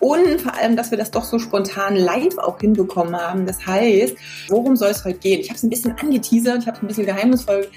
[0.00, 3.46] und vor allem, dass wir das doch so spontan live auch hinbekommen haben.
[3.46, 4.16] Das heißt,
[4.48, 5.40] worum soll es heute gehen?
[5.40, 7.68] Ich habe es ein bisschen angeteasert, ich habe es ein bisschen geheimnisvoll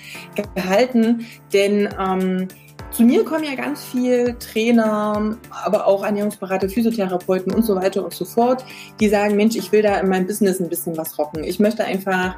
[0.55, 2.47] gehalten, denn ähm,
[2.91, 8.13] zu mir kommen ja ganz viel Trainer, aber auch Ernährungsberater, Physiotherapeuten und so weiter und
[8.13, 8.65] so fort,
[8.99, 11.43] die sagen, Mensch, ich will da in meinem Business ein bisschen was rocken.
[11.43, 12.35] Ich möchte einfach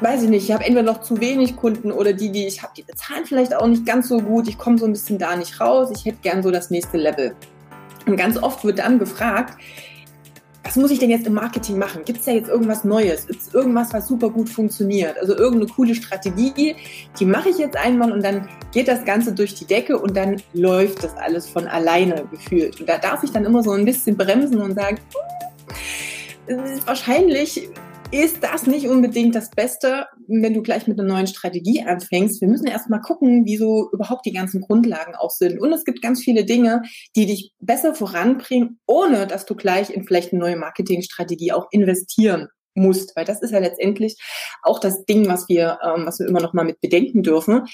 [0.00, 2.72] weiß ich nicht, ich habe entweder noch zu wenig Kunden oder die, die ich habe,
[2.76, 4.48] die bezahlen vielleicht auch nicht ganz so gut.
[4.48, 5.90] Ich komme so ein bisschen da nicht raus.
[5.94, 7.34] Ich hätte gern so das nächste Level.
[8.06, 9.58] Und ganz oft wird dann gefragt,
[10.66, 12.04] was muss ich denn jetzt im Marketing machen?
[12.04, 13.26] Gibt es da jetzt irgendwas Neues?
[13.28, 15.16] Es irgendwas, was super gut funktioniert?
[15.18, 16.74] Also irgendeine coole Strategie,
[17.20, 20.42] die mache ich jetzt einmal und dann geht das Ganze durch die Decke und dann
[20.54, 22.80] läuft das alles von alleine gefühlt.
[22.80, 24.98] Und da darf ich dann immer so ein bisschen bremsen und sagen,
[26.48, 27.68] hm, wahrscheinlich
[28.10, 32.40] ist das nicht unbedingt das Beste, wenn du gleich mit einer neuen Strategie anfängst.
[32.40, 35.60] Wir müssen erst mal gucken, wie so überhaupt die ganzen Grundlagen auch sind.
[35.60, 36.82] Und es gibt ganz viele Dinge,
[37.16, 42.48] die dich besser voranbringen, ohne dass du gleich in vielleicht eine neue Marketingstrategie auch investieren
[42.74, 44.16] musst, weil das ist ja letztendlich
[44.62, 47.64] auch das Ding, was wir, ähm, was wir immer noch mal mit bedenken dürfen.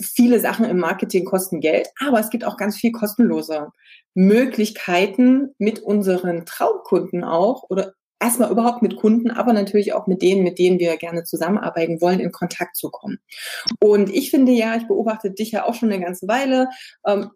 [0.00, 3.68] Viele Sachen im Marketing kosten Geld, aber es gibt auch ganz viel kostenlose
[4.14, 10.42] Möglichkeiten mit unseren Traumkunden auch oder erstmal überhaupt mit Kunden, aber natürlich auch mit denen,
[10.42, 13.18] mit denen wir gerne zusammenarbeiten wollen, in Kontakt zu kommen.
[13.80, 16.68] Und ich finde ja, ich beobachte dich ja auch schon eine ganze Weile.
[17.06, 17.30] Ähm,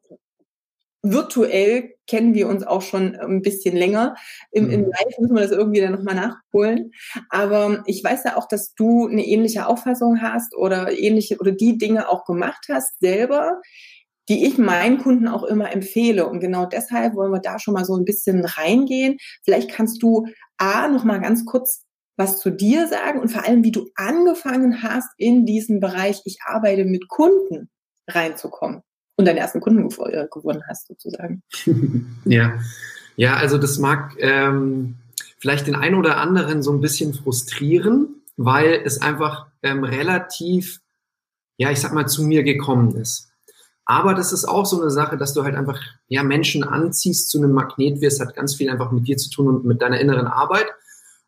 [1.03, 4.15] virtuell kennen wir uns auch schon ein bisschen länger.
[4.51, 4.87] Im, im mhm.
[4.87, 6.93] Live müssen wir das irgendwie dann nochmal nachholen.
[7.31, 11.79] Aber ich weiß ja auch, dass du eine ähnliche Auffassung hast oder ähnliche oder die
[11.79, 13.61] Dinge auch gemacht hast selber,
[14.29, 16.27] die ich meinen Kunden auch immer empfehle.
[16.27, 19.19] Und genau deshalb wollen wir da schon mal so ein bisschen reingehen.
[19.45, 20.27] Vielleicht kannst du
[20.57, 24.83] A, noch mal ganz kurz was zu dir sagen und vor allem, wie du angefangen
[24.83, 27.69] hast, in diesen Bereich, ich arbeite mit Kunden
[28.09, 28.83] reinzukommen
[29.17, 31.43] und deinen ersten Kunden äh, gewonnen hast, sozusagen.
[32.25, 32.59] ja.
[33.17, 34.97] Ja, also das mag ähm,
[35.39, 40.81] vielleicht den einen oder anderen so ein bisschen frustrieren, weil es einfach ähm, relativ,
[41.57, 43.31] ja, ich sag mal, zu mir gekommen ist.
[43.87, 47.39] Aber das ist auch so eine Sache, dass du halt einfach ja Menschen anziehst, zu
[47.39, 50.27] einem Magnet wirst, hat ganz viel einfach mit dir zu tun und mit deiner inneren
[50.27, 50.67] Arbeit.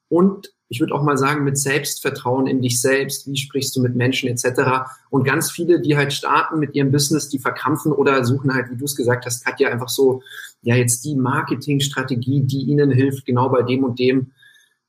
[0.09, 3.95] Und ich würde auch mal sagen, mit Selbstvertrauen in dich selbst, wie sprichst du mit
[3.95, 4.91] Menschen etc.
[5.09, 8.77] Und ganz viele, die halt starten mit ihrem Business, die verkrampfen oder suchen halt, wie
[8.77, 10.23] du es gesagt hast, Katja, einfach so,
[10.63, 14.33] ja, jetzt die Marketingstrategie, die ihnen hilft, genau bei dem und dem.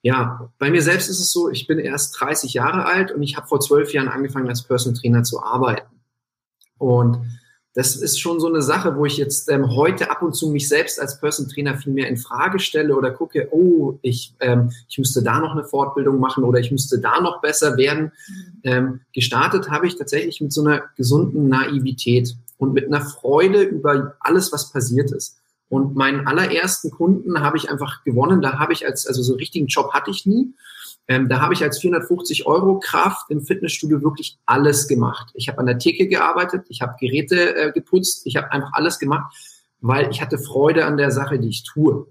[0.02, 3.38] Ja, bei mir selbst ist es so, ich bin erst 30 Jahre alt und ich
[3.38, 5.88] habe vor zwölf Jahren angefangen, als Personal Trainer zu arbeiten.
[6.78, 7.20] Und
[7.74, 10.68] das ist schon so eine Sache, wo ich jetzt ähm, heute ab und zu mich
[10.68, 14.98] selbst als Person Trainer viel mehr in Frage stelle oder gucke, oh, ich, ähm, ich
[14.98, 18.12] müsste da noch eine Fortbildung machen oder ich müsste da noch besser werden.
[18.28, 18.62] Mhm.
[18.64, 24.16] Ähm, gestartet habe ich tatsächlich mit so einer gesunden Naivität und mit einer Freude über
[24.20, 25.38] alles, was passiert ist.
[25.70, 28.42] Und meinen allerersten Kunden habe ich einfach gewonnen.
[28.42, 30.54] Da habe ich als, also so einen richtigen Job hatte ich nie.
[31.10, 35.32] Ähm, da habe ich als 450 Euro Kraft im Fitnessstudio wirklich alles gemacht.
[35.34, 39.00] Ich habe an der Theke gearbeitet, ich habe Geräte äh, geputzt, ich habe einfach alles
[39.00, 39.34] gemacht,
[39.82, 42.06] weil ich hatte Freude an der Sache, die ich tue.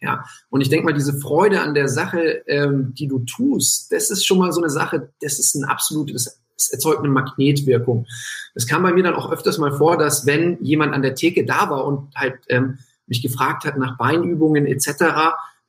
[0.00, 4.10] Ja, und ich denke mal, diese Freude an der Sache, ähm, die du tust, das
[4.10, 8.06] ist schon mal so eine Sache, das ist ein absolutes, es erzeugt eine Magnetwirkung.
[8.56, 11.44] Es kam bei mir dann auch öfters mal vor, dass wenn jemand an der Theke
[11.44, 14.90] da war und halt ähm, mich gefragt hat nach Beinübungen etc.,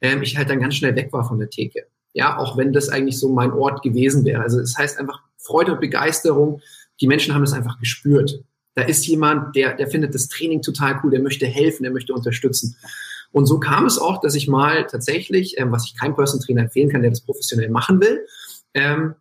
[0.01, 1.85] ähm, ich halt dann ganz schnell weg war von der Theke.
[2.17, 4.41] Ja, auch wenn das eigentlich so mein Ort gewesen wäre.
[4.41, 6.61] Also es heißt einfach Freude und Begeisterung.
[6.99, 8.43] Die Menschen haben das einfach gespürt.
[8.73, 12.13] Da ist jemand, der, der findet das Training total cool, der möchte helfen, der möchte
[12.13, 12.75] unterstützen.
[13.31, 16.61] Und so kam es auch, dass ich mal tatsächlich, ähm, was ich keinem Person Trainer
[16.61, 18.25] empfehlen kann, der das professionell machen will,
[18.73, 19.13] ähm,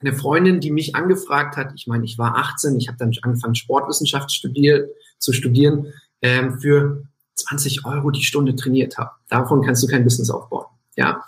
[0.00, 3.54] eine Freundin, die mich angefragt hat, ich meine, ich war 18, ich habe dann angefangen,
[3.54, 5.92] Sportwissenschaft studiert, zu studieren,
[6.22, 7.02] ähm, für
[7.34, 9.10] 20 Euro die Stunde trainiert habe.
[9.28, 10.64] Davon kannst du kein Business aufbauen.
[10.96, 11.24] Ja.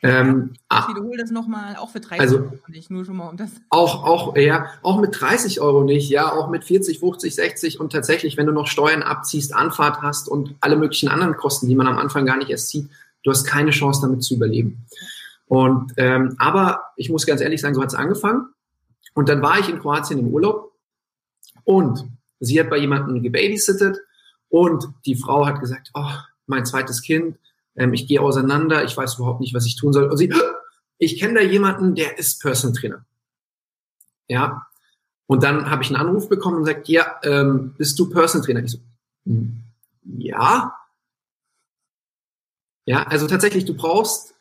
[0.00, 0.88] Ähm, ich ah.
[0.88, 3.50] wiederhole das nochmal, auch für 30 also, Euro nicht, nur schon mal um das.
[3.70, 7.92] Auch, auch, ja, auch mit 30 Euro nicht, ja, auch mit 40, 50, 60 und
[7.92, 11.88] tatsächlich, wenn du noch Steuern abziehst, Anfahrt hast und alle möglichen anderen Kosten, die man
[11.88, 12.88] am Anfang gar nicht erst sieht,
[13.24, 14.86] du hast keine Chance damit zu überleben.
[15.46, 18.48] Und ähm, aber ich muss ganz ehrlich sagen, so hat es angefangen.
[19.14, 20.72] Und dann war ich in Kroatien im Urlaub
[21.64, 22.04] und
[22.38, 23.98] sie hat bei jemandem gebabysittet
[24.48, 26.12] und die Frau hat gesagt, oh,
[26.46, 27.36] mein zweites Kind,
[27.78, 30.04] ähm, ich gehe auseinander, ich weiß überhaupt nicht, was ich tun soll.
[30.10, 30.32] Und sie,
[30.98, 33.04] ich kenne da jemanden, der ist Person Trainer.
[34.28, 34.66] Ja.
[35.26, 38.64] Und dann habe ich einen Anruf bekommen und sagt, ja, ähm, bist du Personal Trainer?
[38.64, 38.78] Ich so,
[39.26, 39.62] hm,
[40.18, 40.74] ja.
[42.86, 44.34] Ja, also tatsächlich, du brauchst,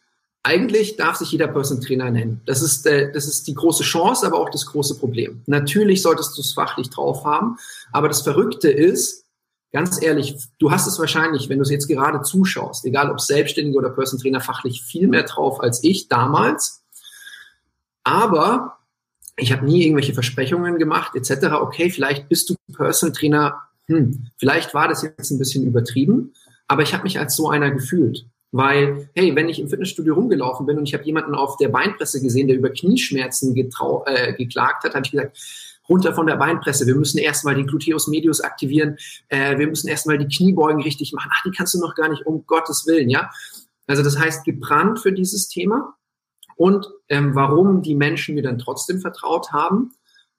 [0.43, 2.41] eigentlich darf sich jeder Personal Trainer nennen.
[2.45, 5.41] Das ist, äh, das ist die große Chance, aber auch das große Problem.
[5.45, 7.57] Natürlich solltest du es fachlich drauf haben,
[7.91, 9.26] aber das Verrückte ist,
[9.77, 13.77] ganz ehrlich, du hast es wahrscheinlich, wenn du es jetzt gerade zuschaust, egal ob Selbstständige
[13.77, 16.83] oder Personal Trainer, fachlich viel mehr drauf als ich damals.
[18.03, 18.79] Aber
[19.35, 21.57] ich habe nie irgendwelche Versprechungen gemacht, etc.
[21.61, 26.33] Okay, vielleicht bist du Personal Trainer, hm, vielleicht war das jetzt ein bisschen übertrieben,
[26.67, 28.25] aber ich habe mich als so einer gefühlt.
[28.51, 32.19] Weil, hey, wenn ich im Fitnessstudio rumgelaufen bin und ich habe jemanden auf der Beinpresse
[32.19, 35.37] gesehen, der über Knieschmerzen äh, geklagt hat, habe ich gesagt,
[35.89, 36.85] runter von der Beinpresse.
[36.85, 38.97] Wir müssen erstmal den Gluteus medius aktivieren.
[39.29, 41.31] Äh, wir müssen erstmal die Kniebeugen richtig machen.
[41.33, 43.29] Ach, die kannst du noch gar nicht, um Gottes Willen, ja.
[43.87, 45.95] Also das heißt, gebrannt für dieses Thema.
[46.55, 49.91] Und ähm, warum die Menschen mir dann trotzdem vertraut haben,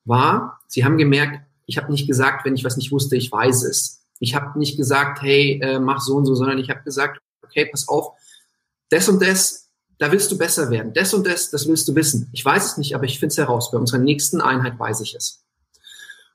[0.04, 3.62] war, sie haben gemerkt, ich habe nicht gesagt, wenn ich was nicht wusste, ich weiß
[3.64, 4.02] es.
[4.20, 7.66] Ich habe nicht gesagt, hey, äh, mach so und so, sondern ich habe gesagt, okay,
[7.66, 8.14] pass auf,
[8.90, 9.67] das und das,
[9.98, 10.92] da willst du besser werden.
[10.94, 12.28] Das und das, das willst du wissen.
[12.32, 13.70] Ich weiß es nicht, aber ich finde es heraus.
[13.70, 15.44] Bei unserer nächsten Einheit weiß ich es.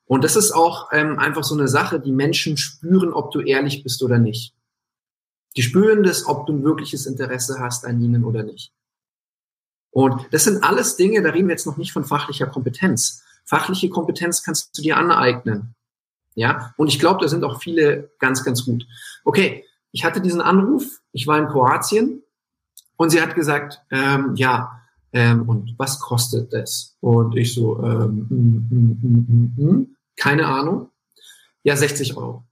[0.06, 3.83] Und das ist auch ähm, einfach so eine Sache, die Menschen spüren, ob du ehrlich
[3.83, 4.54] bist oder nicht.
[5.56, 8.74] Die spüren das, ob du ein wirkliches Interesse hast an ihnen oder nicht.
[9.92, 13.24] Und das sind alles Dinge, da reden wir jetzt noch nicht von fachlicher Kompetenz.
[13.45, 15.75] Fachliche Kompetenz kannst du dir aneignen.
[16.36, 18.88] Ja, und ich glaube, da sind auch viele ganz, ganz gut.
[19.24, 22.23] Okay, ich hatte diesen Anruf, ich war in Kroatien
[23.03, 26.95] und sie hat gesagt, ähm, ja, ähm, und was kostet das?
[27.01, 30.89] Und ich so, ähm, mm, mm, mm, keine Ahnung.
[31.63, 32.45] Ja, 60 Euro.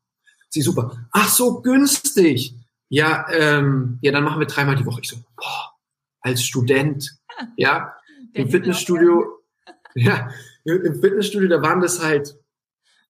[0.49, 1.07] Sie super.
[1.11, 2.55] Ach so, günstig.
[2.89, 4.99] Ja, ähm, ja, dann machen wir dreimal die Woche.
[5.01, 5.73] Ich so, boah,
[6.19, 7.17] als Student,
[7.55, 7.93] ja,
[8.33, 9.39] im Fitnessstudio,
[9.95, 10.29] ja,
[10.65, 12.37] im Fitnessstudio, da waren das halt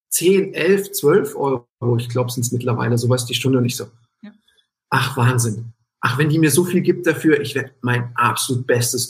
[0.10, 1.66] 10, 11, 12 Euro.
[1.98, 3.88] Ich glaube, sind es mittlerweile sowas die Stunde und ich so,
[4.92, 9.10] ach Wahnsinn, ach wenn die mir so viel gibt dafür, ich werde mein absolut Bestes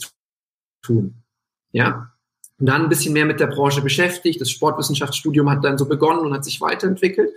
[0.81, 1.15] tun.
[1.71, 2.11] Ja,
[2.59, 4.39] und dann ein bisschen mehr mit der Branche beschäftigt.
[4.39, 7.31] Das Sportwissenschaftsstudium hat dann so begonnen und hat sich weiterentwickelt.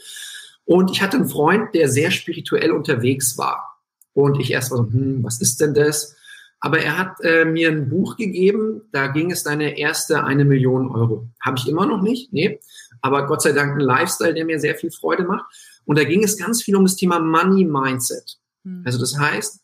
[0.67, 3.81] Und ich hatte einen Freund, der sehr spirituell unterwegs war.
[4.13, 6.15] Und ich erst war so, hm, was ist denn das?
[6.61, 10.91] Aber er hat äh, mir ein Buch gegeben, da ging es deine erste eine Million
[10.91, 11.29] Euro.
[11.41, 12.61] Habe ich immer noch nicht, nee.
[13.01, 15.45] Aber Gott sei Dank ein Lifestyle, der mir sehr viel Freude macht.
[15.87, 18.39] Und da ging es ganz viel um das Thema Money Mindset.
[18.65, 18.83] Mhm.
[18.85, 19.61] Also das heißt,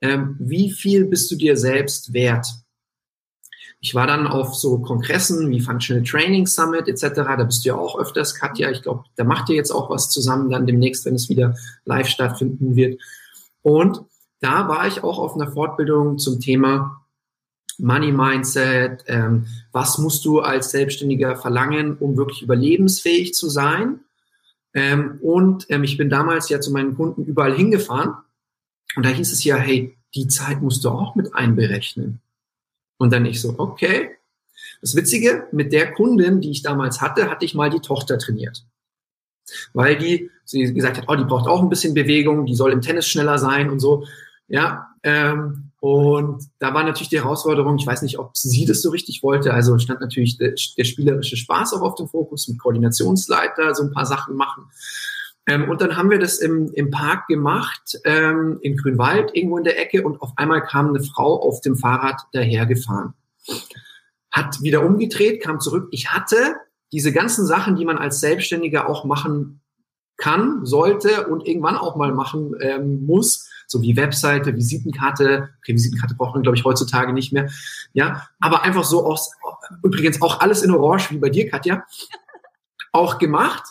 [0.00, 2.46] ähm, wie viel bist du dir selbst wert?
[3.80, 7.10] Ich war dann auf so Kongressen wie Functional Training Summit etc.
[7.14, 8.70] Da bist du ja auch öfters, Katja.
[8.70, 11.54] Ich glaube, da macht ihr jetzt auch was zusammen dann demnächst, wenn es wieder
[11.84, 12.98] live stattfinden wird.
[13.60, 14.00] Und
[14.40, 17.04] da war ich auch auf einer Fortbildung zum Thema
[17.78, 19.04] Money Mindset.
[19.06, 24.00] Ähm, was musst du als Selbstständiger verlangen, um wirklich überlebensfähig zu sein?
[24.72, 28.14] Ähm, und ähm, ich bin damals ja zu meinen Kunden überall hingefahren.
[28.96, 32.20] Und da hieß es ja, hey, die Zeit musst du auch mit einberechnen.
[32.98, 34.10] Und dann ich so, okay.
[34.80, 38.64] Das Witzige, mit der Kundin, die ich damals hatte, hatte ich mal die Tochter trainiert.
[39.72, 42.80] Weil die, sie gesagt hat, oh, die braucht auch ein bisschen Bewegung, die soll im
[42.80, 44.06] Tennis schneller sein und so.
[44.48, 48.90] Ja, ähm, und da war natürlich die Herausforderung, ich weiß nicht, ob sie das so
[48.90, 53.74] richtig wollte, also stand natürlich der, der spielerische Spaß auch auf dem Fokus, mit Koordinationsleiter
[53.74, 54.64] so ein paar Sachen machen.
[55.46, 59.64] Ähm, und dann haben wir das im, im Park gemacht, ähm, in Grünwald, irgendwo in
[59.64, 63.14] der Ecke, und auf einmal kam eine Frau auf dem Fahrrad dahergefahren.
[64.30, 65.88] Hat wieder umgedreht, kam zurück.
[65.90, 66.56] Ich hatte
[66.92, 69.60] diese ganzen Sachen, die man als Selbstständiger auch machen
[70.16, 75.50] kann, sollte und irgendwann auch mal machen ähm, muss, so wie Webseite, Visitenkarte.
[75.58, 77.50] Okay, Visitenkarte braucht man, glaube ich, heutzutage nicht mehr.
[77.92, 79.32] Ja, aber einfach so aus,
[79.82, 81.84] übrigens auch alles in Orange, wie bei dir, Katja,
[82.92, 83.64] auch gemacht.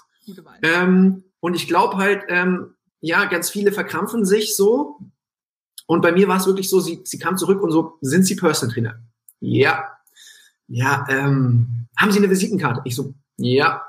[0.61, 4.99] Ähm, und ich glaube halt, ähm, ja, ganz viele verkrampfen sich so.
[5.87, 8.37] Und bei mir war es wirklich so, sie, sie kam zurück und so, sind Sie
[8.37, 9.01] Personal Trainer?
[9.41, 9.89] Ja.
[10.69, 12.79] Ja, ähm, haben Sie eine Visitenkarte?
[12.85, 13.83] Ich so, ja.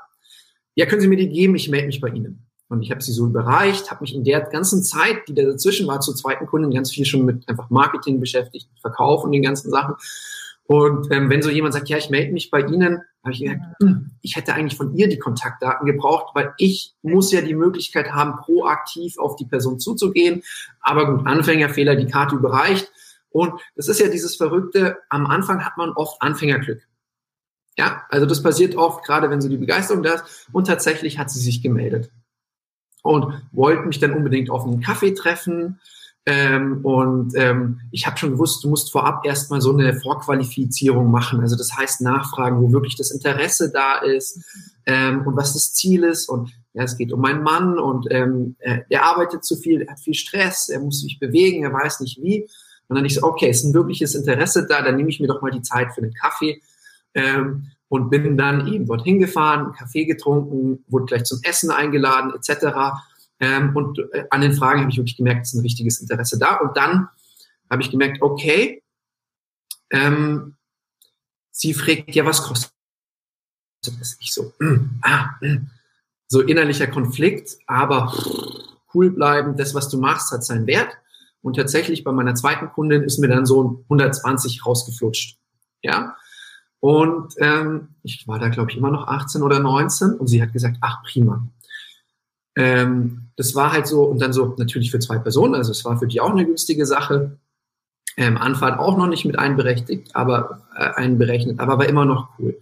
[0.75, 1.55] Ja, können Sie mir die geben?
[1.55, 2.45] Ich melde mich bei Ihnen.
[2.67, 5.87] Und ich habe sie so überreicht, habe mich in der ganzen Zeit, die da dazwischen
[5.87, 9.71] war, zur zweiten Kundin ganz viel schon mit einfach Marketing beschäftigt, Verkauf und den ganzen
[9.71, 9.95] Sachen.
[10.67, 13.61] Und ähm, wenn so jemand sagt, ja, ich melde mich bei Ihnen, habe ich gesagt,
[13.81, 18.11] hm, ich hätte eigentlich von ihr die Kontaktdaten gebraucht, weil ich muss ja die Möglichkeit
[18.11, 20.41] haben, proaktiv auf die Person zuzugehen.
[20.81, 22.91] Aber gut, Anfängerfehler, die Karte überreicht.
[23.29, 26.81] Und das ist ja dieses Verrückte, am Anfang hat man oft Anfängerglück.
[27.77, 30.47] Ja, also das passiert oft, gerade wenn so die Begeisterung da ist.
[30.51, 32.09] Und tatsächlich hat sie sich gemeldet
[33.03, 35.79] und wollte mich dann unbedingt auf einen Kaffee treffen.
[36.27, 41.39] Ähm, und ähm, ich habe schon gewusst, du musst vorab erstmal so eine Vorqualifizierung machen.
[41.41, 44.43] Also das heißt nachfragen, wo wirklich das Interesse da ist
[44.87, 46.27] ähm, und was das Ziel ist.
[46.27, 49.91] Und ja, es geht um meinen Mann und ähm, er, er arbeitet zu viel, er
[49.91, 52.47] hat viel Stress, er muss sich bewegen, er weiß nicht wie.
[52.87, 55.41] Und dann ich so, okay, ist ein wirkliches Interesse da, dann nehme ich mir doch
[55.41, 56.59] mal die Zeit für einen Kaffee
[57.13, 62.65] ähm, und bin dann eben dorthin gefahren, Kaffee getrunken, wurde gleich zum Essen eingeladen etc.
[63.39, 66.39] Ähm, und äh, an den Fragen habe ich wirklich gemerkt, es ist ein richtiges Interesse
[66.39, 66.55] da.
[66.55, 67.09] Und dann
[67.69, 68.83] habe ich gemerkt, okay,
[69.91, 70.55] ähm,
[71.51, 72.71] sie fragt, ja, was kostet
[73.99, 74.17] das?
[74.19, 75.69] Ich so, mm, ah, mm.
[76.27, 78.13] so innerlicher Konflikt, aber
[78.93, 80.97] cool bleiben, das, was du machst, hat seinen Wert.
[81.41, 85.37] Und tatsächlich bei meiner zweiten Kundin ist mir dann so 120 rausgeflutscht.
[85.83, 86.15] Ja.
[86.79, 90.53] Und ähm, ich war da, glaube ich, immer noch 18 oder 19 und sie hat
[90.53, 91.47] gesagt, ach prima.
[92.55, 95.97] Ähm, das war halt so, und dann so natürlich für zwei Personen, also es war
[95.99, 97.37] für die auch eine günstige Sache.
[98.17, 102.57] Ähm, Anfahrt auch noch nicht mit einberechtigt, aber äh, einberechnet, aber war immer noch cool.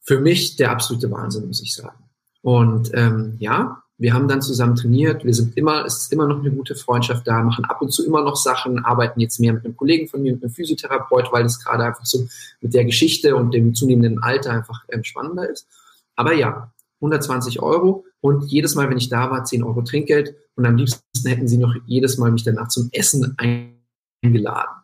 [0.00, 1.98] Für mich der absolute Wahnsinn, muss ich sagen.
[2.40, 5.24] Und ähm, ja, wir haben dann zusammen trainiert.
[5.24, 8.06] Wir sind immer, es ist immer noch eine gute Freundschaft da, machen ab und zu
[8.06, 11.42] immer noch Sachen, arbeiten jetzt mehr mit einem Kollegen von mir, mit einem Physiotherapeut, weil
[11.42, 12.26] das gerade einfach so
[12.60, 15.66] mit der Geschichte und dem zunehmenden Alter einfach ähm, spannender ist.
[16.14, 20.66] Aber ja, 120 Euro und jedes Mal, wenn ich da war, 10 Euro Trinkgeld und
[20.66, 24.82] am liebsten hätten sie noch jedes Mal mich danach zum Essen eingeladen.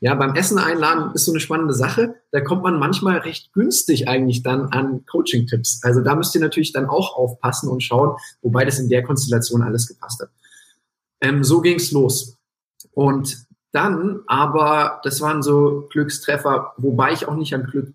[0.00, 2.14] Ja, beim Essen einladen ist so eine spannende Sache.
[2.30, 5.80] Da kommt man manchmal recht günstig eigentlich dann an Coaching-Tipps.
[5.82, 9.62] Also da müsst ihr natürlich dann auch aufpassen und schauen, wobei das in der Konstellation
[9.62, 10.30] alles gepasst hat.
[11.20, 12.36] Ähm, so ging's los.
[12.92, 17.94] Und dann aber, das waren so Glückstreffer, wobei ich auch nicht an Glück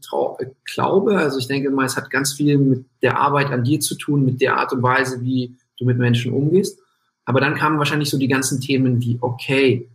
[0.66, 1.18] glaube.
[1.18, 4.24] Also ich denke mal, es hat ganz viel mit der Arbeit an dir zu tun,
[4.24, 6.80] mit der Art und Weise, wie du mit Menschen umgehst.
[7.26, 9.90] Aber dann kamen wahrscheinlich so die ganzen Themen wie, okay,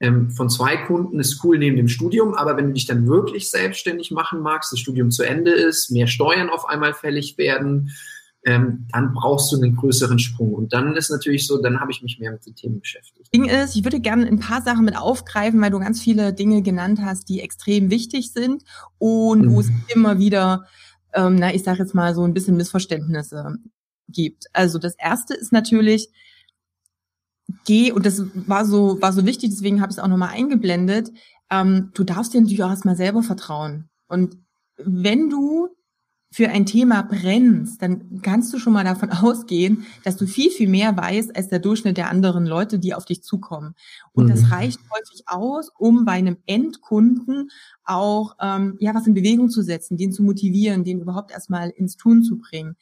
[0.00, 3.50] ähm, von zwei Kunden ist cool neben dem Studium, aber wenn du dich dann wirklich
[3.50, 7.90] selbstständig machen magst, das Studium zu Ende ist, mehr Steuern auf einmal fällig werden,
[8.48, 10.54] ähm, dann brauchst du einen größeren Sprung.
[10.54, 13.32] Und dann ist natürlich so, dann habe ich mich mehr mit den Themen beschäftigt.
[13.34, 16.62] Ding ist, ich würde gerne ein paar Sachen mit aufgreifen, weil du ganz viele Dinge
[16.62, 18.64] genannt hast, die extrem wichtig sind
[18.96, 19.52] und mhm.
[19.52, 20.64] wo es immer wieder,
[21.12, 23.56] ähm, na, ich sage jetzt mal so ein bisschen Missverständnisse
[24.08, 24.46] gibt.
[24.54, 26.08] Also das erste ist natürlich,
[27.66, 31.10] geh, und das war so, war so wichtig, deswegen habe ich es auch nochmal eingeblendet,
[31.50, 33.90] ähm, du darfst dir natürlich auch erstmal selber vertrauen.
[34.06, 34.38] Und
[34.78, 35.68] wenn du
[36.30, 40.68] für ein Thema brennst, dann kannst du schon mal davon ausgehen, dass du viel, viel
[40.68, 43.74] mehr weißt als der Durchschnitt der anderen Leute, die auf dich zukommen.
[44.12, 44.30] Und mhm.
[44.30, 47.50] das reicht häufig aus, um bei einem Endkunden
[47.84, 51.96] auch ähm, ja was in Bewegung zu setzen, den zu motivieren, den überhaupt erstmal ins
[51.96, 52.76] Tun zu bringen.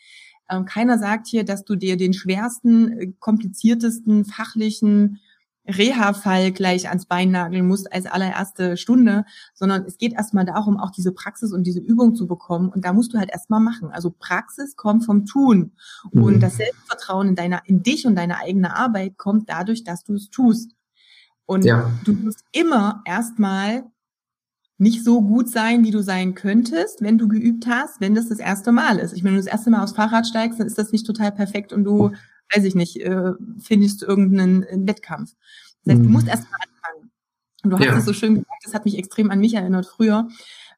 [0.49, 5.21] Ähm, keiner sagt hier, dass du dir den schwersten, äh, kompliziertesten fachlichen
[5.69, 10.91] Reha-Fall gleich ans Bein nageln musst als allererste Stunde, sondern es geht erstmal darum, auch
[10.91, 12.69] diese Praxis und diese Übung zu bekommen.
[12.69, 13.91] Und da musst du halt erstmal machen.
[13.91, 15.73] Also Praxis kommt vom Tun.
[16.13, 16.23] Mhm.
[16.23, 20.15] Und das Selbstvertrauen in deiner, in dich und deine eigene Arbeit kommt dadurch, dass du
[20.15, 20.73] es tust.
[21.47, 21.91] Und ja.
[22.05, 23.85] du musst immer erstmal
[24.79, 28.39] nicht so gut sein, wie du sein könntest, wenn du geübt hast, wenn das das
[28.39, 29.15] erste Mal ist.
[29.15, 31.33] Ich meine, wenn du das erste Mal aufs Fahrrad steigst, dann ist das nicht total
[31.33, 32.11] perfekt und du,
[32.55, 35.35] weiß ich nicht, äh, findest irgendeinen äh, Wettkampf.
[35.85, 36.31] Das heißt, du musst mhm.
[36.31, 37.11] erst mal anfangen.
[37.63, 37.97] Und du hast ja.
[37.97, 40.29] es so schön gesagt, das hat mich extrem an mich erinnert früher.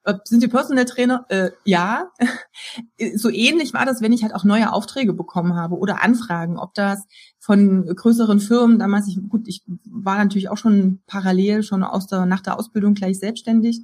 [0.05, 1.27] Äh, sind Sie Personal Trainer?
[1.29, 2.11] Äh, ja.
[3.15, 6.75] so ähnlich war das, wenn ich halt auch neue Aufträge bekommen habe oder Anfragen, ob
[6.75, 7.05] das
[7.39, 12.27] von größeren Firmen, damals, ich, gut, ich war natürlich auch schon parallel, schon aus der,
[12.27, 13.83] nach der Ausbildung gleich selbstständig.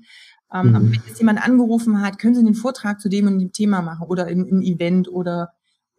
[0.53, 0.75] Ähm, mhm.
[0.93, 4.07] Wenn jetzt jemand angerufen hat, können Sie einen Vortrag zu dem und dem Thema machen
[4.07, 5.53] oder ein Event oder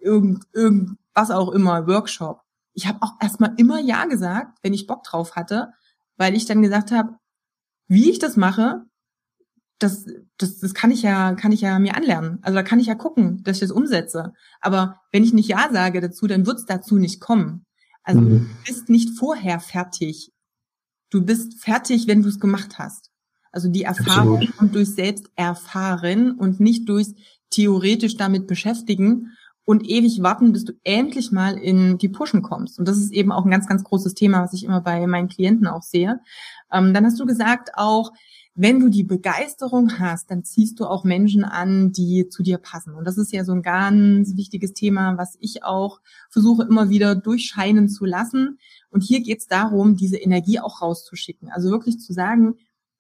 [0.05, 2.41] irgend, irgend was auch immer, Workshop.
[2.74, 5.74] Ich habe auch erstmal immer Ja gesagt, wenn ich Bock drauf hatte,
[6.17, 7.15] weil ich dann gesagt habe,
[7.88, 8.85] wie ich das mache,
[9.79, 10.05] das,
[10.38, 12.39] das, das kann ich ja, kann ich ja mir anlernen.
[12.41, 14.33] Also da kann ich ja gucken, dass ich das umsetze.
[14.62, 17.65] Aber wenn ich nicht Ja sage dazu, dann wird es dazu nicht kommen.
[18.03, 18.29] Also mhm.
[18.29, 20.31] du bist nicht vorher fertig.
[21.09, 23.12] Du bist fertig, wenn du es gemacht hast.
[23.51, 24.57] Also die Erfahrung Absolut.
[24.57, 27.07] kommt durch selbst erfahren und nicht durch
[27.50, 29.31] theoretisch damit beschäftigen
[29.65, 32.79] und ewig warten, bis du endlich mal in die Pushen kommst.
[32.79, 35.27] Und das ist eben auch ein ganz, ganz großes Thema, was ich immer bei meinen
[35.27, 36.22] Klienten auch sehe.
[36.72, 38.13] Ähm, dann hast du gesagt auch,
[38.57, 42.95] wenn du die Begeisterung hast, dann ziehst du auch Menschen an, die zu dir passen.
[42.95, 47.15] Und das ist ja so ein ganz wichtiges Thema, was ich auch versuche immer wieder
[47.15, 48.60] durchscheinen zu lassen.
[48.91, 51.50] Und hier geht es darum, diese Energie auch rauszuschicken.
[51.51, 52.55] Also wirklich zu sagen,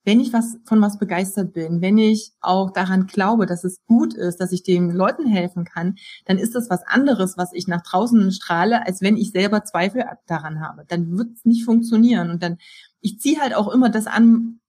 [0.05, 4.13] wenn ich was von was begeistert bin, wenn ich auch daran glaube, dass es gut
[4.13, 5.95] ist, dass ich den Leuten helfen kann,
[6.25, 10.05] dann ist das was anderes, was ich nach draußen strahle, als wenn ich selber Zweifel
[10.27, 10.85] daran habe.
[10.87, 12.29] Dann wird es nicht funktionieren.
[12.29, 12.57] Und dann,
[13.01, 14.59] ich ziehe halt auch immer das an,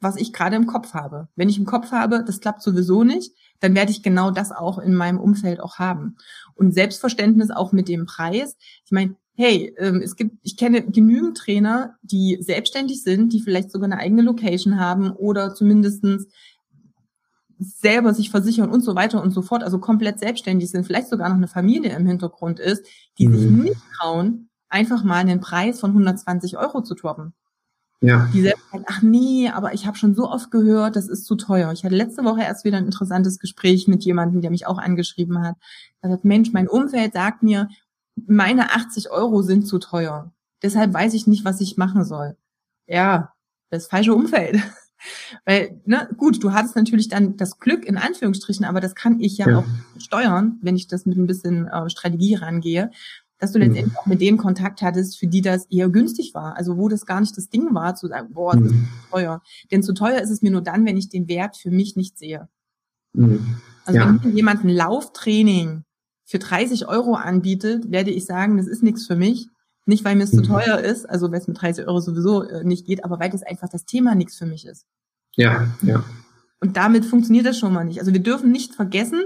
[0.00, 1.28] was ich gerade im Kopf habe.
[1.34, 4.78] Wenn ich im Kopf habe, das klappt sowieso nicht, dann werde ich genau das auch
[4.78, 6.16] in meinem Umfeld auch haben.
[6.54, 8.56] Und Selbstverständnis auch mit dem Preis.
[8.84, 13.70] Ich meine, hey, ähm, es gibt, ich kenne genügend Trainer, die selbstständig sind, die vielleicht
[13.70, 16.26] sogar eine eigene Location haben oder zumindestens
[17.58, 21.28] selber sich versichern und so weiter und so fort, also komplett selbstständig sind, vielleicht sogar
[21.28, 22.86] noch eine Familie im Hintergrund ist,
[23.18, 23.38] die mhm.
[23.38, 27.32] sich nicht trauen, einfach mal einen Preis von 120 Euro zu droppen.
[28.00, 28.28] Ja.
[28.34, 31.36] Die selbst sagen, ach nee, aber ich habe schon so oft gehört, das ist zu
[31.36, 31.72] teuer.
[31.72, 35.42] Ich hatte letzte Woche erst wieder ein interessantes Gespräch mit jemandem, der mich auch angeschrieben
[35.42, 35.56] hat.
[36.02, 37.68] Er sagt, Mensch, mein Umfeld sagt mir,
[38.26, 40.32] meine 80 Euro sind zu teuer.
[40.62, 42.36] Deshalb weiß ich nicht, was ich machen soll.
[42.86, 43.34] Ja,
[43.70, 44.56] das falsche Umfeld.
[45.44, 49.36] Weil, ne, gut, du hattest natürlich dann das Glück in Anführungsstrichen, aber das kann ich
[49.36, 49.58] ja, ja.
[49.58, 49.66] auch
[49.98, 52.90] steuern, wenn ich das mit ein bisschen äh, Strategie rangehe,
[53.38, 53.66] dass du mhm.
[53.66, 56.56] letztendlich auch mit denen Kontakt hattest, für die das eher günstig war.
[56.56, 58.88] Also wo das gar nicht das Ding war, zu sagen, boah, das ist mhm.
[59.02, 59.42] zu teuer.
[59.70, 62.16] Denn zu teuer ist es mir nur dann, wenn ich den Wert für mich nicht
[62.16, 62.48] sehe.
[63.12, 63.60] Mhm.
[63.84, 64.18] Also ja.
[64.22, 65.84] wenn jemand ein Lauftraining
[66.24, 69.48] für 30 Euro anbietet, werde ich sagen, das ist nichts für mich.
[69.86, 70.38] Nicht, weil mir es mhm.
[70.38, 73.30] zu teuer ist, also weil es mit 30 Euro sowieso äh, nicht geht, aber weil
[73.30, 74.86] das einfach das Thema nichts für mich ist.
[75.36, 76.02] Ja, ja.
[76.60, 78.00] Und damit funktioniert das schon mal nicht.
[78.00, 79.24] Also wir dürfen nicht vergessen,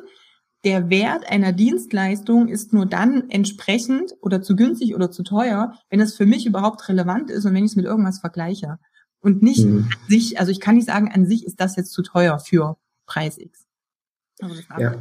[0.64, 6.00] der Wert einer Dienstleistung ist nur dann entsprechend oder zu günstig oder zu teuer, wenn
[6.00, 8.78] es für mich überhaupt relevant ist und wenn ich es mit irgendwas vergleiche.
[9.20, 9.88] Und nicht mhm.
[9.92, 12.76] an sich, also ich kann nicht sagen, an sich ist das jetzt zu teuer für
[13.06, 13.66] Preis X.
[14.40, 14.94] Also ja.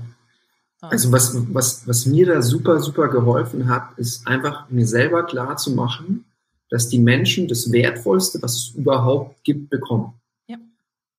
[0.81, 5.57] Also was, was, was mir da super, super geholfen hat, ist einfach mir selber klar
[5.57, 6.25] zu machen,
[6.69, 10.13] dass die Menschen das Wertvollste, was es überhaupt gibt, bekommen.
[10.47, 10.57] Ja.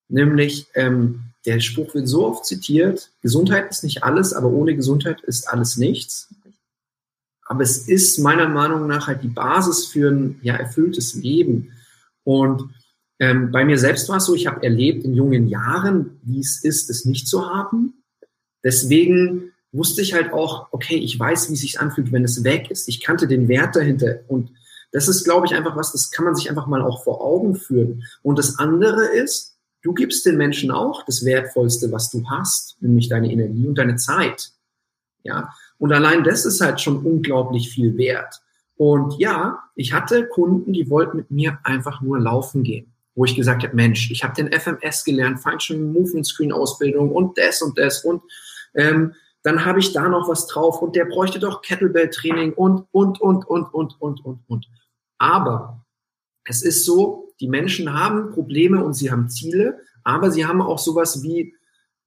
[0.08, 5.22] Nämlich, ähm, der Spruch wird so oft zitiert, Gesundheit ist nicht alles, aber ohne Gesundheit
[5.22, 6.28] ist alles nichts.
[7.46, 11.72] Aber es ist meiner Meinung nach halt die Basis für ein ja, erfülltes Leben.
[12.22, 12.70] Und
[13.18, 16.62] ähm, bei mir selbst war es so, ich habe erlebt in jungen Jahren, wie es
[16.62, 17.97] ist, es nicht zu haben.
[18.64, 22.70] Deswegen wusste ich halt auch, okay, ich weiß, wie es sich anfühlt, wenn es weg
[22.70, 22.88] ist.
[22.88, 24.20] Ich kannte den Wert dahinter.
[24.28, 24.50] Und
[24.92, 27.54] das ist, glaube ich, einfach was, das kann man sich einfach mal auch vor Augen
[27.54, 28.04] führen.
[28.22, 33.08] Und das andere ist, du gibst den Menschen auch das Wertvollste, was du hast, nämlich
[33.08, 34.50] deine Energie und deine Zeit.
[35.22, 35.52] Ja.
[35.78, 38.40] Und allein das ist halt schon unglaublich viel wert.
[38.76, 43.34] Und ja, ich hatte Kunden, die wollten mit mir einfach nur laufen gehen wo ich
[43.34, 47.76] gesagt habe, Mensch, ich habe den FMS gelernt, Functional Movement Screen Ausbildung und das und
[47.76, 48.22] das und
[48.78, 49.12] ähm,
[49.42, 53.20] dann habe ich da noch was drauf und der bräuchte doch Kettlebell Training und, und,
[53.20, 54.66] und, und, und, und, und, und.
[55.18, 55.84] Aber
[56.44, 60.78] es ist so, die Menschen haben Probleme und sie haben Ziele, aber sie haben auch
[60.78, 61.54] sowas wie,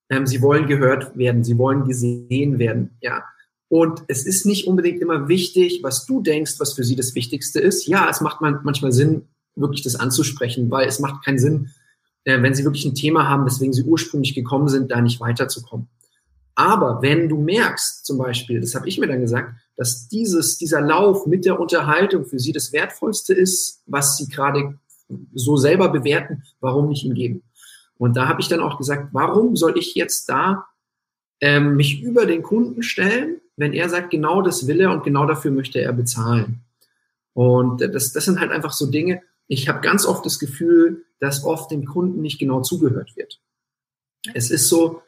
[0.09, 3.23] ähm, sie wollen gehört werden, sie wollen gesehen werden, ja.
[3.69, 7.61] Und es ist nicht unbedingt immer wichtig, was du denkst, was für sie das Wichtigste
[7.61, 7.87] ist.
[7.87, 11.69] Ja, es macht man manchmal Sinn, wirklich das anzusprechen, weil es macht keinen Sinn,
[12.25, 15.87] äh, wenn sie wirklich ein Thema haben, weswegen sie ursprünglich gekommen sind, da nicht weiterzukommen.
[16.55, 20.81] Aber wenn du merkst, zum Beispiel, das habe ich mir dann gesagt, dass dieses, dieser
[20.81, 24.77] Lauf mit der Unterhaltung für sie das Wertvollste ist, was sie gerade
[25.33, 27.43] so selber bewerten, warum nicht ihm geben?
[27.97, 30.65] Und da habe ich dann auch gesagt, warum soll ich jetzt da
[31.39, 35.25] ähm, mich über den Kunden stellen, wenn er sagt, genau das will er und genau
[35.25, 36.61] dafür möchte er bezahlen?
[37.33, 41.43] Und das, das sind halt einfach so Dinge, ich habe ganz oft das Gefühl, dass
[41.43, 43.41] oft dem Kunden nicht genau zugehört wird.
[44.33, 45.01] Es ist so,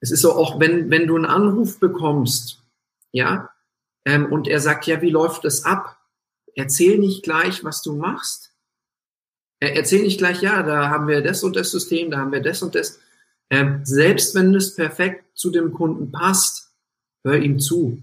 [0.00, 2.62] es ist so auch, wenn, wenn du einen Anruf bekommst,
[3.12, 3.50] ja,
[4.04, 5.98] ähm, und er sagt, ja, wie läuft das ab?
[6.54, 8.52] Erzähl nicht gleich, was du machst.
[9.60, 12.62] Erzähl nicht gleich, ja, da haben wir das und das System, da haben wir das
[12.62, 12.98] und das.
[13.50, 16.72] Ähm, selbst wenn es perfekt zu dem Kunden passt,
[17.24, 18.00] hör ihm zu.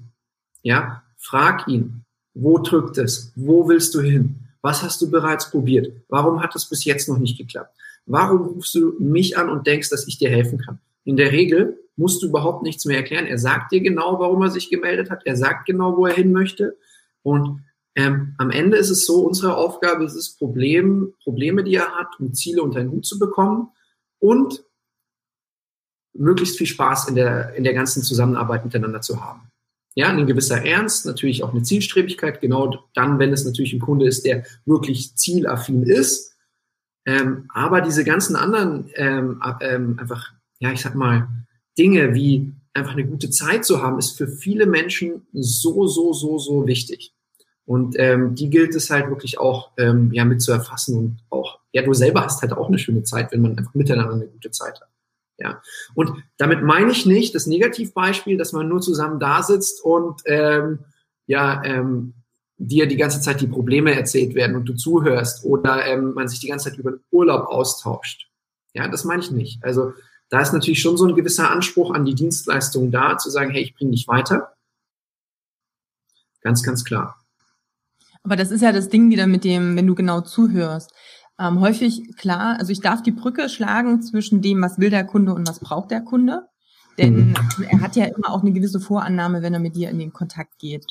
[0.61, 2.05] Ja, frag ihn,
[2.35, 3.31] wo drückt es?
[3.35, 4.35] Wo willst du hin?
[4.61, 5.91] Was hast du bereits probiert?
[6.09, 7.75] Warum hat es bis jetzt noch nicht geklappt?
[8.05, 10.79] Warum rufst du mich an und denkst, dass ich dir helfen kann?
[11.05, 13.25] In der Regel musst du überhaupt nichts mehr erklären.
[13.25, 15.25] Er sagt dir genau, warum er sich gemeldet hat.
[15.25, 16.77] Er sagt genau, wo er hin möchte.
[17.23, 17.63] Und
[17.95, 22.19] ähm, am Ende ist es so, unsere Aufgabe ist es, Problem, Probleme, die er hat,
[22.19, 23.69] um Ziele unter den Hut zu bekommen
[24.19, 24.63] und
[26.13, 29.51] möglichst viel Spaß in der, in der ganzen Zusammenarbeit miteinander zu haben.
[29.95, 34.05] Ja, ein gewisser Ernst, natürlich auch eine Zielstrebigkeit, genau dann, wenn es natürlich ein Kunde
[34.05, 36.35] ist, der wirklich zielaffin ist.
[37.07, 41.27] Ähm, aber diese ganzen anderen ähm, ähm, einfach, ja, ich sag mal,
[41.77, 46.37] Dinge wie einfach eine gute Zeit zu haben, ist für viele Menschen so, so, so,
[46.37, 47.13] so wichtig.
[47.65, 51.59] Und ähm, die gilt es halt wirklich auch ähm, ja, mit zu erfassen und auch
[51.73, 54.51] ja, du selber hast halt auch eine schöne Zeit, wenn man einfach miteinander eine gute
[54.51, 54.89] Zeit hat.
[55.37, 55.61] Ja.
[55.93, 60.79] Und damit meine ich nicht das Negativbeispiel, dass man nur zusammen da sitzt und ähm,
[61.27, 62.13] ja, ähm,
[62.57, 66.39] dir die ganze Zeit die Probleme erzählt werden und du zuhörst oder ähm, man sich
[66.39, 68.31] die ganze Zeit über den Urlaub austauscht.
[68.73, 69.63] Ja, das meine ich nicht.
[69.63, 69.93] Also
[70.29, 73.63] da ist natürlich schon so ein gewisser Anspruch an die Dienstleistung da, zu sagen, hey,
[73.63, 74.53] ich bringe dich weiter.
[76.41, 77.19] Ganz, ganz klar.
[78.23, 80.91] Aber das ist ja das Ding wieder mit dem, wenn du genau zuhörst.
[81.39, 85.33] Ähm, häufig klar, also ich darf die Brücke schlagen zwischen dem, was will der Kunde
[85.33, 86.47] und was braucht der Kunde.
[86.97, 87.35] Denn mhm.
[87.69, 90.57] er hat ja immer auch eine gewisse Vorannahme, wenn er mit dir in den Kontakt
[90.57, 90.85] geht.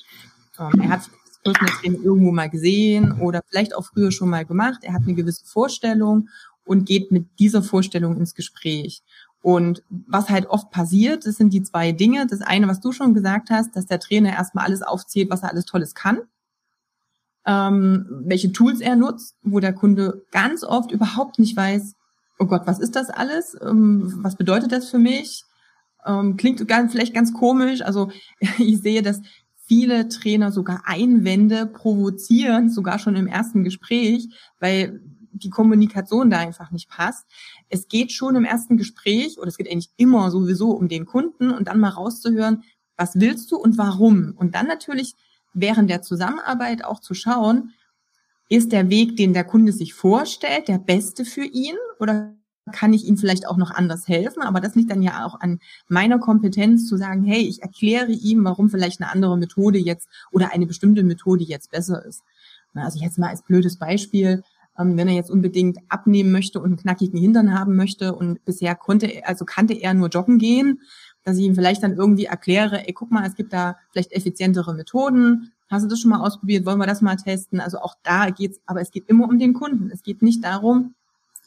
[0.59, 1.11] Ähm, er hat
[1.53, 4.81] Training irgendwo mal gesehen oder vielleicht auch früher schon mal gemacht.
[4.83, 6.29] Er hat eine gewisse Vorstellung
[6.64, 9.03] und geht mit dieser Vorstellung ins Gespräch.
[9.46, 12.26] Und was halt oft passiert, das sind die zwei Dinge.
[12.26, 15.50] Das eine, was du schon gesagt hast, dass der Trainer erstmal alles aufzählt, was er
[15.50, 16.22] alles Tolles kann,
[17.46, 21.94] ähm, welche Tools er nutzt, wo der Kunde ganz oft überhaupt nicht weiß,
[22.40, 23.56] oh Gott, was ist das alles?
[23.62, 25.44] Ähm, was bedeutet das für mich?
[26.04, 27.82] Ähm, klingt ganz, vielleicht ganz komisch.
[27.82, 28.11] Also
[28.59, 29.20] ich sehe, dass
[29.64, 34.28] viele Trainer sogar Einwände provozieren, sogar schon im ersten Gespräch,
[34.59, 35.00] weil
[35.38, 37.27] die Kommunikation da einfach nicht passt.
[37.68, 41.51] Es geht schon im ersten Gespräch, oder es geht eigentlich immer sowieso um den Kunden
[41.51, 42.64] und dann mal rauszuhören,
[42.96, 44.35] was willst du und warum?
[44.37, 45.14] Und dann natürlich
[45.53, 47.72] während der Zusammenarbeit auch zu schauen,
[48.49, 52.35] ist der Weg, den der Kunde sich vorstellt, der beste für ihn oder
[52.72, 54.42] kann ich ihm vielleicht auch noch anders helfen?
[54.42, 58.44] Aber das liegt dann ja auch an meiner Kompetenz zu sagen, hey, ich erkläre ihm,
[58.44, 62.22] warum vielleicht eine andere Methode jetzt oder eine bestimmte Methode jetzt besser ist.
[62.75, 64.42] Also jetzt mal als blödes Beispiel,
[64.78, 69.22] wenn er jetzt unbedingt abnehmen möchte und einen knackigen Hintern haben möchte und bisher konnte,
[69.24, 70.80] also kannte er nur joggen gehen,
[71.24, 74.74] dass ich ihm vielleicht dann irgendwie erkläre, ey, guck mal, es gibt da vielleicht effizientere
[74.74, 75.52] Methoden.
[75.68, 76.64] Hast du das schon mal ausprobiert?
[76.66, 77.60] Wollen wir das mal testen?
[77.60, 79.90] Also auch da geht's, aber es geht immer um den Kunden.
[79.90, 80.94] Es geht nicht darum,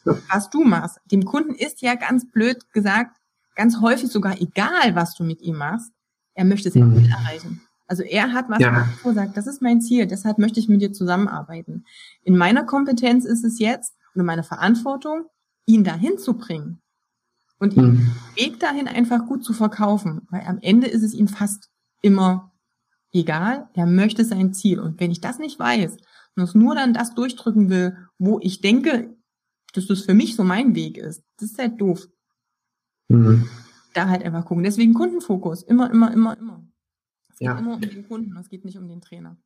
[0.04, 1.00] was du machst.
[1.06, 3.18] Dem Kunden ist ja ganz blöd gesagt,
[3.56, 5.92] ganz häufig sogar egal, was du mit ihm machst.
[6.34, 7.06] Er möchte es ja mhm.
[7.06, 7.62] erreichen.
[7.90, 8.88] Also er hat was ja.
[9.04, 11.86] sagt, das ist mein Ziel, deshalb möchte ich mit dir zusammenarbeiten.
[12.22, 15.26] In meiner Kompetenz ist es jetzt, oder meine Verantwortung,
[15.66, 16.82] ihn dahin zu bringen
[17.58, 18.12] und ihn mhm.
[18.36, 21.72] Weg dahin einfach gut zu verkaufen, weil am Ende ist es ihm fast
[22.02, 22.52] immer
[23.12, 24.80] egal, er möchte sein Ziel.
[24.80, 25.98] Und wenn ich das nicht weiß
[26.36, 29.16] und es nur dann das durchdrücken will, wo ich denke,
[29.74, 32.08] dass das für mich so mein Weg ist, das ist halt doof.
[33.08, 33.50] Mhm.
[33.96, 34.64] Da halt einfach gucken.
[34.64, 35.64] Deswegen Kundenfokus.
[35.64, 36.69] Immer, immer, immer, immer.
[37.40, 37.54] Es ja.
[37.54, 39.38] geht immer um den Kunden, es geht nicht um den Trainer.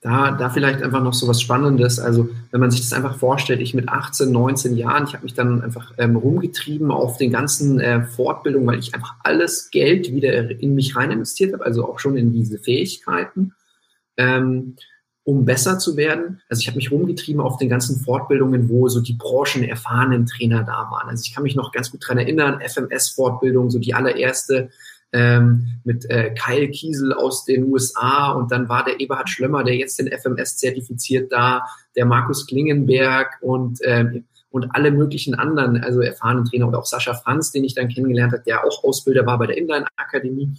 [0.00, 1.98] Da, da vielleicht einfach noch so was Spannendes.
[1.98, 5.34] Also, wenn man sich das einfach vorstellt, ich mit 18, 19 Jahren, ich habe mich
[5.34, 10.50] dann einfach ähm, rumgetrieben auf den ganzen äh, Fortbildungen, weil ich einfach alles Geld wieder
[10.60, 13.54] in mich rein investiert habe, also auch schon in diese Fähigkeiten,
[14.16, 14.76] ähm,
[15.24, 16.40] um besser zu werden.
[16.48, 20.88] Also, ich habe mich rumgetrieben auf den ganzen Fortbildungen, wo so die branchenerfahrenen Trainer da
[20.92, 21.08] waren.
[21.08, 24.70] Also, ich kann mich noch ganz gut dran erinnern, FMS-Fortbildung, so die allererste,
[25.12, 29.76] ähm, mit äh, Kyle Kiesel aus den USA und dann war der Eberhard Schlömmer, der
[29.76, 31.62] jetzt den FMS zertifiziert da,
[31.96, 37.14] der Markus Klingenberg und ähm, und alle möglichen anderen, also erfahrenen Trainer oder auch Sascha
[37.14, 40.56] Franz, den ich dann kennengelernt habe, der auch Ausbilder war bei der Inline Akademie.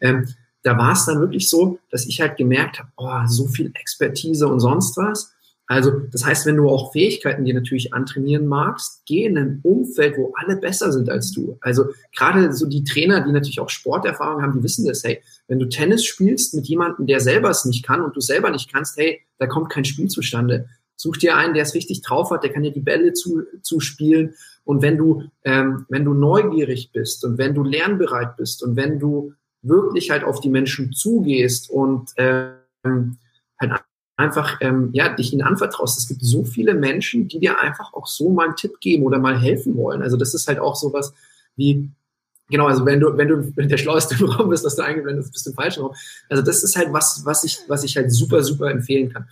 [0.00, 0.28] Ähm,
[0.62, 4.46] da war es dann wirklich so, dass ich halt gemerkt habe, oh, so viel Expertise
[4.46, 5.34] und sonst was.
[5.70, 10.18] Also das heißt, wenn du auch Fähigkeiten dir natürlich antrainieren magst, geh in ein Umfeld,
[10.18, 11.58] wo alle besser sind als du.
[11.60, 15.60] Also gerade so die Trainer, die natürlich auch Sporterfahrung haben, die wissen das, hey, wenn
[15.60, 18.96] du Tennis spielst mit jemandem, der selber es nicht kann und du selber nicht kannst,
[18.96, 20.66] hey, da kommt kein Spiel zustande.
[20.96, 24.34] Such dir einen, der es richtig drauf hat, der kann dir die Bälle zu, zuspielen.
[24.64, 28.98] Und wenn du, ähm, wenn du neugierig bist und wenn du lernbereit bist und wenn
[28.98, 33.18] du wirklich halt auf die Menschen zugehst und ähm,
[33.60, 33.84] halt
[34.20, 35.98] einfach ähm, ja, dich ihnen anvertraust.
[35.98, 39.18] Es gibt so viele Menschen, die dir einfach auch so mal einen Tipp geben oder
[39.18, 40.02] mal helfen wollen.
[40.02, 41.14] Also das ist halt auch sowas
[41.56, 41.90] wie,
[42.48, 45.32] genau, also wenn du, wenn du der schlaueste im Raum bist, dass du eingeblendet bist,
[45.32, 45.94] bist du im falschen Raum.
[46.28, 49.26] Also das ist halt was, was ich, was ich halt super, super empfehlen kann.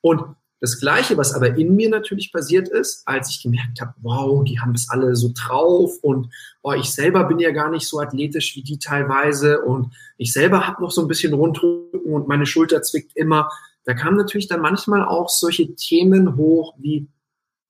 [0.00, 0.22] Und
[0.60, 4.60] das Gleiche, was aber in mir natürlich passiert ist, als ich gemerkt habe, wow, die
[4.60, 6.30] haben das alle so drauf und
[6.62, 10.66] oh, ich selber bin ja gar nicht so athletisch wie die teilweise und ich selber
[10.66, 13.50] habe noch so ein bisschen Rundrücken und meine Schulter zwickt immer
[13.84, 17.06] da kamen natürlich dann manchmal auch solche Themen hoch wie,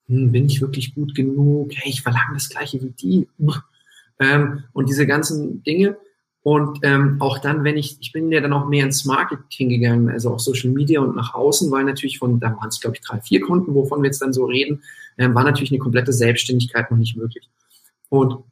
[0.07, 1.72] hm, bin ich wirklich gut genug?
[1.74, 3.29] Hey, ich verlange das Gleiche wie die.
[4.20, 5.96] Ähm, und diese ganzen Dinge.
[6.44, 10.09] Und ähm, auch dann, wenn ich, ich bin ja dann auch mehr ins Marketing gegangen,
[10.09, 13.03] also auch Social Media und nach außen, weil natürlich von, da waren es glaube ich
[13.03, 14.85] drei, vier Kunden, wovon wir jetzt dann so reden,
[15.18, 17.50] ähm, war natürlich eine komplette Selbstständigkeit noch nicht möglich.
[18.09, 18.44] Und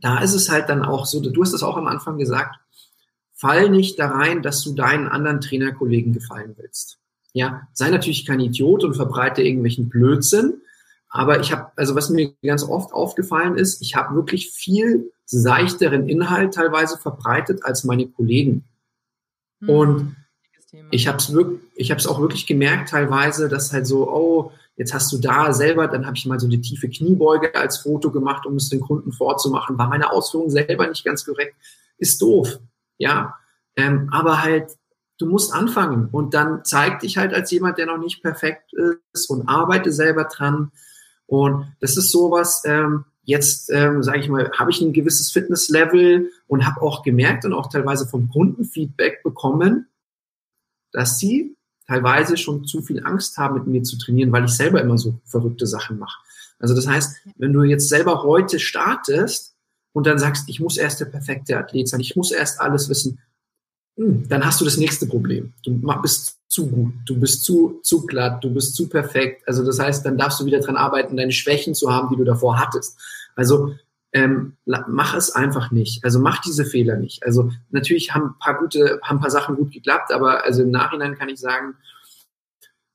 [0.00, 2.56] da ist es halt dann auch so, du hast das auch am Anfang gesagt,
[3.34, 6.98] fall nicht da rein, dass du deinen anderen Trainerkollegen gefallen willst.
[7.32, 10.62] Ja, sei natürlich kein Idiot und verbreite irgendwelchen Blödsinn,
[11.16, 16.08] Aber ich habe, also was mir ganz oft aufgefallen ist, ich habe wirklich viel seichteren
[16.08, 18.64] Inhalt teilweise verbreitet als meine Kollegen.
[19.60, 19.70] Mhm.
[19.70, 20.16] Und
[20.90, 24.50] ich habe es wirklich, ich habe es auch wirklich gemerkt teilweise, dass halt so, oh,
[24.76, 28.10] jetzt hast du da selber, dann habe ich mal so eine tiefe Kniebeuge als Foto
[28.10, 29.78] gemacht, um es den Kunden vorzumachen.
[29.78, 31.54] War meine Ausführung selber nicht ganz korrekt,
[31.96, 32.58] ist doof,
[32.98, 33.34] ja.
[33.76, 34.70] Ähm, aber halt,
[35.18, 38.72] du musst anfangen und dann zeig dich halt als jemand, der noch nicht perfekt
[39.12, 40.70] ist und arbeite selber dran.
[41.26, 42.62] Und das ist sowas.
[42.64, 47.44] Ähm, jetzt, ähm, sage ich mal, habe ich ein gewisses Fitnesslevel und habe auch gemerkt
[47.44, 49.88] und auch teilweise vom Kunden Feedback bekommen,
[50.92, 54.80] dass sie teilweise schon zu viel Angst haben, mit mir zu trainieren, weil ich selber
[54.80, 56.18] immer so verrückte Sachen mache.
[56.58, 59.53] Also das heißt, wenn du jetzt selber heute startest
[59.94, 63.20] und dann sagst, ich muss erst der perfekte Athlet sein, ich muss erst alles wissen,
[63.96, 65.54] hm, dann hast du das nächste Problem.
[65.62, 69.46] Du bist zu gut, du bist zu, zu glatt, du bist zu perfekt.
[69.46, 72.24] Also das heißt, dann darfst du wieder dran arbeiten, deine Schwächen zu haben, die du
[72.24, 72.98] davor hattest.
[73.36, 73.74] Also
[74.12, 76.04] ähm, mach es einfach nicht.
[76.04, 77.24] Also mach diese Fehler nicht.
[77.24, 80.70] Also natürlich haben ein paar gute, haben ein paar Sachen gut geklappt, aber also im
[80.70, 81.76] Nachhinein kann ich sagen,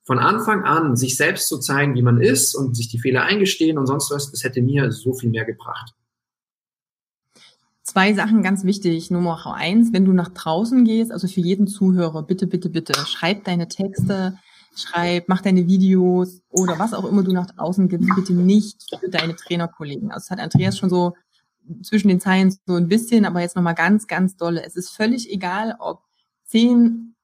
[0.04, 3.78] von Anfang an sich selbst zu zeigen, wie man ist und sich die Fehler eingestehen
[3.78, 5.94] und sonst was, das hätte mir so viel mehr gebracht.
[7.90, 9.10] Zwei Sachen ganz wichtig.
[9.10, 13.42] Nummer eins, wenn du nach draußen gehst, also für jeden Zuhörer, bitte, bitte, bitte, schreib
[13.42, 14.38] deine Texte,
[14.76, 19.08] schreib, mach deine Videos oder was auch immer du nach draußen gibst, bitte nicht für
[19.08, 20.12] deine Trainerkollegen.
[20.12, 21.14] Also das hat Andreas schon so
[21.82, 24.64] zwischen den Zeilen so ein bisschen, aber jetzt nochmal ganz, ganz dolle.
[24.64, 26.04] Es ist völlig egal, ob
[26.44, 27.16] zehn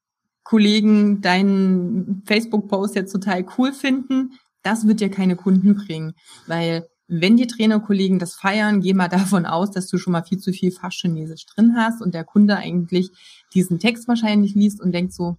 [0.42, 4.32] Kollegen deinen Facebook-Post jetzt total cool finden.
[4.64, 6.14] Das wird dir keine Kunden bringen,
[6.48, 10.38] weil wenn die Trainerkollegen das feiern, geh mal davon aus, dass du schon mal viel
[10.38, 13.10] zu viel Fachchinesisch drin hast und der Kunde eigentlich
[13.54, 15.36] diesen Text wahrscheinlich liest und denkt so,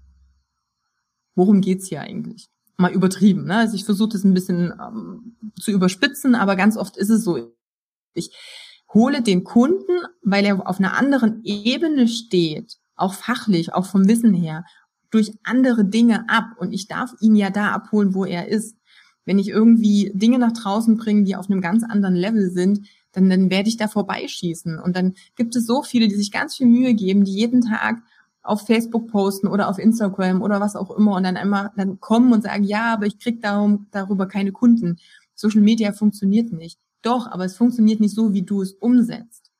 [1.36, 2.50] worum geht's hier eigentlich?
[2.78, 3.46] Mal übertrieben.
[3.46, 3.58] Ne?
[3.58, 7.56] Also ich versuche das ein bisschen ähm, zu überspitzen, aber ganz oft ist es so.
[8.14, 8.32] Ich
[8.94, 14.34] hole den Kunden, weil er auf einer anderen Ebene steht, auch fachlich, auch vom Wissen
[14.34, 14.64] her,
[15.10, 16.46] durch andere Dinge ab.
[16.58, 18.76] Und ich darf ihn ja da abholen, wo er ist.
[19.28, 23.30] Wenn ich irgendwie Dinge nach draußen bringe, die auf einem ganz anderen Level sind, dann,
[23.30, 24.80] dann werde ich da vorbeischießen.
[24.80, 28.02] Und dann gibt es so viele, die sich ganz viel Mühe geben, die jeden Tag
[28.42, 32.32] auf Facebook posten oder auf Instagram oder was auch immer und dann einmal dann kommen
[32.32, 34.98] und sagen, ja, aber ich krieg darum, darüber keine Kunden.
[35.36, 36.80] Social Media funktioniert nicht.
[37.02, 39.52] Doch, aber es funktioniert nicht so, wie du es umsetzt.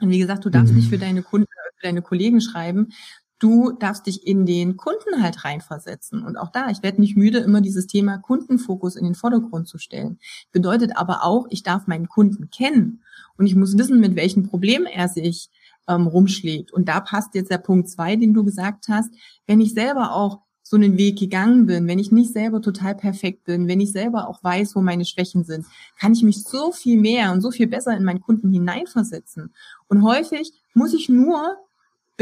[0.00, 0.78] Und wie gesagt, du darfst mhm.
[0.78, 2.92] nicht für deine Kunden, für deine Kollegen schreiben.
[3.42, 6.22] Du darfst dich in den Kunden halt reinversetzen.
[6.22, 9.78] Und auch da, ich werde nicht müde, immer dieses Thema Kundenfokus in den Vordergrund zu
[9.78, 10.20] stellen.
[10.52, 13.02] Bedeutet aber auch, ich darf meinen Kunden kennen
[13.36, 15.50] und ich muss wissen, mit welchen Problemen er sich
[15.88, 16.72] ähm, rumschlägt.
[16.72, 19.10] Und da passt jetzt der Punkt zwei, den du gesagt hast.
[19.48, 23.42] Wenn ich selber auch so einen Weg gegangen bin, wenn ich nicht selber total perfekt
[23.42, 25.66] bin, wenn ich selber auch weiß, wo meine Schwächen sind,
[25.98, 29.52] kann ich mich so viel mehr und so viel besser in meinen Kunden hineinversetzen.
[29.88, 31.56] Und häufig muss ich nur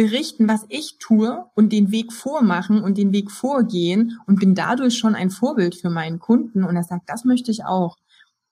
[0.00, 4.96] berichten, was ich tue und den Weg vormachen und den Weg vorgehen und bin dadurch
[4.96, 7.98] schon ein Vorbild für meinen Kunden und er sagt, das möchte ich auch.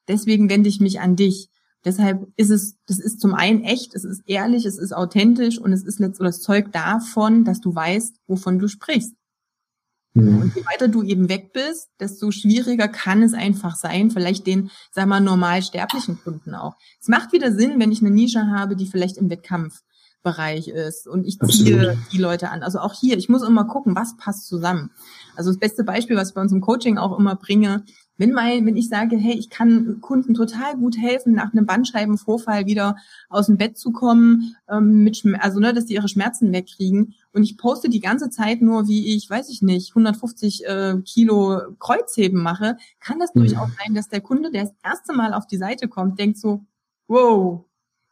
[0.08, 1.48] Deswegen wende ich mich an dich.
[1.86, 5.72] Deshalb ist es, das ist zum einen echt, es ist ehrlich, es ist authentisch und
[5.72, 9.14] es ist letztlich das Zeug davon, dass du weißt, wovon du sprichst.
[10.12, 10.42] Mhm.
[10.42, 14.70] Und je weiter du eben weg bist, desto schwieriger kann es einfach sein, vielleicht den,
[14.90, 16.76] sag mal, normal sterblichen Kunden auch.
[17.00, 19.28] Es macht wieder Sinn, wenn ich eine Nische habe, die vielleicht im
[20.28, 22.12] Wettkampfbereich ist und ich ziehe Absolut.
[22.12, 22.62] die Leute an.
[22.62, 24.90] Also auch hier, ich muss immer gucken, was passt zusammen.
[25.36, 27.84] Also das beste Beispiel, was ich bei uns im Coaching auch immer bringe,
[28.20, 32.66] wenn mein, wenn ich sage, hey, ich kann Kunden total gut helfen, nach einem Bandscheibenvorfall
[32.66, 32.96] wieder
[33.28, 37.44] aus dem Bett zu kommen, ähm, mit, also ne, dass die ihre Schmerzen wegkriegen, und
[37.44, 42.42] ich poste die ganze Zeit nur, wie ich, weiß ich nicht, 150 äh, Kilo Kreuzheben
[42.42, 43.40] mache, kann das mhm.
[43.40, 46.64] durchaus sein, dass der Kunde, der das erste Mal auf die Seite kommt, denkt so,
[47.06, 47.67] wow.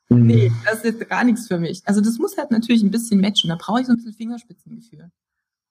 [0.09, 1.83] Nee, das ist jetzt gar nichts für mich.
[1.85, 3.49] Also das muss halt natürlich ein bisschen matchen.
[3.49, 5.11] Da brauche ich so ein bisschen Fingerspitzengefühl.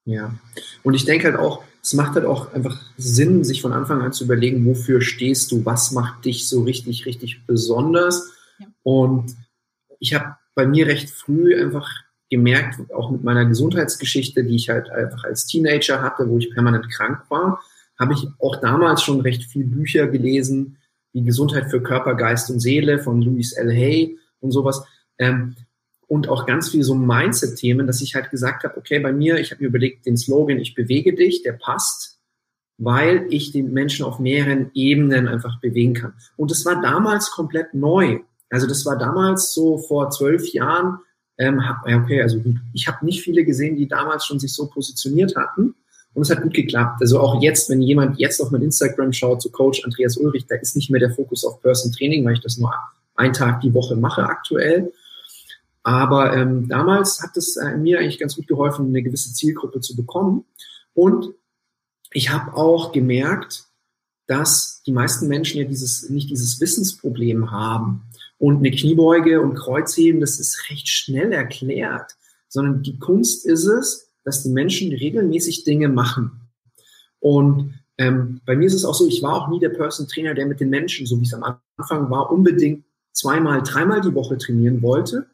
[0.05, 0.35] Ja,
[0.83, 4.13] und ich denke halt auch, es macht halt auch einfach Sinn, sich von Anfang an
[4.13, 8.31] zu überlegen, wofür stehst du, was macht dich so richtig, richtig besonders.
[8.59, 8.67] Ja.
[8.83, 9.35] Und
[9.99, 11.89] ich habe bei mir recht früh einfach
[12.29, 16.89] gemerkt, auch mit meiner Gesundheitsgeschichte, die ich halt einfach als Teenager hatte, wo ich permanent
[16.91, 17.61] krank war,
[17.99, 20.77] habe ich auch damals schon recht viel Bücher gelesen,
[21.13, 23.71] wie Gesundheit für Körper, Geist und Seele von Louis L.
[23.71, 24.83] Hay und sowas.
[25.17, 25.55] Ähm,
[26.07, 29.51] und auch ganz viel so Mindset-Themen, dass ich halt gesagt habe, okay, bei mir, ich
[29.51, 32.19] habe mir überlegt, den Slogan, ich bewege dich, der passt,
[32.77, 36.13] weil ich den Menschen auf mehreren Ebenen einfach bewegen kann.
[36.37, 38.19] Und das war damals komplett neu.
[38.49, 40.99] Also das war damals so vor zwölf Jahren,
[41.37, 42.41] ähm, okay, also
[42.73, 45.75] ich habe nicht viele gesehen, die damals schon sich so positioniert hatten.
[46.13, 47.01] Und es hat gut geklappt.
[47.01, 50.55] Also auch jetzt, wenn jemand jetzt auf mein Instagram schaut, zu Coach Andreas Ulrich, da
[50.55, 52.73] ist nicht mehr der Fokus auf Person Training, weil ich das nur
[53.15, 54.93] einen Tag die Woche mache aktuell.
[55.83, 59.95] Aber ähm, damals hat es äh, mir eigentlich ganz gut geholfen, eine gewisse Zielgruppe zu
[59.95, 60.45] bekommen.
[60.93, 61.29] Und
[62.11, 63.65] ich habe auch gemerkt,
[64.27, 68.03] dass die meisten Menschen ja dieses, nicht dieses Wissensproblem haben.
[68.37, 72.15] Und eine Kniebeuge und Kreuzheben, das ist recht schnell erklärt,
[72.47, 76.49] sondern die Kunst ist es, dass die Menschen regelmäßig Dinge machen.
[77.19, 80.33] Und ähm, bei mir ist es auch so, ich war auch nie der Person Trainer,
[80.33, 84.37] der mit den Menschen, so wie es am Anfang war, unbedingt zweimal, dreimal die Woche
[84.37, 85.27] trainieren wollte,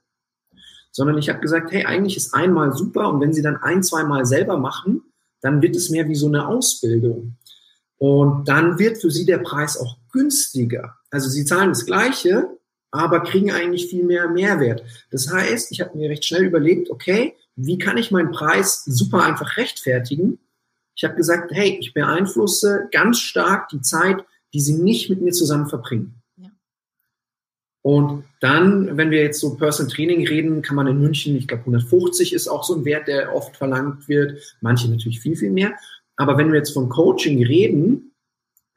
[0.92, 4.26] sondern ich habe gesagt, hey, eigentlich ist einmal super und wenn sie dann ein, zweimal
[4.26, 5.02] selber machen,
[5.42, 7.38] dann wird es mehr wie so eine Ausbildung.
[7.98, 10.98] Und dann wird für sie der Preis auch günstiger.
[11.10, 12.48] Also sie zahlen das Gleiche,
[12.92, 14.84] aber kriegen eigentlich viel mehr Mehrwert.
[15.12, 19.24] Das heißt, ich habe mir recht schnell überlegt, okay, wie kann ich meinen Preis super
[19.24, 20.40] einfach rechtfertigen?
[20.96, 25.32] Ich habe gesagt, hey, ich beeinflusse ganz stark die Zeit, die sie nicht mit mir
[25.32, 26.21] zusammen verbringen.
[27.84, 31.62] Und dann, wenn wir jetzt so Personal Training reden, kann man in München, ich glaube
[31.62, 34.56] 150 ist auch so ein Wert, der oft verlangt wird.
[34.62, 35.74] Manche natürlich viel, viel mehr.
[36.16, 38.12] Aber wenn wir jetzt von Coaching reden,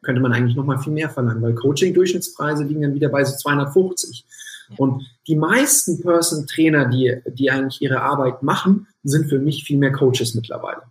[0.03, 3.37] könnte man eigentlich noch mal viel mehr verlangen, weil Coaching-Durchschnittspreise liegen dann wieder bei so
[3.37, 4.25] 250.
[4.77, 9.79] Und die meisten Person Trainer, die, die eigentlich ihre Arbeit machen, sind für mich viel
[9.79, 10.83] mehr Coaches mittlerweile.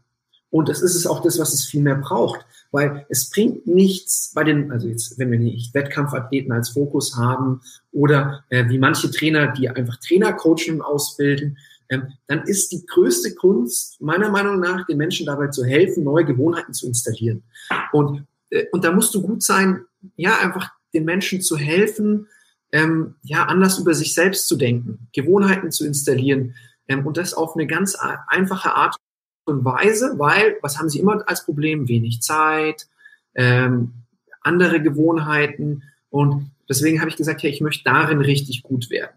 [0.50, 4.32] Und das ist es auch das, was es viel mehr braucht, weil es bringt nichts
[4.34, 9.12] bei den, also jetzt, wenn wir nicht Wettkampfathleten als Fokus haben oder äh, wie manche
[9.12, 11.60] Trainer, die einfach Trainercoaching ausbilden,
[11.90, 16.26] ähm, dann ist die größte Kunst meiner Meinung nach, den Menschen dabei zu helfen, neue
[16.26, 17.44] Gewohnheiten zu installieren.
[17.92, 22.28] Und, äh, und da musst du gut sein, ja, einfach den Menschen zu helfen,
[22.72, 26.56] ähm, ja, anders über sich selbst zu denken, Gewohnheiten zu installieren
[26.88, 27.96] ähm, und das auf eine ganz
[28.28, 28.96] einfache Art
[29.46, 31.88] und Weise, weil, was haben sie immer als Problem?
[31.88, 32.88] Wenig Zeit,
[33.36, 33.94] ähm,
[34.42, 39.16] andere Gewohnheiten und deswegen habe ich gesagt, ja, ich möchte darin richtig gut werden.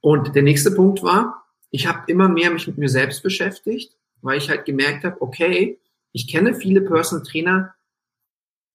[0.00, 4.38] Und der nächste Punkt war, ich habe immer mehr mich mit mir selbst beschäftigt, weil
[4.38, 5.78] ich halt gemerkt habe, okay,
[6.12, 7.74] ich kenne viele Personal Trainer,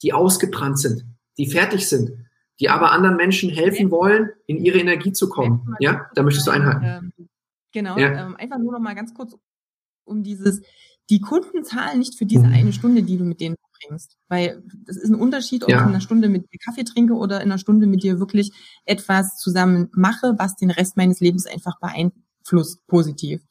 [0.02, 1.06] die ausgebrannt sind,
[1.38, 2.12] die fertig sind,
[2.60, 5.76] die aber anderen Menschen helfen wollen, in ihre Energie zu kommen.
[5.80, 7.12] Ja, da möchtest du einhalten.
[7.18, 7.28] Ähm,
[7.72, 8.28] genau, ja.
[8.28, 9.36] ähm, einfach nur noch mal ganz kurz
[10.06, 10.62] um dieses,
[11.10, 12.54] die Kunden zahlen nicht für diese mhm.
[12.54, 14.18] eine Stunde, die du mit denen verbringst.
[14.30, 15.78] Weil das ist ein Unterschied, ob ja.
[15.78, 18.52] ich in einer Stunde mit dir Kaffee trinke oder in einer Stunde mit dir wirklich
[18.86, 23.42] etwas zusammen mache, was den Rest meines Lebens einfach beeinflusst, positiv.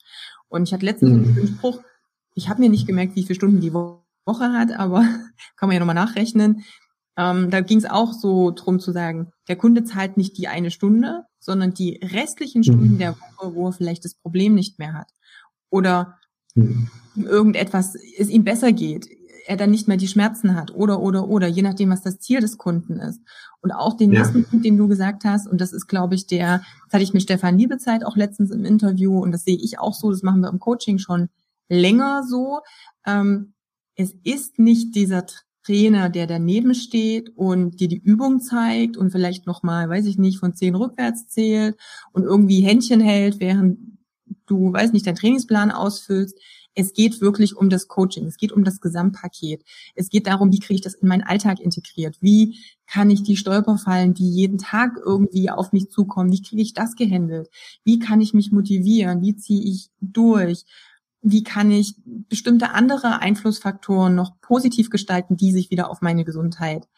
[0.49, 1.35] Und ich hatte letztens mhm.
[1.35, 1.81] den Spruch,
[2.35, 5.01] ich habe mir nicht gemerkt, wie viele Stunden die Woche hat, aber
[5.57, 6.65] kann man ja nochmal nachrechnen.
[7.17, 10.71] Ähm, da ging es auch so drum zu sagen, der Kunde zahlt nicht die eine
[10.71, 12.99] Stunde, sondern die restlichen Stunden mhm.
[12.99, 15.11] der Woche, wo er vielleicht das Problem nicht mehr hat.
[15.69, 16.19] Oder
[16.55, 16.89] mhm.
[17.15, 19.09] irgendetwas es ihm besser geht,
[19.47, 22.41] er dann nicht mehr die Schmerzen hat oder oder oder je nachdem was das Ziel
[22.41, 23.21] des Kunden ist
[23.61, 24.21] und auch den ja.
[24.21, 27.13] nächsten Punkt den du gesagt hast und das ist glaube ich der das hatte ich
[27.13, 30.41] mit Stefan Liebezeit auch letztens im Interview und das sehe ich auch so das machen
[30.41, 31.29] wir im Coaching schon
[31.69, 32.61] länger so
[33.07, 33.55] ähm,
[33.95, 35.27] es ist nicht dieser
[35.65, 40.19] Trainer, der daneben steht und dir die Übung zeigt und vielleicht noch mal, weiß ich
[40.19, 41.77] nicht, von zehn rückwärts zählt
[42.13, 43.79] und irgendwie Händchen hält, während
[44.53, 46.39] du, weiß nicht, deinen Trainingsplan ausfüllst.
[46.75, 48.27] Es geht wirklich um das Coaching.
[48.27, 49.63] Es geht um das Gesamtpaket.
[49.95, 52.17] Es geht darum, wie kriege ich das in meinen Alltag integriert?
[52.21, 56.73] Wie kann ich die Stolperfallen, die jeden Tag irgendwie auf mich zukommen, wie kriege ich
[56.73, 57.49] das gehandelt?
[57.85, 59.21] Wie kann ich mich motivieren?
[59.23, 60.65] Wie ziehe ich durch?
[61.21, 66.89] Wie kann ich bestimmte andere Einflussfaktoren noch positiv gestalten, die sich wieder auf meine Gesundheit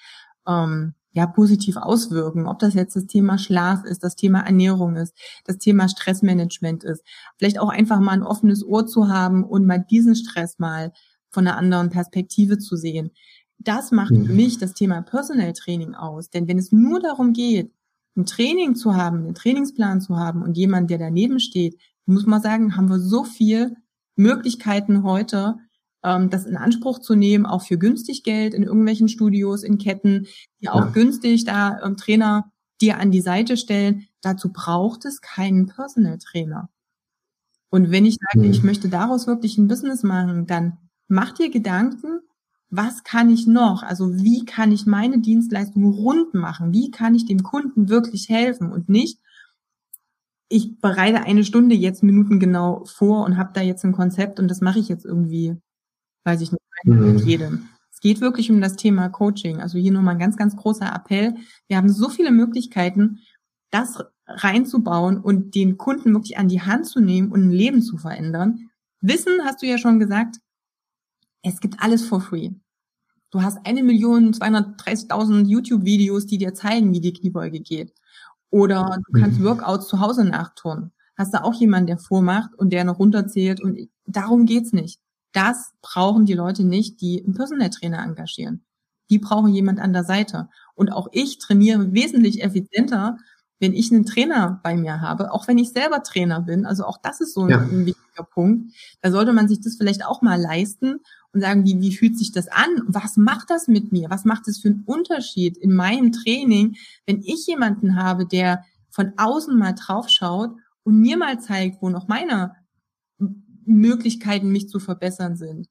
[0.47, 2.47] ähm, ja positiv auswirken.
[2.47, 7.03] Ob das jetzt das Thema Schlaf ist, das Thema Ernährung ist, das Thema Stressmanagement ist.
[7.39, 10.93] Vielleicht auch einfach mal ein offenes Ohr zu haben und mal diesen Stress mal
[11.31, 13.13] von einer anderen Perspektive zu sehen.
[13.59, 14.37] Das macht für mhm.
[14.37, 16.31] mich das Thema Personal Training aus.
[16.31, 17.73] Denn wenn es nur darum geht,
[18.17, 22.43] ein Training zu haben, einen Trainingsplan zu haben und jemand, der daneben steht, muss man
[22.43, 23.77] sagen, haben wir so viel
[24.17, 25.57] Möglichkeiten heute,
[26.05, 30.27] ähm, das in Anspruch zu nehmen, auch für günstig Geld in irgendwelchen Studios, in Ketten,
[30.61, 30.91] die auch ja.
[30.91, 34.07] günstig da ähm, Trainer dir an die Seite stellen.
[34.21, 36.69] Dazu braucht es keinen Personal Trainer.
[37.71, 38.53] Und wenn ich sage, mhm.
[38.53, 42.21] ich möchte daraus wirklich ein Business machen, dann mach dir Gedanken,
[42.71, 43.83] was kann ich noch?
[43.83, 46.73] Also wie kann ich meine Dienstleistung rund machen?
[46.73, 49.21] Wie kann ich dem Kunden wirklich helfen und nicht,
[50.49, 54.49] ich bereite eine Stunde jetzt Minuten genau vor und habe da jetzt ein Konzept und
[54.49, 55.57] das mache ich jetzt irgendwie
[56.25, 57.15] weiß ich nicht, mhm.
[57.15, 57.69] mit jedem.
[57.91, 59.61] Es geht wirklich um das Thema Coaching.
[59.61, 61.35] Also hier nochmal ein ganz, ganz großer Appell.
[61.69, 63.21] Wir haben so viele Möglichkeiten,
[63.71, 67.99] das reinzubauen und den Kunden wirklich an die Hand zu nehmen und ein Leben zu
[67.99, 68.71] verändern.
[69.01, 70.37] Wissen, hast du ja schon gesagt,
[71.43, 72.53] Es gibt alles for free.
[73.31, 77.93] Du hast eine Million 230.000 YouTube-Videos, die dir zeigen, wie die Kniebeuge geht.
[78.49, 79.45] Oder du kannst mhm.
[79.45, 80.93] Workouts zu Hause nachtun.
[81.19, 85.01] Hast du auch jemanden, der vormacht und der noch runterzählt und darum geht's nicht.
[85.35, 88.65] Das brauchen die Leute nicht, die einen Personal Trainer engagieren.
[89.11, 90.49] Die brauchen jemand an der Seite.
[90.75, 93.19] Und auch ich trainiere wesentlich effizienter,
[93.61, 96.65] wenn ich einen Trainer bei mir habe, auch wenn ich selber Trainer bin.
[96.65, 97.59] Also auch das ist so ein, ja.
[97.59, 98.73] ein wichtiger Punkt.
[99.01, 101.01] Da sollte man sich das vielleicht auch mal leisten
[101.33, 102.69] und sagen, wie, wie fühlt sich das an?
[102.87, 104.11] Was macht das mit mir?
[104.11, 106.77] Was macht es für einen Unterschied in meinem Training,
[107.07, 110.55] wenn ich jemanden habe, der von außen mal draufschaut
[110.85, 112.55] und mir mal zeigt, wo noch meine
[113.67, 115.69] Möglichkeiten, mich zu verbessern sind.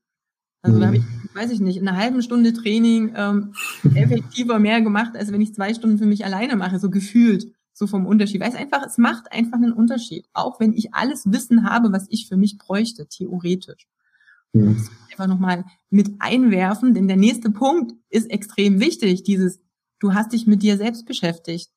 [0.61, 1.29] Also da habe ich, mhm.
[1.33, 3.53] weiß ich nicht, in einer halben Stunde Training ähm,
[3.95, 7.85] effektiver mehr gemacht, als wenn ich zwei Stunden für mich alleine mache, so gefühlt, so
[7.85, 8.39] vom Unterschied.
[8.39, 10.25] Weil es einfach, es macht einfach einen Unterschied.
[10.31, 13.87] Auch wenn ich alles Wissen habe, was ich für mich bräuchte, theoretisch.
[14.53, 14.77] Mhm.
[14.77, 19.59] Das einfach nochmal mit einwerfen, denn der nächste Punkt ist extrem wichtig, dieses,
[19.99, 21.71] du hast dich mit dir selbst beschäftigt.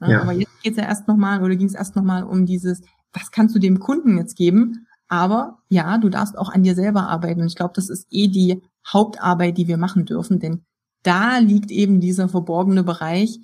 [0.00, 0.22] Ja.
[0.22, 3.32] Aber jetzt geht es ja erst nochmal, oder ging es erst nochmal um dieses, was
[3.32, 4.86] kannst du dem Kunden jetzt geben?
[5.08, 7.40] Aber ja, du darfst auch an dir selber arbeiten.
[7.40, 10.64] Und ich glaube, das ist eh die Hauptarbeit, die wir machen dürfen, denn
[11.02, 13.40] da liegt eben dieser verborgene Bereich,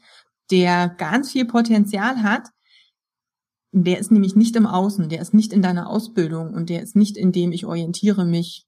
[0.50, 2.50] der ganz viel Potenzial hat.
[3.72, 6.96] Der ist nämlich nicht im Außen, der ist nicht in deiner Ausbildung und der ist
[6.96, 8.66] nicht in dem, ich orientiere mich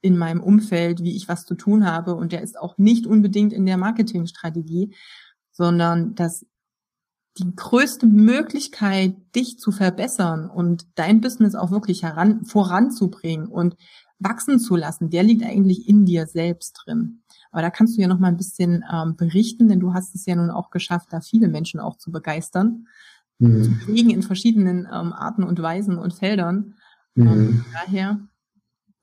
[0.00, 3.52] in meinem Umfeld, wie ich was zu tun habe und der ist auch nicht unbedingt
[3.52, 4.94] in der Marketingstrategie,
[5.52, 6.44] sondern das
[7.38, 13.76] die größte Möglichkeit, dich zu verbessern und dein Business auch wirklich heran, voranzubringen und
[14.18, 17.22] wachsen zu lassen, der liegt eigentlich in dir selbst drin.
[17.50, 20.26] Aber da kannst du ja noch mal ein bisschen ähm, berichten, denn du hast es
[20.26, 22.86] ja nun auch geschafft, da viele Menschen auch zu begeistern,
[23.38, 23.64] mhm.
[23.64, 26.74] zu bewegen in verschiedenen ähm, Arten und Weisen und Feldern.
[27.14, 27.26] Mhm.
[27.26, 28.20] Ähm, daher,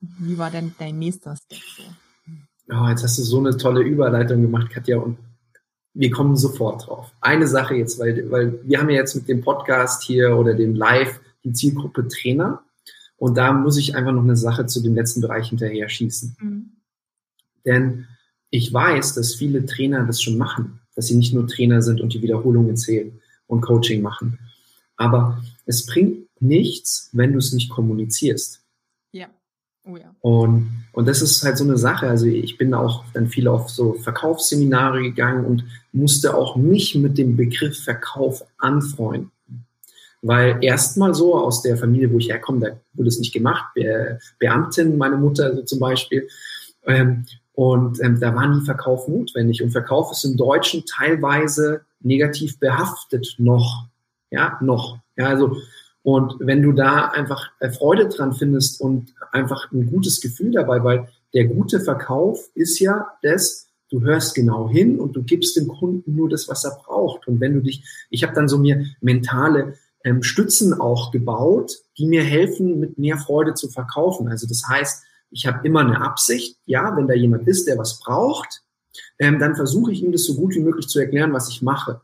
[0.00, 1.82] wie war denn dein nächster Step so?
[2.72, 5.18] Oh, jetzt hast du so eine tolle Überleitung gemacht, Katja, und
[5.94, 7.12] wir kommen sofort drauf.
[7.20, 10.74] Eine Sache jetzt, weil, weil wir haben ja jetzt mit dem Podcast hier oder dem
[10.74, 12.62] Live die Zielgruppe Trainer.
[13.16, 16.36] Und da muss ich einfach noch eine Sache zu dem letzten Bereich hinterher schießen.
[16.40, 16.70] Mhm.
[17.64, 18.06] Denn
[18.50, 22.14] ich weiß, dass viele Trainer das schon machen, dass sie nicht nur Trainer sind und
[22.14, 24.38] die Wiederholungen zählen und Coaching machen.
[24.96, 28.59] Aber es bringt nichts, wenn du es nicht kommunizierst.
[29.84, 30.14] Oh ja.
[30.20, 32.08] Und, und das ist halt so eine Sache.
[32.08, 37.18] Also ich bin auch dann viel auf so Verkaufsseminare gegangen und musste auch mich mit
[37.18, 39.30] dem Begriff Verkauf anfreunden.
[40.22, 43.64] Weil erstmal so aus der Familie, wo ich herkomme, da wurde es nicht gemacht.
[43.74, 46.28] Be Beamtin, meine Mutter also zum Beispiel.
[46.86, 47.24] Ähm,
[47.54, 49.62] und ähm, da war nie Verkauf notwendig.
[49.62, 53.86] Und Verkauf ist im Deutschen teilweise negativ behaftet noch.
[54.30, 54.98] Ja, noch.
[55.16, 55.56] Ja, also
[56.02, 60.82] und wenn du da einfach äh, Freude dran findest und einfach ein gutes Gefühl dabei,
[60.82, 65.68] weil der gute Verkauf ist ja das, du hörst genau hin und du gibst dem
[65.68, 67.28] Kunden nur das, was er braucht.
[67.28, 69.74] Und wenn du dich, ich habe dann so mir mentale
[70.04, 74.28] ähm, Stützen auch gebaut, die mir helfen, mit mehr Freude zu verkaufen.
[74.28, 78.00] Also das heißt, ich habe immer eine Absicht, ja, wenn da jemand ist, der was
[78.00, 78.62] braucht,
[79.18, 82.00] ähm, dann versuche ich ihm das so gut wie möglich zu erklären, was ich mache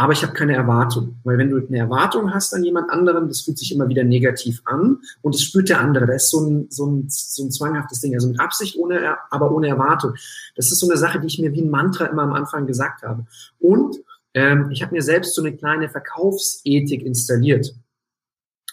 [0.00, 1.20] aber ich habe keine Erwartung.
[1.24, 4.62] Weil wenn du eine Erwartung hast an jemand anderen, das fühlt sich immer wieder negativ
[4.64, 6.06] an und das spürt der andere.
[6.06, 8.14] Das ist so ein, so ein, so ein zwanghaftes Ding.
[8.14, 10.14] Also mit Absicht, ohne, aber ohne Erwartung.
[10.56, 13.02] Das ist so eine Sache, die ich mir wie ein Mantra immer am Anfang gesagt
[13.02, 13.26] habe.
[13.58, 13.98] Und
[14.32, 17.74] ähm, ich habe mir selbst so eine kleine Verkaufsethik installiert.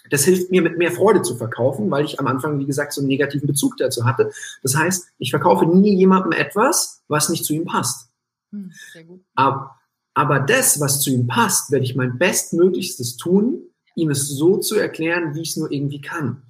[0.08, 3.02] Das hilft mir, mit mehr Freude zu verkaufen, weil ich am Anfang, wie gesagt, so
[3.02, 4.30] einen negativen Bezug dazu hatte.
[4.62, 8.08] Das heißt, ich verkaufe nie jemandem etwas, was nicht zu ihm passt.
[8.50, 9.20] Hm, sehr gut.
[9.34, 9.77] Aber,
[10.18, 13.62] aber das, was zu ihm passt, werde ich mein Bestmöglichstes tun,
[13.94, 16.42] ihm es so zu erklären, wie ich es nur irgendwie kann.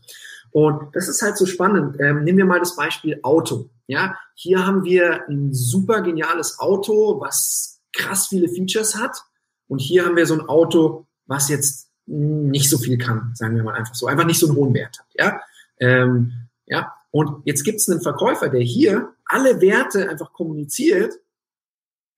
[0.52, 2.00] Und das ist halt so spannend.
[2.00, 3.68] Ähm, nehmen wir mal das Beispiel Auto.
[3.86, 9.22] Ja, hier haben wir ein super geniales Auto, was krass viele Features hat.
[9.66, 13.64] Und hier haben wir so ein Auto, was jetzt nicht so viel kann, sagen wir
[13.64, 15.06] mal einfach so, einfach nicht so einen hohen Wert hat.
[15.12, 15.40] Ja,
[15.78, 16.32] ähm,
[16.64, 16.94] ja.
[17.10, 21.12] Und jetzt gibt es einen Verkäufer, der hier alle Werte einfach kommuniziert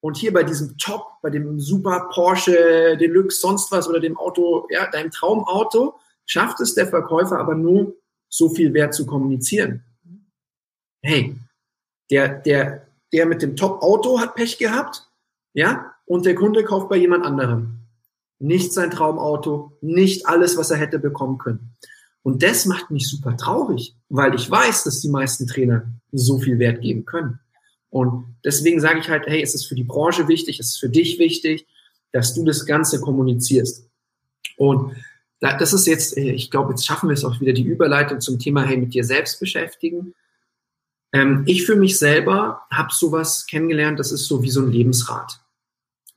[0.01, 4.67] und hier bei diesem Top, bei dem super Porsche Deluxe, sonst was oder dem Auto,
[4.71, 7.97] ja, deinem Traumauto, schafft es der Verkäufer aber nur,
[8.29, 9.85] so viel Wert zu kommunizieren.
[11.03, 11.37] Hey,
[12.11, 15.09] der, der, der mit dem Top-Auto hat Pech gehabt,
[15.53, 17.81] ja, und der Kunde kauft bei jemand anderem.
[18.39, 21.77] Nicht sein Traumauto, nicht alles, was er hätte bekommen können.
[22.23, 26.59] Und das macht mich super traurig, weil ich weiß, dass die meisten Trainer so viel
[26.59, 27.41] Wert geben können.
[27.91, 30.89] Und deswegen sage ich halt, hey, es ist für die Branche wichtig, es ist für
[30.89, 31.67] dich wichtig,
[32.13, 33.89] dass du das Ganze kommunizierst.
[34.57, 34.95] Und
[35.41, 38.63] das ist jetzt, ich glaube, jetzt schaffen wir es auch wieder die Überleitung zum Thema,
[38.63, 40.15] hey, mit dir selbst beschäftigen.
[41.13, 45.41] Ähm, ich für mich selber habe sowas kennengelernt, das ist so wie so ein Lebensrat.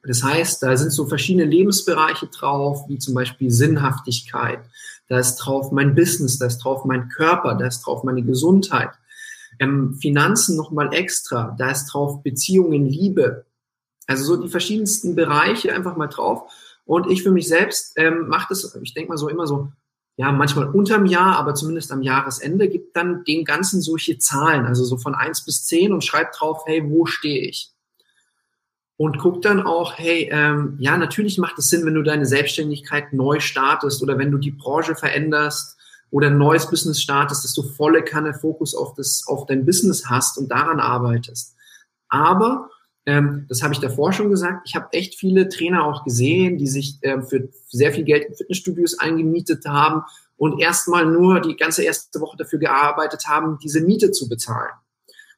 [0.03, 4.59] Das heißt, da sind so verschiedene Lebensbereiche drauf, wie zum Beispiel Sinnhaftigkeit.
[5.07, 8.89] Da ist drauf mein Business, da ist drauf mein Körper, da ist drauf meine Gesundheit.
[9.63, 13.45] Ähm, Finanzen nochmal extra, da ist drauf Beziehungen, Liebe.
[14.07, 16.51] Also so die verschiedensten Bereiche einfach mal drauf.
[16.85, 19.71] Und ich für mich selbst ähm, mache das, ich denke mal so immer so,
[20.15, 24.83] ja, manchmal unterm Jahr, aber zumindest am Jahresende, gibt dann dem Ganzen solche Zahlen, also
[24.83, 27.71] so von eins bis zehn und schreibt drauf, hey, wo stehe ich?
[28.95, 33.11] Und guck dann auch, hey, ähm, ja, natürlich macht es Sinn, wenn du deine Selbstständigkeit
[33.11, 35.77] neu startest oder wenn du die Branche veränderst
[36.13, 40.05] oder ein neues Business startest, dass du volle Kanne Fokus auf das, auf dein Business
[40.05, 41.55] hast und daran arbeitest.
[42.07, 42.69] Aber
[43.07, 44.61] ähm, das habe ich davor schon gesagt.
[44.67, 48.35] Ich habe echt viele Trainer auch gesehen, die sich ähm, für sehr viel Geld in
[48.35, 50.03] Fitnessstudios eingemietet haben
[50.37, 54.71] und erstmal nur die ganze erste Woche dafür gearbeitet haben, diese Miete zu bezahlen.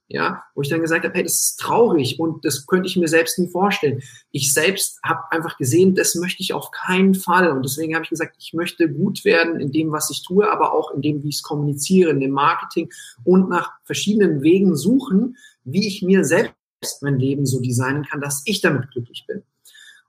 [0.07, 3.07] Ja, wo ich dann gesagt habe, hey, das ist traurig und das könnte ich mir
[3.07, 4.03] selbst nie vorstellen.
[4.31, 8.11] Ich selbst habe einfach gesehen, das möchte ich auf keinen Fall und deswegen habe ich
[8.11, 11.29] gesagt, ich möchte gut werden in dem, was ich tue, aber auch in dem, wie
[11.29, 12.91] ich es kommuniziere, in dem Marketing
[13.23, 16.53] und nach verschiedenen Wegen suchen, wie ich mir selbst
[17.01, 19.41] mein Leben so designen kann, dass ich damit glücklich bin.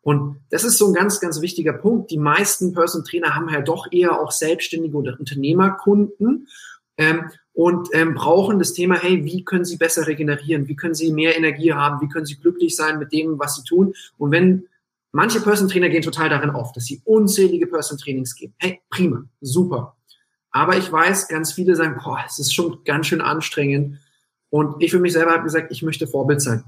[0.03, 2.13] Und das ist so ein ganz, ganz wichtiger Punkt.
[2.13, 6.47] Die meisten Person Trainer haben ja doch eher auch selbstständige oder Unternehmerkunden
[6.97, 10.69] ähm, und ähm, brauchen das Thema, hey, wie können sie besser regenerieren?
[10.69, 12.03] Wie können sie mehr Energie haben?
[12.03, 13.95] Wie können sie glücklich sein mit dem, was sie tun?
[14.19, 14.69] Und wenn
[15.11, 18.53] manche Person Trainer gehen total darin auf, dass sie unzählige Person Trainings geben.
[18.59, 19.97] Hey, prima, super.
[20.51, 24.01] Aber ich weiß, ganz viele sagen, boah, es ist schon ganz schön anstrengend.
[24.51, 26.63] Und ich für mich selber habe gesagt, ich möchte Vorbild sein.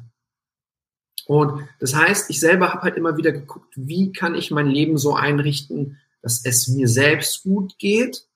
[1.26, 4.96] Und das heißt, ich selber habe halt immer wieder geguckt, wie kann ich mein Leben
[4.96, 8.26] so einrichten, dass es mir selbst gut geht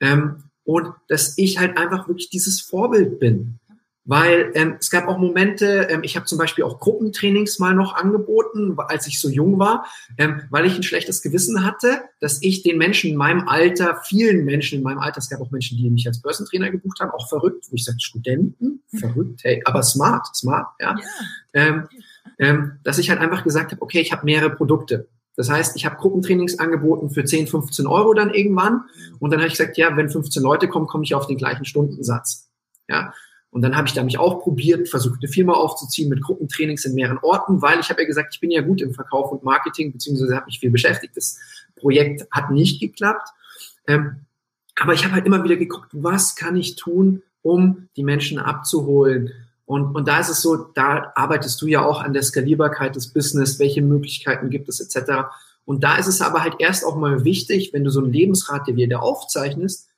[0.00, 3.58] ähm, und dass ich halt einfach wirklich dieses Vorbild bin.
[4.08, 7.96] Weil ähm, es gab auch Momente, ähm, ich habe zum Beispiel auch Gruppentrainings mal noch
[7.96, 9.84] angeboten, als ich so jung war,
[10.16, 14.44] ähm, weil ich ein schlechtes Gewissen hatte, dass ich den Menschen in meinem Alter, vielen
[14.44, 17.28] Menschen in meinem Alter, es gab auch Menschen, die mich als Börsentrainer gebucht haben, auch
[17.28, 18.98] verrückt, wo ich sage, Studenten, mhm.
[18.98, 20.94] verrückt, hey, aber smart, smart, ja.
[20.96, 21.04] ja.
[21.52, 21.88] Ähm,
[22.38, 25.08] ähm, dass ich halt einfach gesagt habe, okay, ich habe mehrere Produkte.
[25.36, 28.84] Das heißt, ich habe Gruppentrainings angeboten für 10, 15 Euro dann irgendwann.
[29.18, 31.64] Und dann habe ich gesagt, ja, wenn 15 Leute kommen, komme ich auf den gleichen
[31.64, 32.48] Stundensatz.
[32.88, 33.12] Ja.
[33.50, 36.94] Und dann habe ich da mich auch probiert, versucht, eine Firma aufzuziehen mit Gruppentrainings in
[36.94, 39.92] mehreren Orten, weil ich habe ja gesagt, ich bin ja gut im Verkauf und Marketing,
[39.92, 41.16] beziehungsweise habe mich viel beschäftigt.
[41.16, 41.38] Das
[41.76, 43.28] Projekt hat nicht geklappt.
[43.86, 44.26] Ähm,
[44.78, 49.32] aber ich habe halt immer wieder geguckt, was kann ich tun, um die Menschen abzuholen.
[49.66, 53.12] Und, und da ist es so, da arbeitest du ja auch an der Skalierbarkeit des
[53.12, 55.24] Business, welche Möglichkeiten gibt es etc.
[55.64, 58.68] Und da ist es aber halt erst auch mal wichtig, wenn du so ein Lebensrat
[58.68, 59.88] dir wieder aufzeichnest,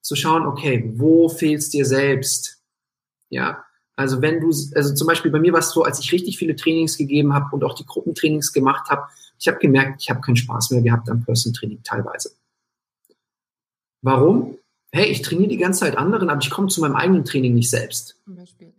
[0.00, 2.62] zu schauen, okay, wo fehlst dir selbst?
[3.28, 3.64] Ja,
[3.94, 6.56] also wenn du, also zum Beispiel bei mir war es so, als ich richtig viele
[6.56, 9.02] Trainings gegeben habe und auch die Gruppentrainings gemacht habe,
[9.38, 12.30] ich habe gemerkt, ich habe keinen Spaß mehr gehabt am Person Training teilweise.
[14.00, 14.56] Warum?
[14.92, 17.68] Hey, ich trainiere die ganze Zeit anderen, aber ich komme zu meinem eigenen Training nicht
[17.68, 18.16] selbst.
[18.24, 18.72] Zum Beispiel,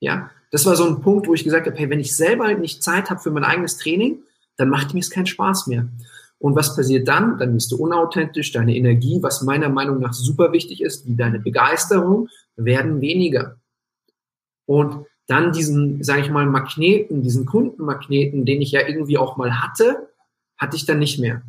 [0.00, 0.30] ja.
[0.50, 2.82] Das war so ein Punkt, wo ich gesagt habe, hey, wenn ich selber halt nicht
[2.82, 4.18] Zeit habe für mein eigenes Training,
[4.56, 5.88] dann macht mir es keinen Spaß mehr.
[6.38, 7.38] Und was passiert dann?
[7.38, 11.38] Dann bist du unauthentisch, deine Energie, was meiner Meinung nach super wichtig ist, wie deine
[11.38, 13.60] Begeisterung, werden weniger.
[14.66, 19.60] Und dann diesen, sage ich mal, Magneten, diesen Kundenmagneten, den ich ja irgendwie auch mal
[19.60, 20.08] hatte,
[20.56, 21.42] hatte ich dann nicht mehr.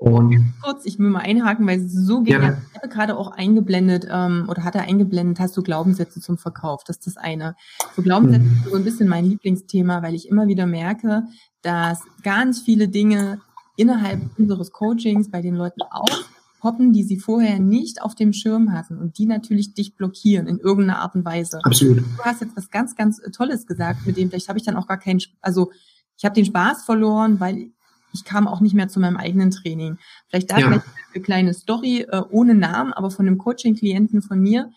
[0.00, 2.56] Und kurz, ich will mal einhaken, weil so geht ja.
[2.70, 6.84] Ich habe gerade auch eingeblendet ähm, oder hat er eingeblendet, hast du Glaubenssätze zum Verkauf.
[6.84, 7.54] Das ist das eine.
[7.94, 8.56] So Glaubenssätze mhm.
[8.64, 11.24] ist so ein bisschen mein Lieblingsthema, weil ich immer wieder merke,
[11.60, 13.42] dass ganz viele Dinge
[13.76, 16.24] innerhalb unseres Coachings bei den Leuten auch
[16.60, 20.60] poppen, die sie vorher nicht auf dem Schirm hatten und die natürlich dich blockieren in
[20.60, 21.60] irgendeiner Art und Weise.
[21.62, 21.98] Absolut.
[21.98, 24.86] Du hast jetzt was ganz, ganz Tolles gesagt, mit dem vielleicht habe ich dann auch
[24.86, 25.70] gar keinen, also
[26.16, 27.72] ich habe den Spaß verloren, weil
[28.12, 29.98] ich kam auch nicht mehr zu meinem eigenen Training.
[30.28, 30.66] Vielleicht da ja.
[30.66, 34.70] vielleicht eine kleine Story äh, ohne Namen, aber von einem Coaching-Klienten von mir,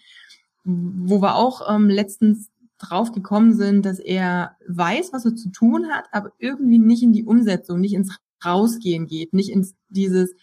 [0.64, 5.88] wo wir auch ähm, letztens drauf gekommen sind, dass er weiß, was er zu tun
[5.90, 10.34] hat, aber irgendwie nicht in die Umsetzung, nicht ins Rausgehen geht, nicht ins dieses,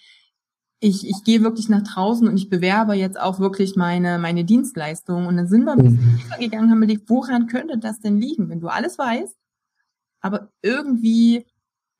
[0.80, 5.26] ich, ich gehe wirklich nach draußen und ich bewerbe jetzt auch wirklich meine, meine Dienstleistung.
[5.26, 6.16] Und dann sind wir ein bisschen mhm.
[6.16, 9.36] tiefer gegangen, haben überlegt, woran könnte das denn liegen, wenn du alles weißt,
[10.20, 11.47] aber irgendwie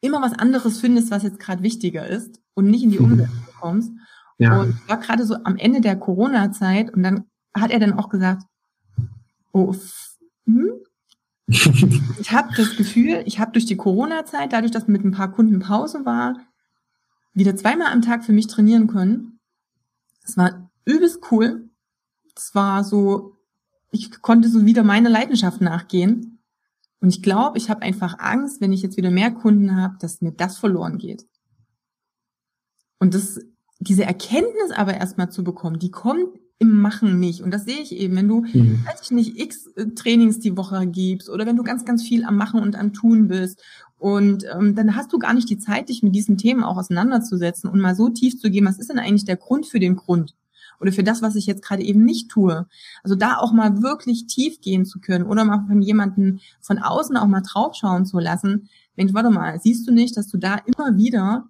[0.01, 3.12] immer was anderes findest, was jetzt gerade wichtiger ist und nicht in die mhm.
[3.12, 3.92] Umsetzung kommst.
[4.38, 4.61] Ja.
[4.61, 7.24] Und war gerade so am Ende der Corona-Zeit und dann
[7.55, 8.42] hat er dann auch gesagt,
[9.53, 9.74] oh,
[10.46, 10.72] hm?
[11.46, 15.61] ich habe das Gefühl, ich habe durch die Corona-Zeit, dadurch, dass mit ein paar Kunden
[15.61, 16.38] Pause war,
[17.34, 19.40] wieder zweimal am Tag für mich trainieren können.
[20.22, 21.68] Das war übelst cool.
[22.34, 23.36] Das war so
[23.90, 26.39] ich konnte so wieder meiner Leidenschaft nachgehen.
[27.01, 30.20] Und ich glaube, ich habe einfach Angst, wenn ich jetzt wieder mehr Kunden habe, dass
[30.20, 31.26] mir das verloren geht.
[32.98, 33.40] Und das,
[33.78, 36.28] diese Erkenntnis aber erstmal zu bekommen, die kommt
[36.59, 37.40] im Machen nicht.
[37.40, 38.84] Und das sehe ich eben, wenn du, mhm.
[38.84, 42.22] weiß ich nicht, x äh, Trainings die Woche gibst oder wenn du ganz, ganz viel
[42.24, 43.62] am Machen und am Tun bist.
[43.98, 47.70] Und ähm, dann hast du gar nicht die Zeit, dich mit diesen Themen auch auseinanderzusetzen
[47.70, 50.36] und mal so tief zu gehen, was ist denn eigentlich der Grund für den Grund?
[50.81, 52.66] Oder für das, was ich jetzt gerade eben nicht tue.
[53.03, 57.16] Also da auch mal wirklich tief gehen zu können oder mal von jemanden von außen
[57.16, 58.68] auch mal draufschauen zu lassen.
[58.97, 61.49] Mensch, warte mal, siehst du nicht, dass du da immer wieder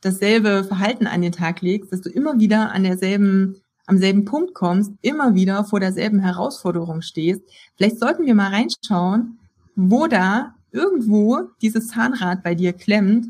[0.00, 3.56] dasselbe Verhalten an den Tag legst, dass du immer wieder an derselben
[3.86, 7.42] am selben Punkt kommst, immer wieder vor derselben Herausforderung stehst.
[7.76, 9.40] Vielleicht sollten wir mal reinschauen,
[9.74, 13.26] wo da irgendwo dieses Zahnrad bei dir klemmt.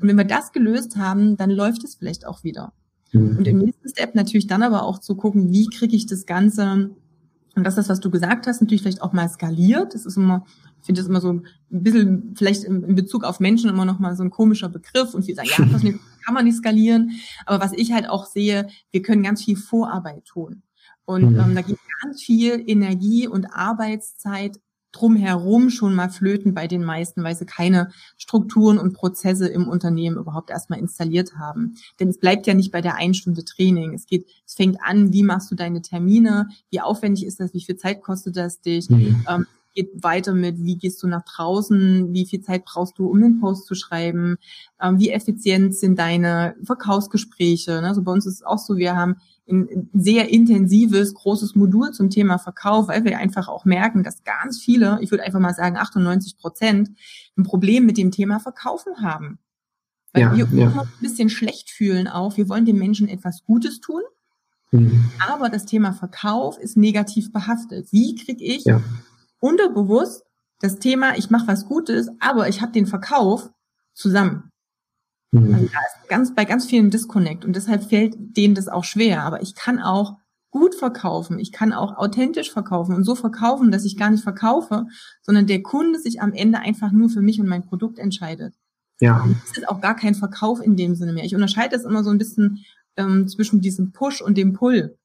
[0.00, 2.72] Und wenn wir das gelöst haben, dann läuft es vielleicht auch wieder.
[3.14, 3.38] Mhm.
[3.38, 6.90] Und im nächsten Step natürlich dann aber auch zu gucken, wie kriege ich das Ganze,
[7.54, 9.94] und das ist das, was du gesagt hast, natürlich vielleicht auch mal skaliert.
[9.94, 10.44] Das ist immer,
[10.80, 14.16] ich finde das immer so ein bisschen, vielleicht in Bezug auf Menschen immer noch mal
[14.16, 15.14] so ein komischer Begriff.
[15.14, 15.82] Und wir sagen, ja, das
[16.24, 17.12] kann man nicht skalieren.
[17.46, 20.62] Aber was ich halt auch sehe, wir können ganz viel Vorarbeit tun.
[21.04, 21.40] Und mhm.
[21.40, 24.58] ähm, da geht ganz viel Energie und Arbeitszeit
[24.94, 30.16] drumherum schon mal flöten bei den meisten, weil sie keine Strukturen und Prozesse im Unternehmen
[30.16, 31.76] überhaupt erstmal installiert haben.
[31.98, 33.92] Denn es bleibt ja nicht bei der einen Stunde Training.
[33.94, 37.62] Es geht, es fängt an, wie machst du deine Termine, wie aufwendig ist das, wie
[37.62, 39.24] viel Zeit kostet das dich, mhm.
[39.28, 43.20] ähm, geht weiter mit, wie gehst du nach draußen, wie viel Zeit brauchst du, um
[43.20, 44.36] den Post zu schreiben,
[44.80, 47.80] ähm, wie effizient sind deine Verkaufsgespräche.
[47.80, 47.88] Ne?
[47.88, 49.16] Also bei uns ist es auch so, wir haben
[49.48, 54.58] ein sehr intensives, großes Modul zum Thema Verkauf, weil wir einfach auch merken, dass ganz
[54.58, 56.90] viele, ich würde einfach mal sagen 98 Prozent,
[57.36, 59.38] ein Problem mit dem Thema Verkaufen haben.
[60.12, 60.66] Weil ja, wir ja.
[60.68, 62.36] uns ein bisschen schlecht fühlen auch.
[62.36, 64.02] Wir wollen den Menschen etwas Gutes tun,
[64.70, 65.10] mhm.
[65.28, 67.88] aber das Thema Verkauf ist negativ behaftet.
[67.92, 68.80] Wie kriege ich ja
[69.44, 70.24] unterbewusst
[70.60, 73.50] das Thema, ich mache was Gutes, aber ich habe den Verkauf
[73.92, 74.50] zusammen.
[75.34, 75.54] Mhm.
[75.54, 79.22] Also da ist ganz, bei ganz vielen Disconnect und deshalb fällt denen das auch schwer.
[79.22, 80.16] Aber ich kann auch
[80.50, 84.86] gut verkaufen, ich kann auch authentisch verkaufen und so verkaufen, dass ich gar nicht verkaufe,
[85.22, 88.54] sondern der Kunde sich am Ende einfach nur für mich und mein Produkt entscheidet.
[89.00, 89.26] Ja.
[89.48, 91.24] Das ist auch gar kein Verkauf in dem Sinne mehr.
[91.24, 92.64] Ich unterscheide das immer so ein bisschen
[92.96, 94.96] ähm, zwischen diesem Push und dem Pull.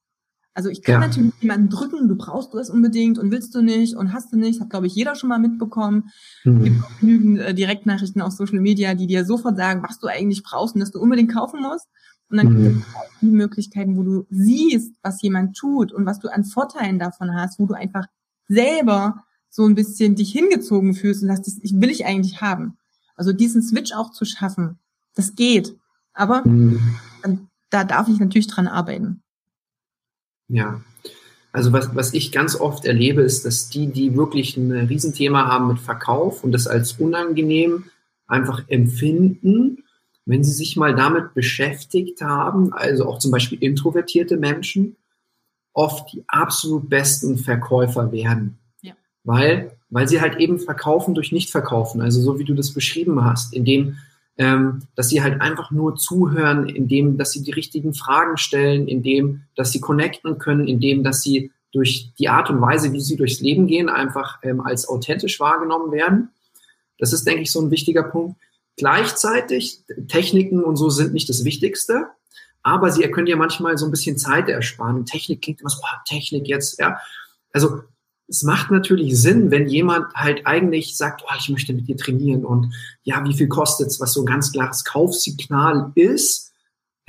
[0.52, 1.06] Also ich kann ja.
[1.06, 4.36] natürlich jemanden drücken, du brauchst du es unbedingt und willst du nicht und hast du
[4.36, 6.10] nicht, hat glaube ich jeder schon mal mitbekommen.
[6.44, 6.56] Mhm.
[6.56, 10.08] Es gibt auch genügend äh, Direktnachrichten auf Social Media, die dir sofort sagen, was du
[10.08, 11.86] eigentlich brauchst und dass du unbedingt kaufen musst.
[12.30, 12.62] Und dann mhm.
[12.62, 16.44] gibt es auch die Möglichkeiten, wo du siehst, was jemand tut und was du an
[16.44, 18.06] Vorteilen davon hast, wo du einfach
[18.48, 22.76] selber so ein bisschen dich hingezogen fühlst und sagst, das will ich eigentlich haben.
[23.16, 24.78] Also diesen Switch auch zu schaffen,
[25.14, 25.76] das geht.
[26.12, 26.80] Aber mhm.
[27.68, 29.22] da darf ich natürlich dran arbeiten.
[30.50, 30.80] Ja.
[31.52, 35.68] Also was, was ich ganz oft erlebe, ist, dass die, die wirklich ein Riesenthema haben
[35.68, 37.84] mit Verkauf und das als unangenehm
[38.26, 39.84] einfach empfinden,
[40.26, 44.96] wenn sie sich mal damit beschäftigt haben, also auch zum Beispiel introvertierte Menschen,
[45.72, 48.58] oft die absolut besten Verkäufer werden.
[48.82, 48.92] Ja.
[49.24, 52.00] Weil, weil sie halt eben verkaufen durch Nichtverkaufen.
[52.00, 53.98] Also so wie du das beschrieben hast, indem
[54.40, 59.42] ähm, dass sie halt einfach nur zuhören, indem, dass sie die richtigen Fragen stellen, indem,
[59.54, 63.40] dass sie connecten können, indem, dass sie durch die Art und Weise, wie sie durchs
[63.40, 66.30] Leben gehen, einfach ähm, als authentisch wahrgenommen werden.
[66.98, 68.40] Das ist, denke ich, so ein wichtiger Punkt.
[68.78, 72.06] Gleichzeitig, Techniken und so sind nicht das Wichtigste,
[72.62, 75.04] aber sie können ja manchmal so ein bisschen Zeit ersparen.
[75.04, 76.98] Technik klingt immer so, oh, Technik jetzt, ja.
[77.52, 77.82] Also
[78.30, 82.44] es macht natürlich Sinn, wenn jemand halt eigentlich sagt, oh, ich möchte mit dir trainieren
[82.44, 82.72] und
[83.02, 86.52] ja, wie viel kostet's, was so ein ganz klares Kaufsignal ist,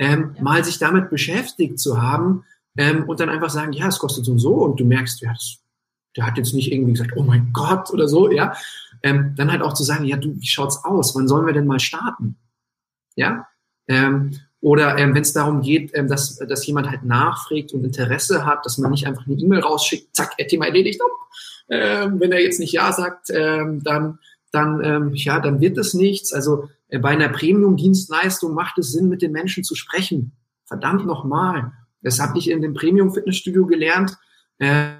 [0.00, 0.42] ähm, ja.
[0.42, 2.44] mal sich damit beschäftigt zu haben
[2.76, 5.32] ähm, und dann einfach sagen, ja, es kostet so und so und du merkst, ja,
[5.32, 5.58] das,
[6.16, 8.54] der hat jetzt nicht irgendwie gesagt, oh mein Gott oder so, ja,
[9.04, 11.14] ähm, dann halt auch zu sagen, ja, du, wie schaut's aus?
[11.14, 12.36] Wann sollen wir denn mal starten?
[13.14, 13.46] Ja,
[13.86, 18.46] ähm, oder ähm, wenn es darum geht, ähm, dass, dass jemand halt nachfragt und Interesse
[18.46, 21.00] hat, dass man nicht einfach eine E-Mail rausschickt, zack, Thema erledigt.
[21.68, 24.20] Ähm, wenn er jetzt nicht Ja sagt, ähm, dann,
[24.52, 26.32] dann, ähm, ja, dann wird es nichts.
[26.32, 30.32] Also äh, bei einer Premium-Dienstleistung macht es Sinn, mit den Menschen zu sprechen.
[30.64, 31.72] Verdammt nochmal.
[32.00, 34.16] Das habe ich in dem Premium-Fitnessstudio gelernt.
[34.60, 34.94] Ähm,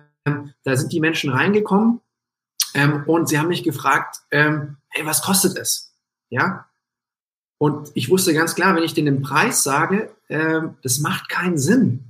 [0.64, 2.00] da sind die Menschen reingekommen
[2.74, 5.94] ähm, und sie haben mich gefragt, ähm, hey, was kostet es?
[6.30, 6.66] Ja,
[7.62, 11.58] und ich wusste ganz klar, wenn ich denen den Preis sage, äh, das macht keinen
[11.58, 12.00] Sinn.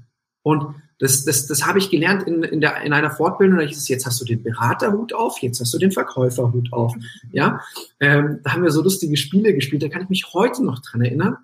[0.40, 3.59] Und das, das, das habe ich gelernt in, in, der, in einer Fortbildung.
[3.59, 6.94] Da hieß es, jetzt hast du den Beraterhut auf, jetzt hast du den Verkäuferhut auf.
[7.32, 7.61] Ja,
[8.00, 9.82] ähm, da haben wir so lustige Spiele gespielt.
[9.82, 11.36] Da kann ich mich heute noch dran erinnern.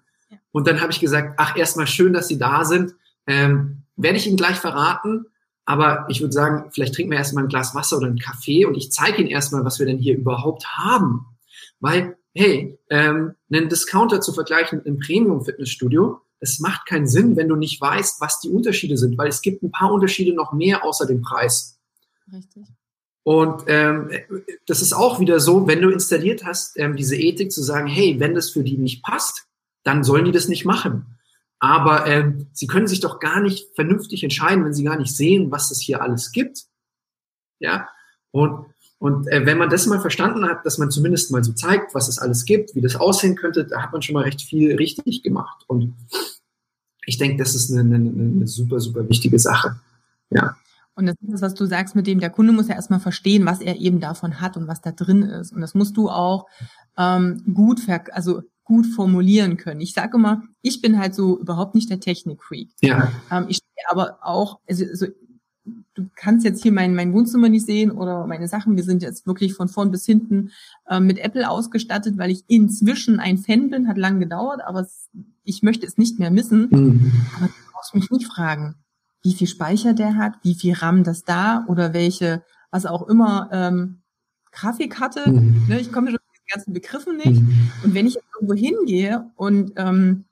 [0.52, 2.94] Und dann habe ich gesagt, ach, erstmal schön, dass Sie da sind.
[3.26, 5.26] Ähm, werde ich Ihnen gleich verraten.
[5.66, 8.74] aber ich würde sagen, vielleicht trinken wir erstmal ein Glas Wasser oder einen Kaffee und
[8.74, 11.26] ich zeige Ihnen erstmal, was wir denn hier überhaupt haben.
[11.78, 17.48] Weil, hey, ähm, einen Discounter zu vergleichen mit einem Premium-Fitnessstudio, das macht keinen Sinn, wenn
[17.48, 20.84] du nicht weißt, was die Unterschiede sind, weil es gibt ein paar Unterschiede noch mehr
[20.84, 21.78] außer dem Preis.
[22.32, 22.64] Richtig.
[23.24, 24.10] Und ähm,
[24.66, 28.20] das ist auch wieder so, wenn du installiert hast, ähm, diese Ethik zu sagen, hey,
[28.20, 29.46] wenn das für die nicht passt,
[29.82, 31.18] dann sollen die das nicht machen.
[31.58, 35.50] Aber ähm, sie können sich doch gar nicht vernünftig entscheiden, wenn sie gar nicht sehen,
[35.50, 36.66] was es hier alles gibt.
[37.58, 37.88] Ja,
[38.30, 38.66] und,
[38.98, 42.08] und äh, wenn man das mal verstanden hat, dass man zumindest mal so zeigt, was
[42.08, 45.22] es alles gibt, wie das aussehen könnte, da hat man schon mal recht viel richtig
[45.22, 45.64] gemacht.
[45.68, 45.94] Und
[47.06, 49.76] ich denke, das ist eine, eine, eine super, super wichtige Sache.
[50.30, 50.56] Ja.
[50.96, 53.46] Und das ist das, was du sagst mit dem, der Kunde muss ja erstmal verstehen,
[53.46, 55.52] was er eben davon hat und was da drin ist.
[55.52, 56.46] Und das musst du auch
[56.96, 57.80] ähm, gut,
[58.10, 59.80] also gut formulieren können.
[59.80, 62.70] Ich sage immer, ich bin halt so überhaupt nicht der Technik-Freak.
[62.80, 63.12] Ja.
[63.30, 65.06] Ähm, ich stehe aber auch, also, also
[65.98, 68.76] du kannst jetzt hier mein, mein Wohnzimmer nicht sehen oder meine Sachen.
[68.76, 70.52] Wir sind jetzt wirklich von vorn bis hinten
[70.88, 75.08] äh, mit Apple ausgestattet, weil ich inzwischen ein Fan bin, hat lang gedauert, aber es,
[75.42, 76.68] ich möchte es nicht mehr missen.
[76.70, 77.12] Mhm.
[77.36, 78.76] Aber du brauchst mich nicht fragen,
[79.22, 83.48] wie viel Speicher der hat, wie viel RAM das da oder welche, was auch immer,
[83.52, 84.02] ähm,
[84.52, 85.30] Grafikkarte.
[85.30, 85.66] Mhm.
[85.68, 86.18] Ne, ich komme schon
[86.48, 87.40] ganzen Begriffen nicht.
[87.40, 87.70] Mhm.
[87.84, 90.24] Und wenn ich jetzt irgendwo hingehe und ähm,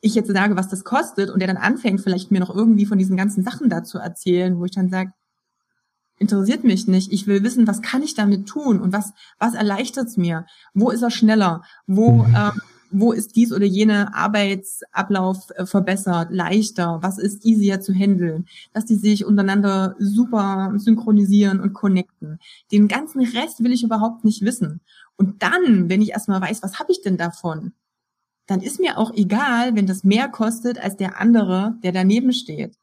[0.00, 2.98] ich jetzt sage, was das kostet und der dann anfängt, vielleicht mir noch irgendwie von
[2.98, 5.12] diesen ganzen Sachen da zu erzählen, wo ich dann sage,
[6.18, 7.12] interessiert mich nicht.
[7.12, 10.46] Ich will wissen, was kann ich damit tun und was, was erleichtert es mir?
[10.74, 11.62] Wo ist er schneller?
[11.86, 12.36] Wo, mhm.
[12.36, 16.98] ähm, wo ist dies oder jene Arbeitsablauf äh, verbessert, leichter?
[17.02, 18.46] Was ist easier zu handeln?
[18.72, 22.38] Dass die sich untereinander super synchronisieren und connecten.
[22.72, 24.80] Den ganzen Rest will ich überhaupt nicht wissen.
[25.16, 27.72] Und dann, wenn ich erstmal weiß, was habe ich denn davon,
[28.50, 32.74] dann ist mir auch egal, wenn das mehr kostet als der andere, der daneben steht.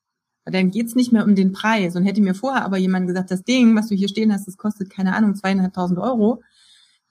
[0.46, 1.98] Weil dann geht's nicht mehr um den Preis.
[1.98, 4.56] Und hätte mir vorher aber jemand gesagt, das Ding, was du hier stehen hast, das
[4.56, 6.42] kostet, keine Ahnung, zweieinhalbtausend Euro,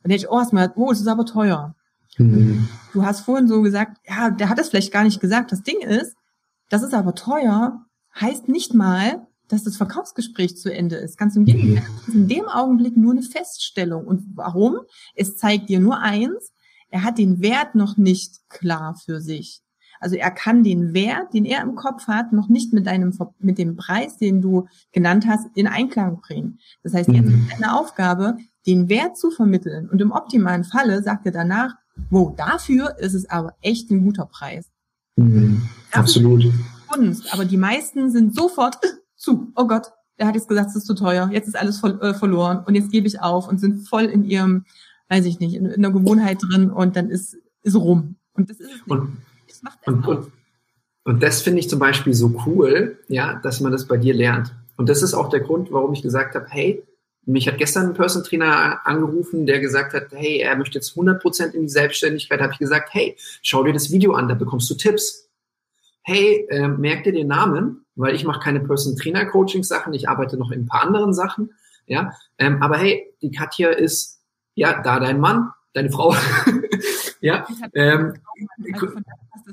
[0.03, 1.75] dann hätte ich, oh, erstmal, oh, das ist aber teuer.
[2.17, 2.67] Mhm.
[2.95, 5.53] Du hast vorhin so gesagt, ja, der hat es vielleicht gar nicht gesagt.
[5.53, 6.17] Das Ding ist,
[6.71, 7.85] das ist aber teuer,
[8.19, 11.19] heißt nicht mal, dass das Verkaufsgespräch zu Ende ist.
[11.19, 11.85] Ganz im Gegenteil.
[11.99, 14.07] Das ist in dem Augenblick nur eine Feststellung.
[14.07, 14.79] Und warum?
[15.15, 16.53] Es zeigt dir nur eins,
[16.91, 19.63] er hat den Wert noch nicht klar für sich.
[20.01, 23.59] Also er kann den Wert, den er im Kopf hat, noch nicht mit deinem, mit
[23.59, 26.59] dem Preis, den du genannt hast, in Einklang bringen.
[26.83, 27.47] Das heißt, jetzt mhm.
[27.49, 29.89] ist deine Aufgabe, den Wert zu vermitteln.
[29.89, 31.75] Und im optimalen Falle sagt er danach,
[32.11, 34.69] wo dafür ist es aber echt ein guter Preis.
[35.17, 35.63] Mhm.
[35.93, 36.45] Absolut.
[36.89, 38.79] Kunst, aber die meisten sind sofort,
[39.17, 39.51] zu.
[39.57, 41.31] Oh Gott, der hat jetzt gesagt, es ist zu teuer.
[41.33, 44.25] Jetzt ist alles voll, äh, verloren und jetzt gebe ich auf und sind voll in
[44.25, 44.65] ihrem,
[45.09, 48.17] weiß ich nicht, in, in der Gewohnheit drin und dann ist, ist rum.
[48.35, 49.17] Und das ist es und,
[49.49, 50.33] das macht und, und,
[51.05, 54.55] und das finde ich zum Beispiel so cool, ja, dass man das bei dir lernt.
[54.77, 56.83] Und das ist auch der Grund, warum ich gesagt habe, hey,
[57.25, 61.53] mich hat gestern ein Person Trainer angerufen, der gesagt hat, hey, er möchte jetzt 100%
[61.53, 62.39] in die Selbstständigkeit.
[62.39, 65.29] Da habe ich gesagt, hey, schau dir das Video an, da bekommst du Tipps.
[66.03, 70.09] Hey, äh, merk dir den Namen weil ich mache keine Person Trainer Coaching Sachen, ich
[70.09, 71.51] arbeite noch in ein paar anderen Sachen,
[71.87, 74.16] ja, ähm, aber hey, die Katja ist
[74.57, 76.17] ja da dein Mann, deine Frau,
[77.21, 78.15] ja, ähm,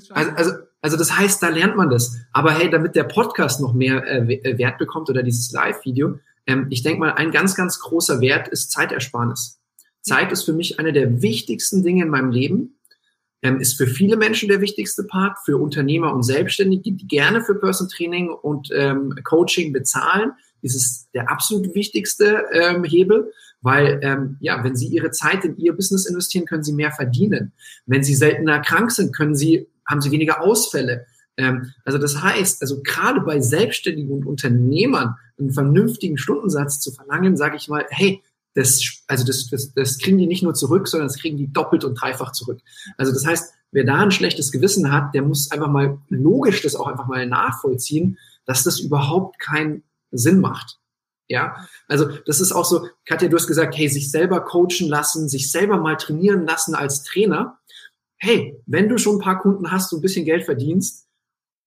[0.09, 0.51] also, also,
[0.81, 2.17] also das heißt, da lernt man das.
[2.31, 6.65] Aber hey, damit der Podcast noch mehr äh, äh, Wert bekommt oder dieses Live-Video, ähm,
[6.71, 9.59] ich denke mal, ein ganz, ganz großer Wert ist Zeitersparnis.
[10.01, 12.75] Zeit ist für mich eine der wichtigsten Dinge in meinem Leben
[13.43, 17.55] ähm, ist für viele Menschen der wichtigste Part, für Unternehmer und Selbstständige, die gerne für
[17.55, 20.31] Person Training und ähm, Coaching bezahlen,
[20.61, 23.33] ist es der absolut wichtigste ähm, Hebel,
[23.63, 27.53] weil ähm, ja, wenn Sie Ihre Zeit in Ihr Business investieren, können Sie mehr verdienen.
[27.85, 31.05] Wenn Sie seltener krank sind, können Sie haben Sie weniger Ausfälle.
[31.37, 37.37] Ähm, also das heißt, also gerade bei Selbstständigen und Unternehmern einen vernünftigen Stundensatz zu verlangen,
[37.37, 38.21] sage ich mal, hey,
[38.53, 41.83] das, also das, das, das kriegen die nicht nur zurück, sondern das kriegen die doppelt
[41.83, 42.59] und dreifach zurück.
[42.97, 46.75] Also das heißt, wer da ein schlechtes Gewissen hat, der muss einfach mal logisch das
[46.75, 50.79] auch einfach mal nachvollziehen, dass das überhaupt keinen Sinn macht.
[51.27, 55.29] Ja, also das ist auch so, Katja, du hast gesagt, hey, sich selber coachen lassen,
[55.29, 57.59] sich selber mal trainieren lassen als Trainer.
[58.17, 61.07] Hey, wenn du schon ein paar Kunden hast und ein bisschen Geld verdienst,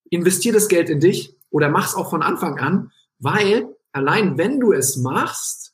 [0.09, 4.73] investier das Geld in dich oder mach's auch von Anfang an, weil allein wenn du
[4.73, 5.67] es machst,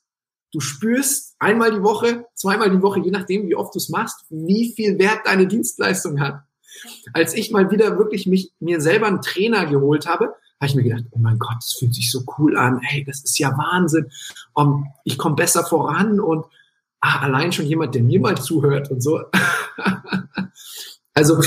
[0.54, 4.24] Du spürst einmal die Woche, zweimal die Woche, je nachdem, wie oft du es machst,
[4.30, 6.44] wie viel Wert deine Dienstleistung hat.
[7.12, 10.82] Als ich mal wieder wirklich mich, mir selber einen Trainer geholt habe, habe ich mir
[10.82, 12.80] gedacht, oh mein Gott, das fühlt sich so cool an.
[12.80, 14.10] Hey, das ist ja Wahnsinn.
[14.54, 16.46] Um, ich komme besser voran und
[17.00, 19.20] ah, allein schon jemand, der mir mal zuhört und so.
[21.14, 21.42] also,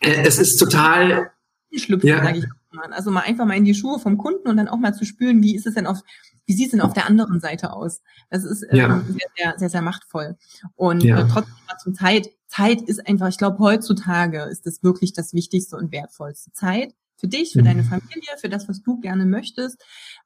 [0.00, 1.30] äh, es ist total.
[1.74, 2.24] Schlüpfen, ja.
[2.24, 2.44] sage ich
[2.76, 2.92] kümmern.
[2.92, 5.42] Also mal einfach mal in die Schuhe vom Kunden und dann auch mal zu spüren,
[5.42, 6.00] wie ist es denn auf,
[6.46, 8.02] wie sieht es denn auf der anderen Seite aus?
[8.30, 9.00] Das ist äh, ja.
[9.08, 10.36] sehr, sehr, sehr, sehr machtvoll.
[10.74, 11.20] Und ja.
[11.20, 15.76] äh, trotzdem zum Zeit, Zeit ist einfach, ich glaube, heutzutage ist das wirklich das Wichtigste
[15.76, 16.52] und Wertvollste.
[16.52, 17.66] Zeit für dich, für mhm.
[17.66, 19.82] deine Familie, für das, was du gerne möchtest.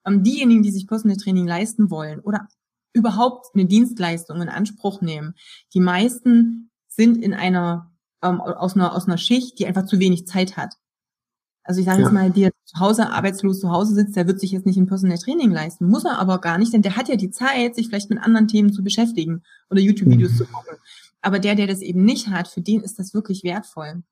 [0.07, 2.49] Ähm, diejenigen, die sich Personal Training leisten wollen oder
[2.93, 5.35] überhaupt eine Dienstleistung in Anspruch nehmen,
[5.75, 10.27] die meisten sind in einer ähm, aus einer aus einer Schicht, die einfach zu wenig
[10.27, 10.75] Zeit hat.
[11.63, 12.07] Also ich sage ja.
[12.07, 14.87] jetzt mal, der zu Hause arbeitslos zu Hause sitzt, der wird sich jetzt nicht ein
[14.87, 17.89] Personal Training leisten, muss er aber gar nicht, denn der hat ja die Zeit, sich
[17.89, 20.37] vielleicht mit anderen Themen zu beschäftigen oder YouTube-Videos mhm.
[20.37, 20.77] zu gucken.
[21.21, 24.03] Aber der, der das eben nicht hat, für den ist das wirklich wertvoll.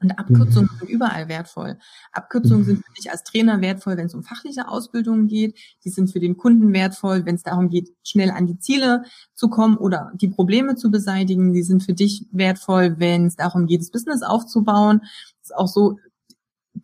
[0.00, 0.78] Und Abkürzungen mhm.
[0.78, 1.76] sind überall wertvoll.
[2.12, 5.58] Abkürzungen sind für dich als Trainer wertvoll, wenn es um fachliche Ausbildungen geht.
[5.84, 9.48] Die sind für den Kunden wertvoll, wenn es darum geht, schnell an die Ziele zu
[9.48, 11.52] kommen oder die Probleme zu beseitigen.
[11.52, 15.00] Die sind für dich wertvoll, wenn es darum geht, das Business aufzubauen.
[15.00, 15.98] Das ist auch so,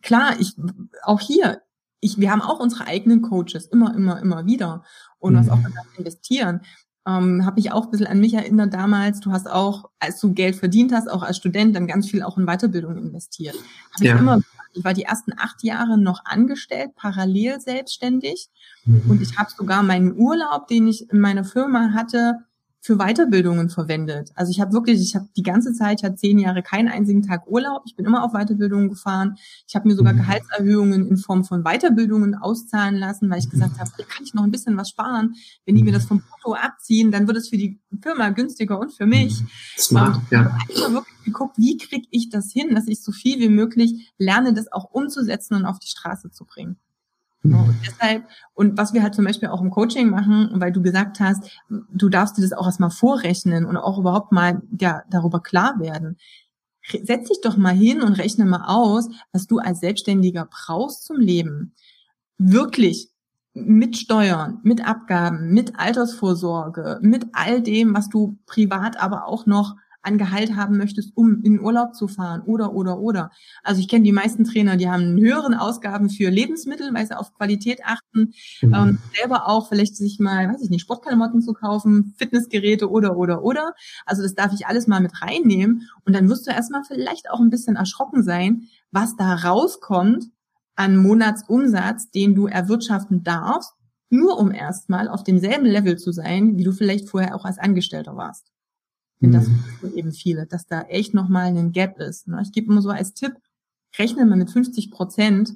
[0.01, 0.53] klar, ich,
[1.03, 1.61] auch hier,
[2.01, 4.83] ich, wir haben auch unsere eigenen Coaches, immer, immer, immer wieder.
[5.19, 5.73] Und was auch mhm.
[5.97, 6.61] investieren
[7.07, 9.19] ähm, habe ich auch ein bisschen an mich erinnert damals.
[9.19, 12.37] Du hast auch, als du Geld verdient hast, auch als Student, dann ganz viel auch
[12.37, 13.55] in Weiterbildung investiert.
[13.93, 14.15] Habe ja.
[14.15, 14.41] ich immer
[14.73, 18.49] Ich war die ersten acht Jahre noch angestellt, parallel selbstständig.
[18.85, 19.03] Mhm.
[19.09, 22.39] Und ich habe sogar meinen Urlaub, den ich in meiner Firma hatte,
[22.85, 24.31] für Weiterbildungen verwendet.
[24.35, 27.23] Also ich habe wirklich, ich habe die ganze Zeit, ich hatte zehn Jahre keinen einzigen
[27.23, 27.81] Tag Urlaub.
[27.87, 29.37] Ich bin immer auf Weiterbildungen gefahren.
[29.67, 30.17] Ich habe mir sogar mhm.
[30.17, 34.51] Gehaltserhöhungen in Form von Weiterbildungen auszahlen lassen, weil ich gesagt habe, kann ich noch ein
[34.51, 35.33] bisschen was sparen.
[35.65, 38.93] Wenn die mir das vom Brutto abziehen, dann wird es für die Firma günstiger und
[38.93, 39.41] für mich.
[39.41, 39.47] Mhm.
[39.79, 40.55] Smart, und ja.
[40.69, 44.13] Ich habe wirklich geguckt, wie kriege ich das hin, dass ich so viel wie möglich
[44.19, 46.77] lerne, das auch umzusetzen und auf die Straße zu bringen.
[47.49, 47.59] Mhm.
[47.59, 51.19] Und deshalb, und was wir halt zum Beispiel auch im Coaching machen, weil du gesagt
[51.19, 55.79] hast, du darfst dir das auch erstmal vorrechnen und auch überhaupt mal ja, darüber klar
[55.79, 56.17] werden.
[57.03, 61.17] Setz dich doch mal hin und rechne mal aus, was du als Selbstständiger brauchst zum
[61.17, 61.73] Leben.
[62.37, 63.09] Wirklich
[63.53, 69.75] mit Steuern, mit Abgaben, mit Altersvorsorge, mit all dem, was du privat aber auch noch
[70.05, 73.31] an Gehalt haben möchtest, um in Urlaub zu fahren oder, oder, oder.
[73.63, 77.33] Also ich kenne die meisten Trainer, die haben höheren Ausgaben für Lebensmittel, weil sie auf
[77.33, 78.73] Qualität achten, mhm.
[78.73, 83.43] ähm, selber auch vielleicht sich mal, weiß ich nicht, Sportklamotten zu kaufen, Fitnessgeräte oder, oder,
[83.43, 83.73] oder.
[84.05, 87.39] Also das darf ich alles mal mit reinnehmen und dann wirst du erstmal vielleicht auch
[87.39, 90.25] ein bisschen erschrocken sein, was da rauskommt
[90.75, 93.73] an Monatsumsatz, den du erwirtschaften darfst,
[94.09, 98.15] nur um erstmal auf demselben Level zu sein, wie du vielleicht vorher auch als Angestellter
[98.15, 98.51] warst.
[99.25, 99.95] Denn das mhm.
[99.95, 102.27] eben viele, dass da echt nochmal ein Gap ist.
[102.27, 102.41] Ne?
[102.43, 103.33] Ich gebe immer so als Tipp,
[103.97, 105.53] rechne mal mit 50 Prozent,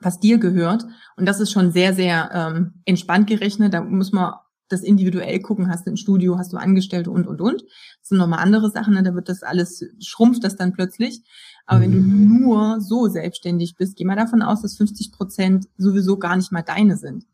[0.00, 0.86] was dir gehört.
[1.16, 3.74] Und das ist schon sehr, sehr ähm, entspannt gerechnet.
[3.74, 4.34] Da muss man
[4.68, 5.68] das individuell gucken.
[5.68, 7.62] Hast du ein Studio, hast du Angestellte und, und, und.
[7.62, 8.94] Das sind nochmal andere Sachen.
[8.94, 9.02] Ne?
[9.02, 11.22] Da wird das alles, schrumpft das dann plötzlich.
[11.66, 12.40] Aber wenn du mhm.
[12.40, 16.62] nur so selbstständig bist, geh mal davon aus, dass 50 Prozent sowieso gar nicht mal
[16.62, 17.26] deine sind.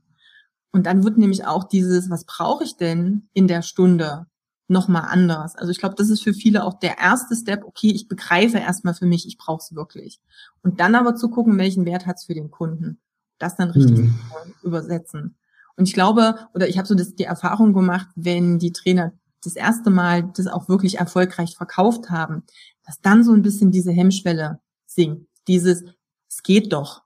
[0.72, 4.26] Und dann wird nämlich auch dieses, was brauche ich denn in der Stunde?
[4.70, 5.56] Nochmal anders.
[5.56, 8.94] Also ich glaube, das ist für viele auch der erste Step, okay, ich begreife erstmal
[8.94, 10.20] für mich, ich brauche es wirklich.
[10.62, 13.00] Und dann aber zu gucken, welchen Wert hat es für den Kunden.
[13.38, 14.14] Das dann richtig mhm.
[14.62, 15.36] übersetzen.
[15.76, 19.12] Und ich glaube, oder ich habe so das, die Erfahrung gemacht, wenn die Trainer
[19.42, 22.44] das erste Mal das auch wirklich erfolgreich verkauft haben,
[22.84, 25.26] dass dann so ein bisschen diese Hemmschwelle sinkt.
[25.48, 25.84] Dieses,
[26.28, 27.02] es geht doch.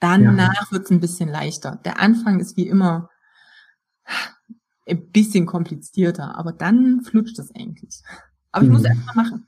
[0.00, 0.72] Danach ja.
[0.72, 1.80] wird es ein bisschen leichter.
[1.84, 3.10] Der Anfang ist wie immer
[4.88, 8.02] ein bisschen komplizierter, aber dann flutscht das eigentlich.
[8.52, 8.76] Aber ich mhm.
[8.76, 9.46] muss erst mal machen.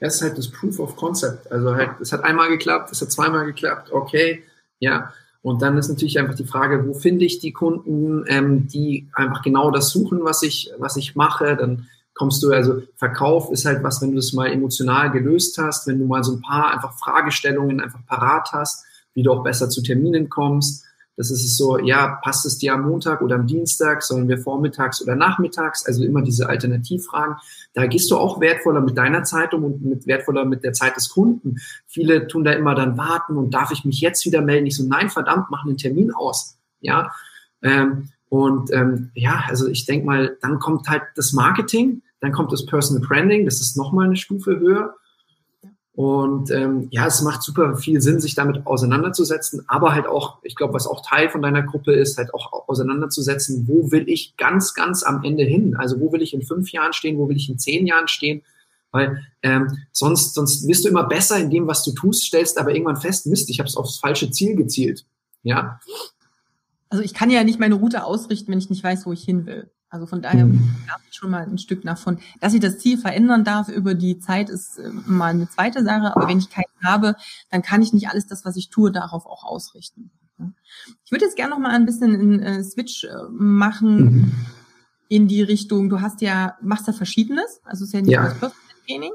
[0.00, 1.50] Das ist halt das Proof of Concept.
[1.50, 4.44] Also halt, es hat einmal geklappt, es hat zweimal geklappt, okay,
[4.78, 5.12] ja.
[5.42, 9.42] Und dann ist natürlich einfach die Frage, wo finde ich die Kunden, ähm, die einfach
[9.42, 11.56] genau das suchen, was ich, was ich mache.
[11.56, 15.86] Dann kommst du, also Verkauf ist halt was, wenn du es mal emotional gelöst hast,
[15.86, 18.84] wenn du mal so ein paar einfach Fragestellungen einfach parat hast,
[19.14, 20.84] wie du auch besser zu Terminen kommst,
[21.18, 24.04] das ist es so, ja, passt es dir am Montag oder am Dienstag?
[24.04, 25.84] Sollen wir vormittags oder nachmittags?
[25.84, 27.34] Also immer diese Alternativfragen.
[27.74, 31.08] Da gehst du auch wertvoller mit deiner Zeitung und mit wertvoller mit der Zeit des
[31.08, 31.56] Kunden.
[31.88, 34.66] Viele tun da immer dann warten und darf ich mich jetzt wieder melden?
[34.66, 36.56] Ich so, nein, verdammt, mach einen Termin aus.
[36.80, 37.10] Ja.
[37.62, 42.52] Ähm, und ähm, ja, also ich denke mal, dann kommt halt das Marketing, dann kommt
[42.52, 44.94] das Personal Branding, das ist nochmal eine Stufe höher.
[45.98, 50.54] Und ähm, ja, es macht super viel Sinn, sich damit auseinanderzusetzen, aber halt auch, ich
[50.54, 54.74] glaube, was auch Teil von deiner Gruppe ist, halt auch auseinanderzusetzen, wo will ich ganz,
[54.74, 55.74] ganz am Ende hin?
[55.76, 58.42] Also wo will ich in fünf Jahren stehen, wo will ich in zehn Jahren stehen?
[58.92, 62.72] Weil ähm, sonst, sonst wirst du immer besser in dem, was du tust, stellst aber
[62.72, 65.04] irgendwann fest, Mist, ich habe es aufs falsche Ziel gezielt.
[65.42, 65.80] Ja.
[66.90, 69.46] Also ich kann ja nicht meine Route ausrichten, wenn ich nicht weiß, wo ich hin
[69.46, 69.68] will.
[69.90, 70.74] Also von daher mhm.
[70.86, 73.94] darf ich schon mal ein Stück nach von, dass ich das Ziel verändern darf über
[73.94, 77.16] die Zeit ist äh, mal eine zweite Sache, aber wenn ich keinen habe,
[77.50, 80.10] dann kann ich nicht alles das, was ich tue, darauf auch ausrichten.
[81.04, 84.32] Ich würde jetzt gerne noch mal ein bisschen einen äh, Switch äh, machen mhm.
[85.08, 88.22] in die Richtung, du hast ja, machst ja Verschiedenes, also es ist ja nicht ja.
[88.24, 89.12] das Personal Training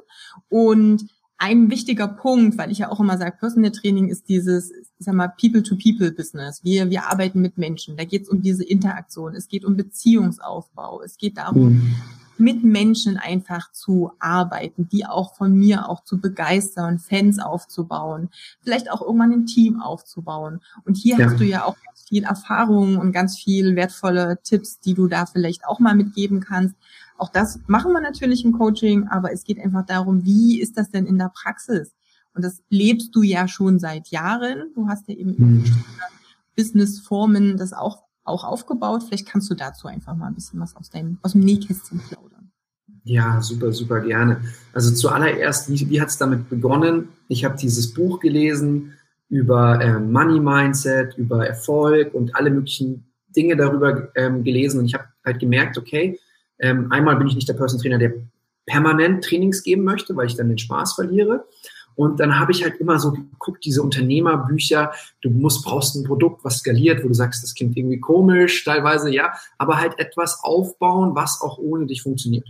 [0.49, 1.07] und
[1.43, 5.13] ein wichtiger Punkt, weil ich ja auch immer sage, Personal Training ist dieses, ich sag
[5.13, 6.63] mal, People-to-People-Business.
[6.63, 7.97] Wir, wir arbeiten mit Menschen.
[7.97, 9.35] Da geht es um diese Interaktion.
[9.35, 11.01] Es geht um Beziehungsaufbau.
[11.01, 11.95] Es geht darum, mhm.
[12.37, 18.29] mit Menschen einfach zu arbeiten, die auch von mir auch zu begeistern, Fans aufzubauen,
[18.61, 20.61] vielleicht auch irgendwann ein Team aufzubauen.
[20.85, 21.25] Und hier ja.
[21.25, 25.25] hast du ja auch ganz viel Erfahrung und ganz viel wertvolle Tipps, die du da
[25.25, 26.75] vielleicht auch mal mitgeben kannst.
[27.23, 30.91] Auch das machen wir natürlich im Coaching, aber es geht einfach darum, wie ist das
[30.91, 31.95] denn in der Praxis?
[32.33, 34.73] Und das lebst du ja schon seit Jahren.
[34.75, 35.63] Du hast ja eben mhm.
[36.57, 39.03] Businessformen das auch, auch aufgebaut.
[39.03, 42.51] Vielleicht kannst du dazu einfach mal ein bisschen was aus deinem, aus dem Nähkästchen plaudern.
[43.05, 44.41] Ja, super, super gerne.
[44.73, 47.07] Also zuallererst, wie, wie hat es damit begonnen?
[47.29, 48.95] Ich habe dieses Buch gelesen
[49.29, 54.93] über äh, Money Mindset, über Erfolg und alle möglichen Dinge darüber ähm, gelesen und ich
[54.93, 56.19] habe halt gemerkt, okay,
[56.63, 58.13] ähm, einmal bin ich nicht der Person Trainer, der
[58.65, 61.45] permanent Trainings geben möchte, weil ich dann den Spaß verliere.
[61.95, 66.43] Und dann habe ich halt immer so geguckt, diese Unternehmerbücher, du musst, brauchst ein Produkt,
[66.43, 71.15] was skaliert, wo du sagst, das klingt irgendwie komisch, teilweise ja, aber halt etwas aufbauen,
[71.15, 72.47] was auch ohne dich funktioniert.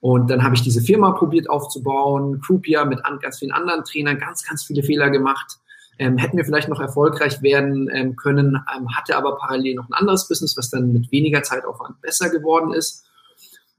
[0.00, 4.18] Und dann habe ich diese Firma probiert aufzubauen, Croupier mit an, ganz vielen anderen Trainern,
[4.18, 5.58] ganz, ganz viele Fehler gemacht.
[5.98, 9.94] Ähm, hätten wir vielleicht noch erfolgreich werden ähm, können, ähm, hatte aber parallel noch ein
[9.94, 13.06] anderes Business, was dann mit weniger Zeitaufwand besser geworden ist.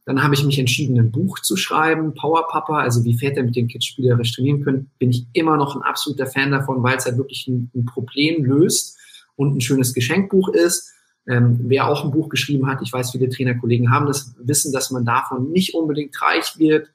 [0.08, 3.58] Dann habe ich mich entschieden, ein Buch zu schreiben, Power Papa, also wie Väter mit
[3.58, 4.90] den Kids spielerisch trainieren können.
[5.00, 8.46] Bin ich immer noch ein absoluter Fan davon, weil es halt wirklich ein, ein Problem
[8.46, 8.98] löst
[9.36, 10.94] und ein schönes Geschenkbuch ist.
[11.28, 14.92] Ähm, wer auch ein Buch geschrieben hat, ich weiß, viele Trainerkollegen haben das Wissen, dass
[14.92, 16.90] man davon nicht unbedingt reich wird.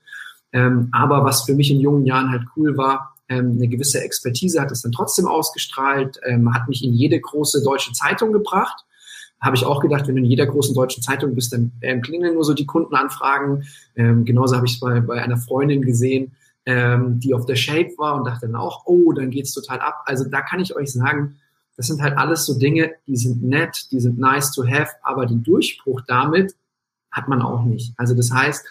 [0.54, 4.58] Ähm, aber was für mich in jungen Jahren halt cool war, ähm, eine gewisse Expertise
[4.58, 8.86] hat es dann trotzdem ausgestrahlt, ähm, hat mich in jede große deutsche Zeitung gebracht
[9.42, 12.34] habe ich auch gedacht, wenn du in jeder großen deutschen Zeitung bist, dann ähm, klingeln
[12.34, 13.64] nur so die Kundenanfragen.
[13.96, 16.32] Ähm, genauso habe ich es bei, bei einer Freundin gesehen,
[16.64, 20.02] ähm, die auf der Shape war und dachte dann auch, oh, dann geht's total ab.
[20.06, 21.36] Also da kann ich euch sagen,
[21.76, 25.26] das sind halt alles so Dinge, die sind nett, die sind nice to have, aber
[25.26, 26.54] den Durchbruch damit
[27.10, 27.92] hat man auch nicht.
[27.96, 28.64] Also das heißt,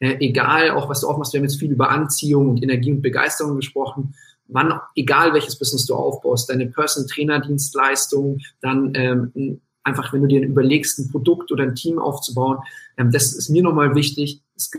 [0.00, 3.02] äh, egal, auch was du aufmachst, wir haben jetzt viel über Anziehung und Energie und
[3.02, 4.14] Begeisterung gesprochen,
[4.46, 10.98] wann, egal welches Business du aufbaust, deine Person-Trainer-Dienstleistung, dann ähm, einfach, wenn du dir überlegst,
[10.98, 12.58] ein Produkt oder ein Team aufzubauen,
[12.96, 14.42] ähm, das ist mir nochmal wichtig.
[14.56, 14.70] Es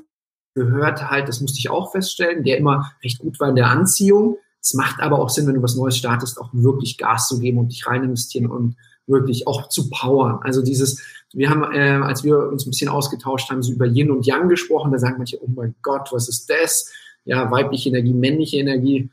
[0.55, 4.37] gehört halt, das musste ich auch feststellen, der immer recht gut war in der Anziehung.
[4.61, 7.59] Es macht aber auch Sinn, wenn du was Neues startest, auch wirklich Gas zu geben
[7.59, 8.75] und dich rein investieren und
[9.07, 10.39] wirklich auch zu powern.
[10.41, 11.01] Also dieses,
[11.33, 14.49] wir haben, äh, als wir uns ein bisschen ausgetauscht haben, so über Yin und Yang
[14.49, 16.91] gesprochen, da sagen manche, oh mein Gott, was ist das?
[17.25, 19.09] Ja, weibliche Energie, männliche Energie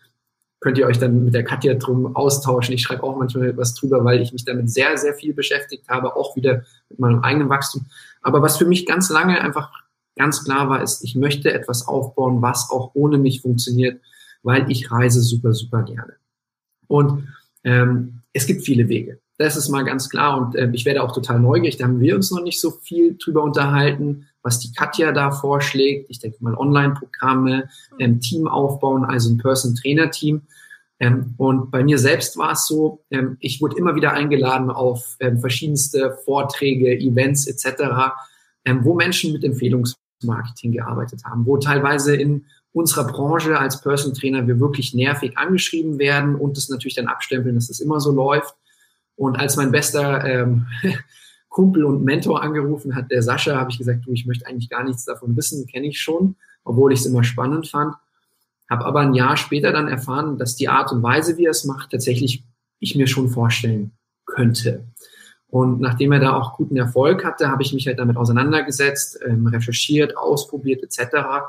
[0.62, 2.74] könnt ihr euch dann mit der Katja drum austauschen.
[2.74, 6.16] Ich schreibe auch manchmal was drüber, weil ich mich damit sehr, sehr viel beschäftigt habe,
[6.16, 7.86] auch wieder mit meinem eigenen Wachstum.
[8.22, 9.70] Aber was für mich ganz lange einfach
[10.16, 14.00] ganz klar war, ist, ich möchte etwas aufbauen, was auch ohne mich funktioniert,
[14.42, 16.14] weil ich reise super, super gerne.
[16.86, 17.28] Und
[17.64, 19.18] ähm, es gibt viele Wege.
[19.38, 21.76] Das ist mal ganz klar und äh, ich werde auch total neugierig.
[21.76, 26.10] Da haben wir uns noch nicht so viel drüber unterhalten, was die Katja da vorschlägt.
[26.10, 27.68] Ich denke mal Online-Programme,
[27.98, 30.42] ähm, Team aufbauen, also ein Person-Trainer-Team.
[30.98, 35.16] Ähm, und bei mir selbst war es so, ähm, ich wurde immer wieder eingeladen auf
[35.20, 38.14] ähm, verschiedenste Vorträge, Events etc.,
[38.64, 44.46] ähm, wo Menschen mit Empfehlungsmarketing gearbeitet haben, wo teilweise in unserer Branche als Person Trainer
[44.46, 48.54] wir wirklich nervig angeschrieben werden und das natürlich dann abstempeln, dass das immer so läuft.
[49.16, 50.66] Und als mein bester ähm,
[51.52, 54.82] Kumpel und Mentor angerufen hat, der Sascha, habe ich gesagt, du, ich möchte eigentlich gar
[54.82, 56.34] nichts davon wissen, kenne ich schon,
[56.64, 57.94] obwohl ich es immer spannend fand.
[58.70, 61.64] Habe aber ein Jahr später dann erfahren, dass die Art und Weise, wie er es
[61.64, 62.42] macht, tatsächlich
[62.80, 63.92] ich mir schon vorstellen
[64.24, 64.84] könnte.
[65.48, 69.46] Und nachdem er da auch guten Erfolg hatte, habe ich mich halt damit auseinandergesetzt, ähm,
[69.46, 71.44] recherchiert, ausprobiert etc.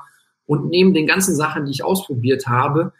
[0.46, 2.92] Und neben den ganzen Sachen, die ich ausprobiert habe,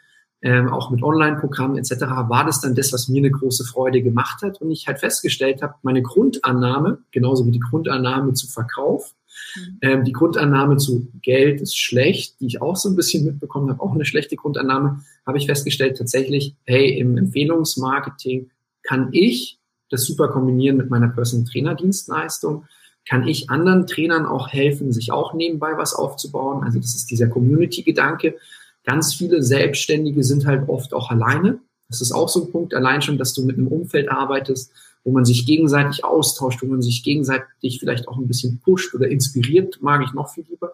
[0.44, 4.42] ähm, auch mit Online-Programmen etc., war das dann das, was mir eine große Freude gemacht
[4.42, 9.14] hat und ich halt festgestellt habe, meine Grundannahme, genauso wie die Grundannahme zu Verkauf,
[9.56, 9.78] mhm.
[9.80, 13.80] ähm, die Grundannahme zu Geld ist schlecht, die ich auch so ein bisschen mitbekommen habe,
[13.80, 18.50] auch eine schlechte Grundannahme, habe ich festgestellt, tatsächlich, hey, im Empfehlungsmarketing
[18.82, 22.66] kann ich das super kombinieren mit meiner Personal Trainer Dienstleistung,
[23.08, 26.64] kann ich anderen Trainern auch helfen, sich auch nebenbei was aufzubauen.
[26.64, 28.36] Also das ist dieser Community-Gedanke.
[28.84, 31.58] Ganz viele Selbstständige sind halt oft auch alleine.
[31.88, 34.72] Das ist auch so ein Punkt, allein schon, dass du mit einem Umfeld arbeitest,
[35.04, 39.08] wo man sich gegenseitig austauscht, wo man sich gegenseitig vielleicht auch ein bisschen pusht oder
[39.08, 40.72] inspiriert, mag ich noch viel lieber,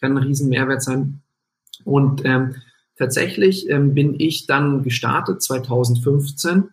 [0.00, 1.20] kann ein riesen Mehrwert sein.
[1.84, 2.56] Und ähm,
[2.96, 6.68] tatsächlich ähm, bin ich dann gestartet 2015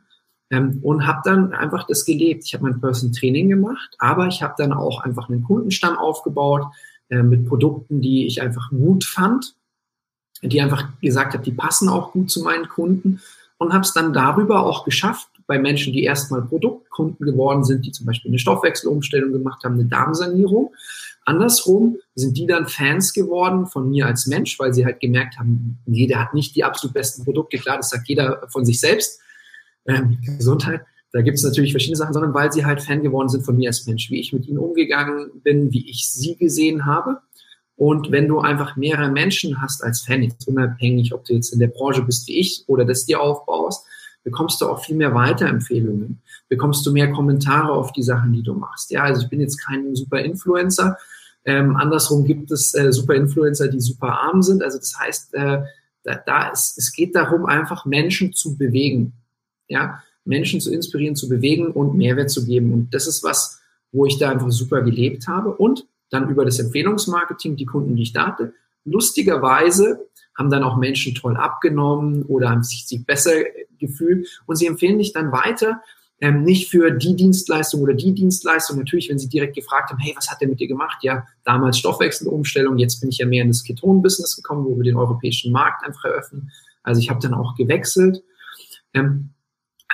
[0.49, 2.43] ähm, und habe dann einfach das gelebt.
[2.45, 6.65] Ich habe mein Person Training gemacht, aber ich habe dann auch einfach einen Kundenstamm aufgebaut
[7.09, 9.55] äh, mit Produkten, die ich einfach gut fand,
[10.41, 13.21] die einfach gesagt habe, die passen auch gut zu meinen Kunden
[13.57, 17.91] und habe es dann darüber auch geschafft, bei Menschen, die erstmal Produktkunden geworden sind, die
[17.91, 20.73] zum Beispiel eine Stoffwechselumstellung gemacht haben, eine Darmsanierung.
[21.23, 25.79] Andersrum sind die dann Fans geworden von mir als Mensch, weil sie halt gemerkt haben,
[25.85, 27.57] nee, der hat nicht die absolut besten Produkte.
[27.57, 29.19] Klar, das sagt jeder von sich selbst.
[29.87, 30.81] Ähm, Gesundheit.
[31.11, 33.69] Da gibt es natürlich verschiedene Sachen, sondern weil sie halt Fan geworden sind von mir
[33.69, 37.21] als Mensch, wie ich mit ihnen umgegangen bin, wie ich sie gesehen habe.
[37.77, 41.59] Und wenn du einfach mehrere Menschen hast als Fan, jetzt unabhängig, ob du jetzt in
[41.59, 43.85] der Branche bist wie ich oder das dir aufbaust,
[44.23, 48.53] bekommst du auch viel mehr Weiterempfehlungen, bekommst du mehr Kommentare auf die Sachen, die du
[48.53, 48.91] machst.
[48.91, 50.97] Ja, also ich bin jetzt kein super Influencer.
[51.43, 54.63] Ähm, andersrum gibt es äh, super Influencer, die super arm sind.
[54.63, 55.61] Also das heißt, äh,
[56.03, 59.13] da, da ist, es geht darum, einfach Menschen zu bewegen.
[59.67, 62.73] Ja, Menschen zu inspirieren, zu bewegen und Mehrwert zu geben.
[62.73, 63.59] Und das ist was,
[63.91, 65.51] wo ich da einfach super gelebt habe.
[65.51, 68.53] Und dann über das Empfehlungsmarketing, die Kunden, die ich da hatte,
[68.83, 73.31] lustigerweise haben dann auch Menschen toll abgenommen oder haben sich, sich besser
[73.79, 75.81] gefühlt und sie empfehlen dich dann weiter,
[76.21, 78.77] ähm, nicht für die Dienstleistung oder die Dienstleistung.
[78.77, 80.99] Natürlich, wenn sie direkt gefragt haben, hey, was hat der mit dir gemacht?
[81.03, 84.95] Ja, damals Stoffwechselumstellung, jetzt bin ich ja mehr in das Keton-Business gekommen, wo wir den
[84.95, 86.51] europäischen Markt einfach eröffnen.
[86.83, 88.23] Also ich habe dann auch gewechselt.
[88.93, 89.31] Ähm,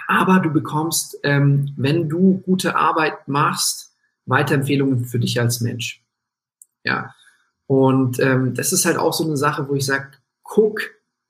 [0.08, 3.96] aber du bekommst, ähm, wenn du gute Arbeit machst,
[4.26, 6.01] Weiterempfehlungen für dich als Mensch.
[6.84, 7.14] Ja.
[7.68, 10.12] Und ähm, das ist halt auch so eine Sache, wo ich sage,
[10.44, 10.82] guck,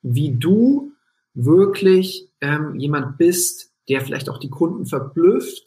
[0.02, 0.92] wie du
[1.34, 5.64] wirklich ähm, jemand bist, der vielleicht auch die Kunden verblüfft,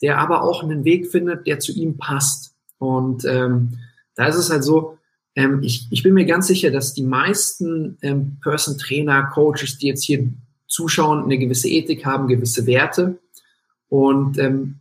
[0.00, 2.54] der aber auch einen Weg findet, der zu ihm passt.
[2.78, 3.78] Und ähm,
[4.14, 4.98] da ist es halt so,
[5.34, 9.86] ähm, ich, ich bin mir ganz sicher, dass die meisten ähm, Person Trainer, Coaches, die
[9.86, 10.28] jetzt hier
[10.66, 13.18] zuschauen, eine gewisse Ethik haben, gewisse Werte.
[13.88, 14.80] Und ähm,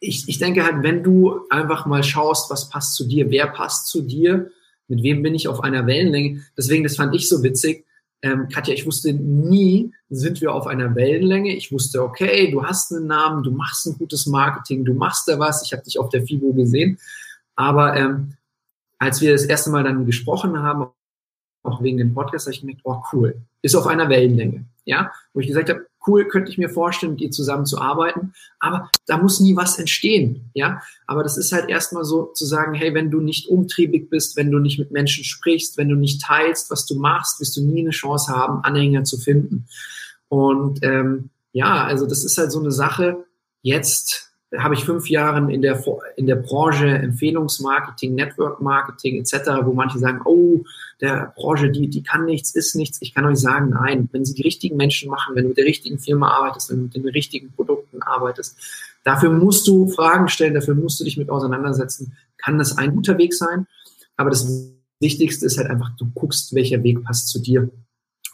[0.00, 3.86] ich, ich denke halt, wenn du einfach mal schaust, was passt zu dir, wer passt
[3.86, 4.50] zu dir,
[4.88, 6.42] mit wem bin ich auf einer Wellenlänge.
[6.56, 7.84] Deswegen, das fand ich so witzig.
[8.22, 11.54] Ähm, Katja, ich wusste nie, sind wir auf einer Wellenlänge.
[11.54, 15.38] Ich wusste, okay, du hast einen Namen, du machst ein gutes Marketing, du machst da
[15.38, 15.62] was.
[15.64, 16.98] Ich habe dich auf der FIBO gesehen.
[17.54, 18.34] Aber ähm,
[18.98, 20.86] als wir das erste Mal dann gesprochen haben,
[21.62, 24.64] auch wegen dem Podcast, habe ich gemerkt, oh cool, ist auf einer Wellenlänge.
[24.84, 28.32] Ja, wo ich gesagt habe, cool, könnte ich mir vorstellen, mit ihr zusammen zu arbeiten,
[28.58, 30.50] aber da muss nie was entstehen.
[30.54, 34.36] Ja, aber das ist halt erstmal so zu sagen, hey, wenn du nicht umtriebig bist,
[34.36, 37.64] wenn du nicht mit Menschen sprichst, wenn du nicht teilst, was du machst, wirst du
[37.64, 39.66] nie eine Chance haben, Anhänger zu finden.
[40.28, 43.24] Und ähm, ja, also das ist halt so eine Sache.
[43.62, 45.82] Jetzt habe ich fünf Jahre in der,
[46.16, 50.64] in der Branche Empfehlungsmarketing, Network Marketing etc., wo manche sagen, oh,
[51.00, 52.98] der Branche, die, die kann nichts, ist nichts.
[53.00, 55.64] Ich kann euch sagen, nein, wenn sie die richtigen Menschen machen, wenn du mit der
[55.66, 58.56] richtigen Firma arbeitest, wenn du mit den richtigen Produkten arbeitest,
[59.04, 63.18] dafür musst du Fragen stellen, dafür musst du dich mit auseinandersetzen, kann das ein guter
[63.18, 63.66] Weg sein.
[64.16, 67.70] Aber das Wichtigste ist halt einfach, du guckst, welcher Weg passt zu dir.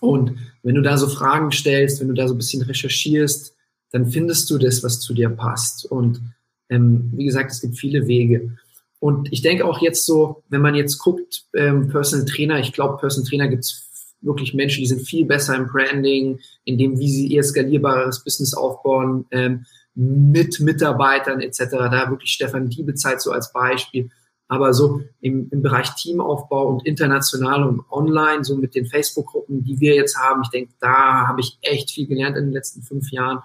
[0.01, 3.56] Und wenn du da so Fragen stellst, wenn du da so ein bisschen recherchierst,
[3.93, 5.85] dann findest du das, was zu dir passt.
[5.87, 6.21] Und
[6.69, 8.57] ähm, wie gesagt, es gibt viele Wege.
[8.99, 12.99] Und ich denke auch jetzt so, wenn man jetzt guckt, ähm, Personal Trainer, ich glaube,
[12.99, 13.87] Personal Trainer gibt es
[14.21, 18.55] wirklich Menschen, die sind viel besser im Branding, in dem, wie sie ihr skalierbares Business
[18.55, 21.59] aufbauen, ähm, mit Mitarbeitern etc.
[21.71, 24.11] Da wirklich Stefan Diebezeit so als Beispiel.
[24.49, 29.81] Aber so im, im Bereich Teamaufbau und international und online, so mit den Facebook-Gruppen, die
[29.81, 33.11] wir jetzt haben, ich denke, da habe ich echt viel gelernt in den letzten fünf
[33.11, 33.41] Jahren.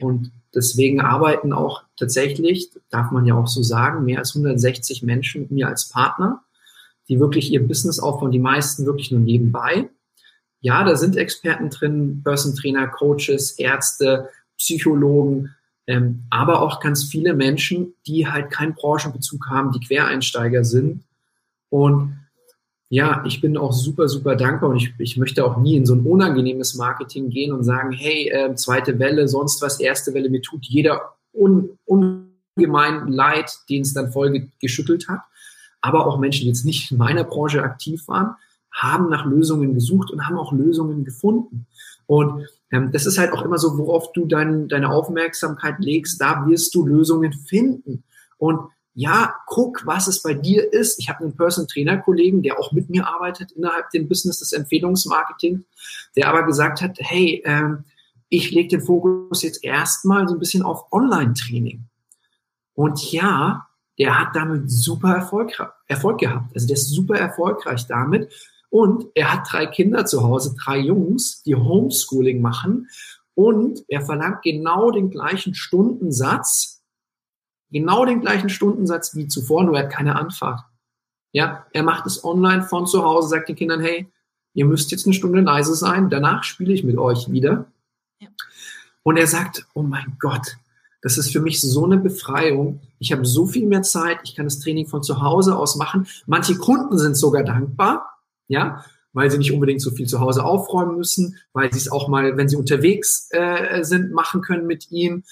[0.00, 5.42] Und deswegen arbeiten auch tatsächlich, darf man ja auch so sagen, mehr als 160 Menschen
[5.42, 6.42] mit mir als Partner,
[7.08, 9.88] die wirklich ihr Business aufbauen, die meisten wirklich nur nebenbei.
[10.60, 15.54] Ja, da sind Experten drin, Person Trainer, Coaches, Ärzte, Psychologen,
[15.86, 21.04] ähm, aber auch ganz viele Menschen, die halt keinen Branchenbezug haben, die Quereinsteiger sind
[21.68, 22.23] und
[22.90, 25.94] ja, ich bin auch super, super dankbar und ich, ich möchte auch nie in so
[25.94, 30.42] ein unangenehmes Marketing gehen und sagen, hey, äh, zweite Welle, sonst was, erste Welle, mir
[30.42, 35.20] tut jeder un, ungemein leid, den es dann voll geschüttelt hat.
[35.80, 38.36] Aber auch Menschen, die jetzt nicht in meiner Branche aktiv waren,
[38.70, 41.66] haben nach Lösungen gesucht und haben auch Lösungen gefunden.
[42.06, 46.46] Und ähm, das ist halt auch immer so, worauf du dein, deine Aufmerksamkeit legst, da
[46.46, 48.04] wirst du Lösungen finden.
[48.36, 48.60] Und
[48.94, 51.00] ja, guck, was es bei dir ist.
[51.00, 54.52] Ich habe einen Person Trainer Kollegen, der auch mit mir arbeitet innerhalb dem Business des
[54.52, 55.64] Empfehlungsmarketings,
[56.16, 57.84] der aber gesagt hat, hey, ähm,
[58.28, 61.84] ich lege den Fokus jetzt erstmal so ein bisschen auf Online-Training.
[62.74, 63.66] Und ja,
[63.98, 65.52] der hat damit super Erfolg,
[65.86, 66.54] Erfolg gehabt.
[66.54, 68.32] Also der ist super erfolgreich damit.
[68.70, 72.88] Und er hat drei Kinder zu Hause, drei Jungs, die Homeschooling machen.
[73.34, 76.73] Und er verlangt genau den gleichen Stundensatz,
[77.74, 80.60] genau den gleichen Stundensatz wie zuvor, nur er hat keine Anfahrt.
[81.32, 84.06] Ja, er macht es online von zu Hause, sagt den Kindern, hey,
[84.54, 87.66] ihr müsst jetzt eine Stunde leise sein, danach spiele ich mit euch wieder.
[88.20, 88.28] Ja.
[89.02, 90.56] Und er sagt, oh mein Gott,
[91.02, 92.80] das ist für mich so eine Befreiung.
[93.00, 96.06] Ich habe so viel mehr Zeit, ich kann das Training von zu Hause aus machen.
[96.26, 100.96] Manche Kunden sind sogar dankbar, ja, weil sie nicht unbedingt so viel zu Hause aufräumen
[100.96, 105.24] müssen, weil sie es auch mal, wenn sie unterwegs äh, sind, machen können mit ihm.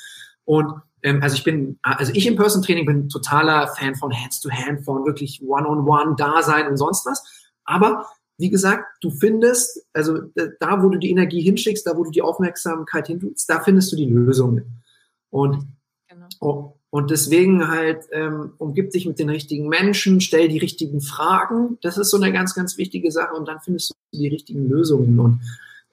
[0.44, 4.50] Und also ich bin, also ich im Person Training bin totaler Fan von Hands to
[4.50, 7.24] Hand, von wirklich One-on-One da sein und sonst was.
[7.64, 8.06] Aber
[8.38, 10.18] wie gesagt, du findest, also
[10.60, 13.96] da, wo du die Energie hinschickst, da, wo du die Aufmerksamkeit hintust, da findest du
[13.96, 14.82] die Lösungen.
[15.30, 15.66] Und
[16.08, 16.26] genau.
[16.40, 21.78] Oh, und deswegen halt ähm, umgib dich mit den richtigen Menschen, stell die richtigen Fragen.
[21.80, 25.18] Das ist so eine ganz, ganz wichtige Sache und dann findest du die richtigen Lösungen.
[25.18, 25.40] Und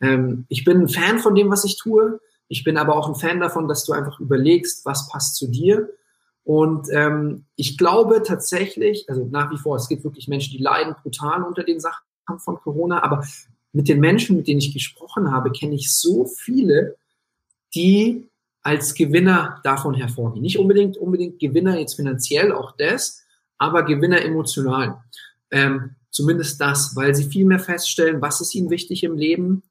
[0.02, 2.20] ähm, ich bin ein Fan von dem, was ich tue.
[2.50, 5.90] Ich bin aber auch ein Fan davon, dass du einfach überlegst, was passt zu dir.
[6.44, 10.96] Und ähm, ich glaube tatsächlich, also nach wie vor, es gibt wirklich Menschen, die leiden
[11.02, 12.04] brutal unter den Sachen
[12.40, 13.24] von Corona, aber
[13.72, 16.96] mit den Menschen, mit denen ich gesprochen habe, kenne ich so viele,
[17.76, 18.28] die
[18.64, 20.42] als Gewinner davon hervorgehen.
[20.42, 23.24] Nicht unbedingt, unbedingt Gewinner jetzt finanziell, auch das,
[23.58, 25.02] aber Gewinner emotional.
[25.52, 29.64] Ähm, zumindest das, weil sie viel mehr feststellen, was ist ihnen wichtig im Leben,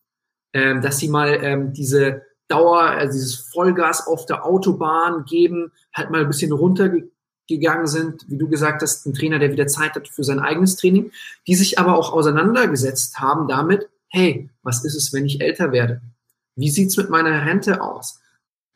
[0.52, 6.10] ähm, dass sie mal ähm, diese Dauer, also dieses Vollgas auf der Autobahn geben, halt
[6.10, 10.08] mal ein bisschen runtergegangen sind, wie du gesagt hast, ein Trainer, der wieder Zeit hat
[10.08, 11.10] für sein eigenes Training,
[11.46, 16.00] die sich aber auch auseinandergesetzt haben damit, hey, was ist es, wenn ich älter werde?
[16.56, 18.20] Wie sieht's mit meiner Rente aus?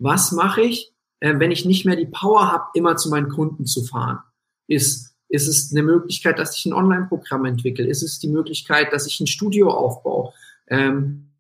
[0.03, 3.67] was mache ich, äh, wenn ich nicht mehr die Power habe, immer zu meinen Kunden
[3.67, 4.19] zu fahren?
[4.67, 7.87] Ist, ist es eine Möglichkeit, dass ich ein Online-Programm entwickle?
[7.87, 10.33] Ist es die Möglichkeit, dass ich ein Studio aufbaue?
[10.69, 11.31] Ähm,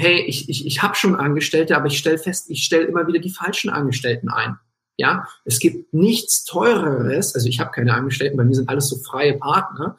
[0.00, 3.18] hey, ich, ich, ich habe schon Angestellte, aber ich stelle fest, ich stelle immer wieder
[3.18, 4.58] die falschen Angestellten ein.
[4.96, 8.96] Ja, es gibt nichts teureres, also ich habe keine Angestellten, bei mir sind alles so
[8.96, 9.96] freie Partner,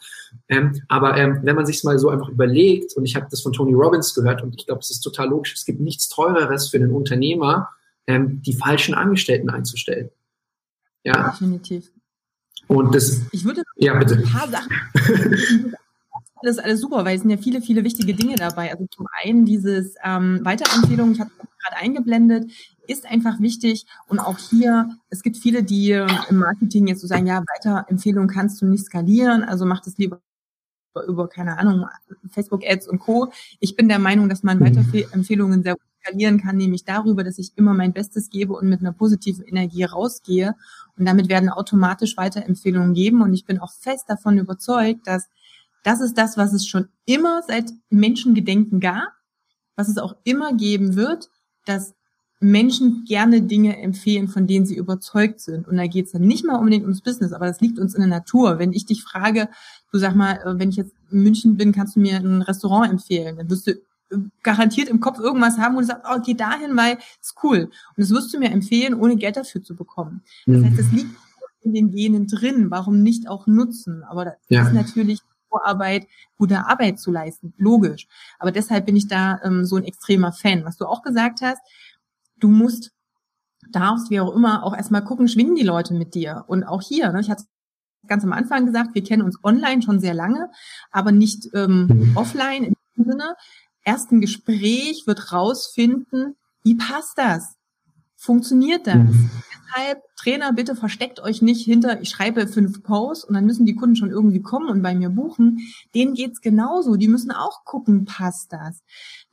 [0.47, 3.53] ähm, aber ähm, wenn man sich mal so einfach überlegt, und ich habe das von
[3.53, 6.77] Tony Robbins gehört und ich glaube, es ist total logisch, es gibt nichts teureres für
[6.77, 7.69] einen Unternehmer,
[8.07, 10.09] ähm, die falschen Angestellten einzustellen.
[11.03, 11.91] Ja, definitiv.
[12.67, 14.15] Und das, ich würde ja bitte.
[14.15, 15.75] ein paar Sachen
[16.41, 18.71] alles, alles super, weil es sind ja viele, viele wichtige Dinge dabei.
[18.71, 22.51] Also zum einen dieses ähm, Weiterempfehlung, ich habe gerade eingeblendet,
[22.87, 23.85] ist einfach wichtig.
[24.07, 28.61] Und auch hier, es gibt viele, die im Marketing jetzt so sagen, ja, Weiterempfehlung kannst
[28.61, 30.21] du nicht skalieren, also mach das lieber
[31.07, 31.85] über, keine Ahnung,
[32.31, 33.31] Facebook-Ads und Co.
[33.59, 37.53] Ich bin der Meinung, dass man Weiterempfehlungen sehr gut skalieren kann, nämlich darüber, dass ich
[37.55, 40.55] immer mein Bestes gebe und mit einer positiven Energie rausgehe.
[40.97, 43.21] Und damit werden automatisch Weiterempfehlungen geben.
[43.21, 45.29] Und ich bin auch fest davon überzeugt, dass
[45.83, 49.09] das ist das, was es schon immer seit Menschengedenken gab,
[49.75, 51.29] was es auch immer geben wird,
[51.65, 51.95] dass
[52.41, 55.67] Menschen gerne Dinge empfehlen, von denen sie überzeugt sind.
[55.67, 58.01] Und da geht es dann nicht mal unbedingt ums Business, aber das liegt uns in
[58.01, 58.57] der Natur.
[58.57, 59.47] Wenn ich dich frage,
[59.91, 62.91] du sag mal, äh, wenn ich jetzt in München bin, kannst du mir ein Restaurant
[62.91, 66.33] empfehlen, dann wirst du äh, garantiert im Kopf irgendwas haben, wo du sagst, oh, geh
[66.33, 67.69] dahin, weil es cool.
[67.95, 70.23] Und das wirst du mir empfehlen, ohne Geld dafür zu bekommen.
[70.47, 71.15] Das heißt, es liegt
[71.61, 72.71] in den Genen drin.
[72.71, 74.03] Warum nicht auch nutzen?
[74.03, 74.65] Aber das ja.
[74.65, 75.21] ist natürlich
[75.51, 76.07] Vorarbeit,
[76.37, 78.07] gute Arbeit zu leisten, logisch.
[78.39, 80.65] Aber deshalb bin ich da ähm, so ein extremer Fan.
[80.65, 81.61] Was du auch gesagt hast,
[82.37, 82.91] du musst,
[83.71, 86.45] darfst, wie auch immer, auch erstmal gucken, schwingen die Leute mit dir.
[86.47, 87.43] Und auch hier, ne, ich hatte
[88.07, 90.49] ganz am Anfang gesagt, wir kennen uns online schon sehr lange,
[90.91, 92.17] aber nicht ähm, mhm.
[92.17, 92.75] offline im
[93.05, 93.35] Sinne.
[93.83, 97.55] Erst ein Gespräch wird rausfinden, wie passt das?
[98.15, 99.07] Funktioniert das?
[99.75, 103.75] Deshalb, Trainer, bitte versteckt euch nicht hinter, ich schreibe fünf Posts und dann müssen die
[103.75, 105.59] Kunden schon irgendwie kommen und bei mir buchen.
[105.95, 106.95] Denen geht's genauso.
[106.95, 108.83] Die müssen auch gucken, passt das.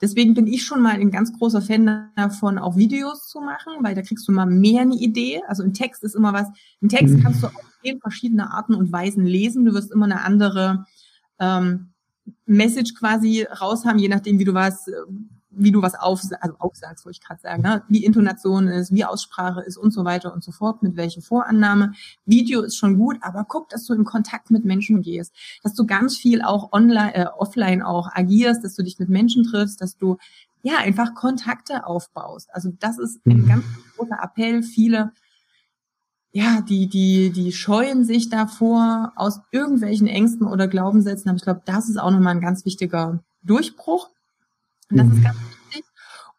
[0.00, 3.94] Deswegen bin ich schon mal ein ganz großer Fan davon, auch Videos zu machen, weil
[3.94, 5.42] da kriegst du mal mehr eine Idee.
[5.48, 6.48] Also ein Text ist immer was,
[6.82, 7.22] ein Text mhm.
[7.22, 9.64] kannst du auf zehn verschiedene Arten und Weisen lesen.
[9.64, 10.86] Du wirst immer eine andere
[11.38, 11.90] ähm,
[12.46, 14.88] Message quasi raus haben, je nachdem, wie du was
[15.58, 17.82] wie du was auf, also aufsagst, wollte ich gerade sagen, ne?
[17.88, 21.92] wie Intonation ist, wie Aussprache ist und so weiter und so fort, mit welcher Vorannahme.
[22.24, 25.86] Video ist schon gut, aber guck, dass du in Kontakt mit Menschen gehst, dass du
[25.86, 29.96] ganz viel auch online, äh, offline auch agierst, dass du dich mit Menschen triffst, dass
[29.96, 30.16] du
[30.62, 32.48] ja einfach Kontakte aufbaust.
[32.52, 33.48] Also das ist ein mhm.
[33.48, 33.64] ganz
[33.96, 34.62] großer Appell.
[34.62, 35.12] Viele
[36.32, 41.30] ja, die, die, die scheuen sich davor aus irgendwelchen Ängsten oder Glaubenssätzen.
[41.30, 44.10] Aber ich glaube, das ist auch nochmal ein ganz wichtiger Durchbruch.
[44.90, 45.12] Und das mhm.
[45.14, 45.36] ist ganz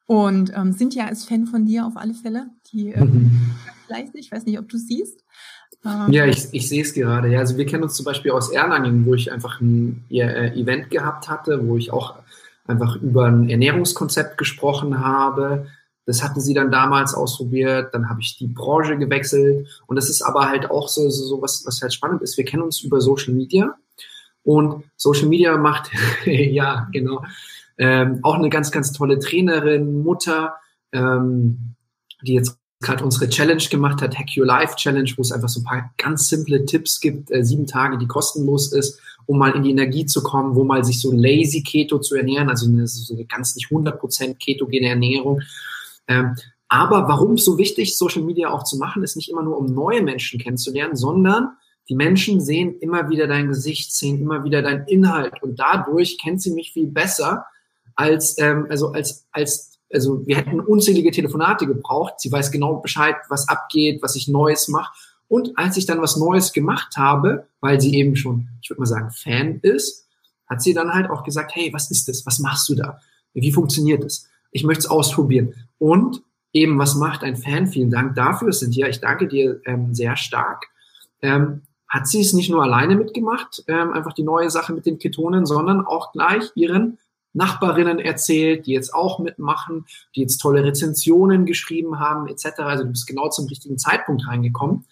[0.10, 2.48] Und ähm, Cynthia ist Fan von dir auf alle Fälle.
[2.74, 3.30] Die ähm,
[3.86, 5.24] fleißig, ich weiß nicht, ob du siehst.
[5.86, 7.28] Ähm, ja, ich, ich sehe es gerade.
[7.28, 10.90] Ja, also wir kennen uns zum Beispiel aus Erlangen, wo ich einfach ein äh, Event
[10.90, 12.16] gehabt hatte, wo ich auch
[12.66, 15.68] einfach über ein Ernährungskonzept gesprochen habe.
[16.08, 20.24] Das hatten sie dann damals ausprobiert, dann habe ich die Branche gewechselt und das ist
[20.24, 22.36] aber halt auch so, so, so was, was halt spannend ist.
[22.36, 23.76] Wir kennen uns über Social Media
[24.42, 25.92] und Social Media macht,
[26.26, 27.22] ja, genau,
[27.80, 30.54] ähm, auch eine ganz, ganz tolle Trainerin, Mutter,
[30.92, 31.76] ähm,
[32.22, 35.62] die jetzt gerade unsere Challenge gemacht hat, Hack Your Life Challenge, wo es einfach so
[35.62, 39.64] ein paar ganz simple Tipps gibt, äh, sieben Tage, die kostenlos ist, um mal in
[39.64, 43.14] die Energie zu kommen, wo mal sich so lazy Keto zu ernähren, also eine, so
[43.14, 45.42] eine ganz nicht 100% ketogene Ernährung.
[46.08, 46.36] Ähm,
[46.68, 50.04] aber warum so wichtig, Social Media auch zu machen, ist nicht immer nur, um neue
[50.04, 51.58] Menschen kennenzulernen, sondern
[51.88, 56.42] die Menschen sehen immer wieder dein Gesicht, sehen immer wieder dein Inhalt und dadurch kennt
[56.42, 57.46] sie mich viel besser
[58.00, 62.14] als, ähm, also als, als also wir hätten unzählige Telefonate gebraucht.
[62.20, 64.94] Sie weiß genau Bescheid, was abgeht, was ich Neues mache.
[65.28, 68.86] Und als ich dann was Neues gemacht habe, weil sie eben schon, ich würde mal
[68.86, 70.08] sagen, Fan ist,
[70.48, 72.26] hat sie dann halt auch gesagt, hey, was ist das?
[72.26, 73.00] Was machst du da?
[73.34, 74.28] Wie funktioniert das?
[74.52, 75.54] Ich möchte es ausprobieren.
[75.78, 76.24] Und
[76.54, 77.68] eben, was macht ein Fan?
[77.68, 78.88] Vielen Dank dafür, Cynthia.
[78.88, 80.66] Ich danke dir ähm, sehr stark.
[81.22, 85.00] Ähm, hat sie es nicht nur alleine mitgemacht, ähm, einfach die neue Sache mit den
[85.00, 86.99] Ketonen, sondern auch gleich ihren
[87.34, 89.86] Nachbarinnen erzählt, die jetzt auch mitmachen,
[90.16, 92.60] die jetzt tolle Rezensionen geschrieben haben, etc.
[92.60, 94.86] Also du bist genau zum richtigen Zeitpunkt reingekommen.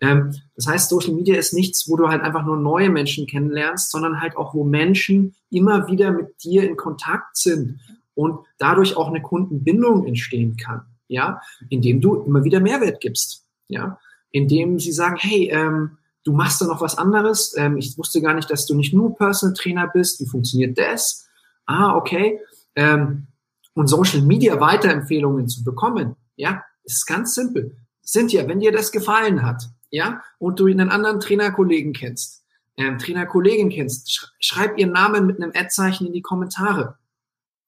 [0.00, 3.90] Ähm, das heißt, Social Media ist nichts, wo du halt einfach nur neue Menschen kennenlernst,
[3.90, 7.80] sondern halt auch, wo Menschen immer wieder mit dir in Kontakt sind
[8.14, 11.40] und dadurch auch eine Kundenbindung entstehen kann, ja,
[11.70, 13.98] indem du immer wieder Mehrwert gibst, ja,
[14.32, 18.34] indem sie sagen, hey, ähm, du machst da noch was anderes, ähm, ich wusste gar
[18.34, 21.25] nicht, dass du nicht nur Personal Trainer bist, wie funktioniert das?
[21.66, 22.40] Ah, okay,
[22.74, 23.26] ähm,
[23.74, 27.76] und Social Media Weiterempfehlungen zu bekommen, ja, ist ganz simpel.
[28.14, 32.44] Ja, wenn dir das gefallen hat, ja, und du einen anderen Trainerkollegen kennst,
[32.76, 36.96] ähm, Trainerkollegin kennst, sch schreib ihren Namen mit einem Ad-Zeichen in die Kommentare.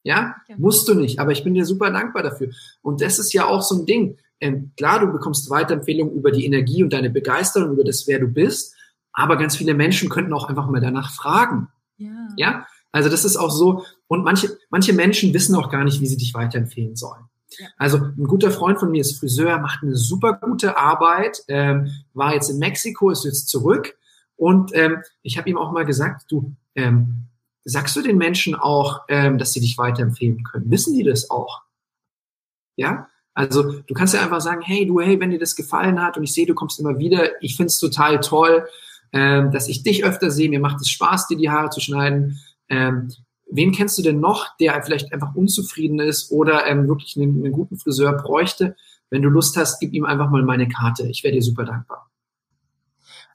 [0.03, 0.37] Ja?
[0.49, 2.51] ja, musst du nicht, aber ich bin dir super dankbar dafür.
[2.83, 4.19] Und das ist ja auch so ein Ding.
[4.41, 8.29] Ähm, klar, du bekommst Weiterempfehlungen über die Energie und deine Begeisterung, über das, wer du
[8.29, 8.77] bist,
[9.13, 11.69] aber ganz viele Menschen könnten auch einfach mal danach fragen.
[11.97, 12.29] Ja.
[12.37, 12.67] ja?
[12.93, 16.17] Also das ist auch so, und manche, manche Menschen wissen auch gar nicht, wie sie
[16.17, 17.25] dich weiterempfehlen sollen.
[17.77, 22.35] Also ein guter Freund von mir ist Friseur, macht eine super gute Arbeit, ähm, war
[22.35, 23.97] jetzt in Mexiko, ist jetzt zurück
[24.37, 27.25] und ähm, ich habe ihm auch mal gesagt, du, ähm,
[27.65, 30.71] sagst du den Menschen auch, ähm, dass sie dich weiterempfehlen können?
[30.71, 31.63] Wissen die das auch?
[32.77, 36.17] Ja, also du kannst ja einfach sagen, hey du, hey, wenn dir das gefallen hat
[36.17, 38.67] und ich sehe, du kommst immer wieder, ich finde es total toll,
[39.13, 42.39] ähm, dass ich dich öfter sehe, mir macht es Spaß, dir die Haare zu schneiden.
[42.69, 43.11] Ähm,
[43.51, 47.53] wen kennst du denn noch, der vielleicht einfach unzufrieden ist oder ähm, wirklich einen, einen
[47.53, 48.77] guten Friseur bräuchte?
[49.11, 51.07] Wenn du Lust hast, gib ihm einfach mal meine Karte.
[51.09, 52.11] Ich wäre dir super dankbar.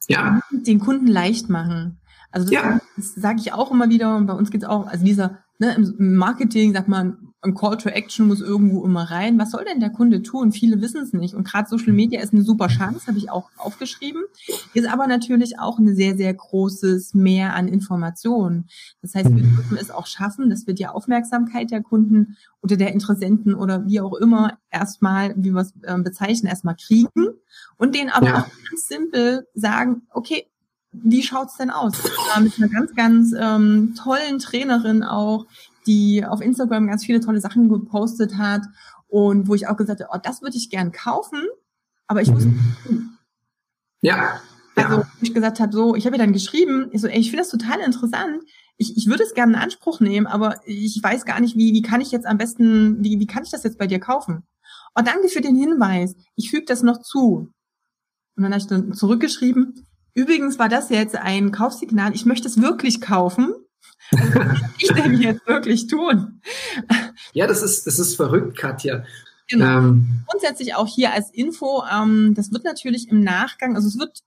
[0.07, 0.41] Ja.
[0.51, 1.99] Den Kunden leicht machen.
[2.31, 2.79] Also das, ja.
[2.95, 5.75] das sage ich auch immer wieder und bei uns geht es auch, also dieser ne,
[5.75, 9.37] im Marketing sagt man, ein Call to Action muss irgendwo immer rein.
[9.37, 10.51] Was soll denn der Kunde tun?
[10.51, 11.35] Viele wissen es nicht.
[11.35, 14.23] Und gerade Social Media ist eine super Chance, habe ich auch aufgeschrieben.
[14.73, 18.69] Ist aber natürlich auch ein sehr, sehr großes Mehr an Informationen.
[19.01, 22.93] Das heißt, wir dürfen es auch schaffen, dass wir die Aufmerksamkeit der Kunden oder der
[22.93, 27.27] Interessenten oder wie auch immer erstmal, wie wir es äh, bezeichnen, erstmal kriegen
[27.77, 28.39] und denen aber ja.
[28.39, 30.47] auch ganz simpel sagen, okay,
[30.93, 31.93] wie schaut's denn aus?
[32.39, 35.45] Mit einer ganz, ganz ähm, tollen Trainerin auch,
[35.87, 38.63] die auf Instagram ganz viele tolle Sachen gepostet hat
[39.07, 41.41] und wo ich auch gesagt habe, oh, das würde ich gern kaufen,
[42.07, 43.17] aber ich muss mhm.
[44.03, 44.41] Ja.
[44.75, 45.07] Also ja.
[45.21, 47.51] ich gesagt habe, so, ich habe ihr dann geschrieben, ich so, ey, ich finde das
[47.51, 48.43] total interessant.
[48.77, 51.81] Ich, ich würde es gerne in Anspruch nehmen, aber ich weiß gar nicht, wie, wie
[51.81, 54.43] kann ich jetzt am besten, wie, wie kann ich das jetzt bei dir kaufen?
[54.95, 56.15] Oh, danke für den Hinweis.
[56.35, 57.51] Ich füge das noch zu.
[58.35, 62.61] Und dann habe ich dann zurückgeschrieben, übrigens war das jetzt ein Kaufsignal, ich möchte es
[62.61, 63.53] wirklich kaufen.
[64.11, 66.41] Was soll ich denn jetzt wirklich tun?
[67.33, 69.03] Ja, das ist, das ist verrückt, Katja.
[69.47, 69.79] Genau.
[69.79, 70.23] Ähm.
[70.27, 74.19] Grundsätzlich auch hier als Info, ähm, das wird natürlich im Nachgang, also es wird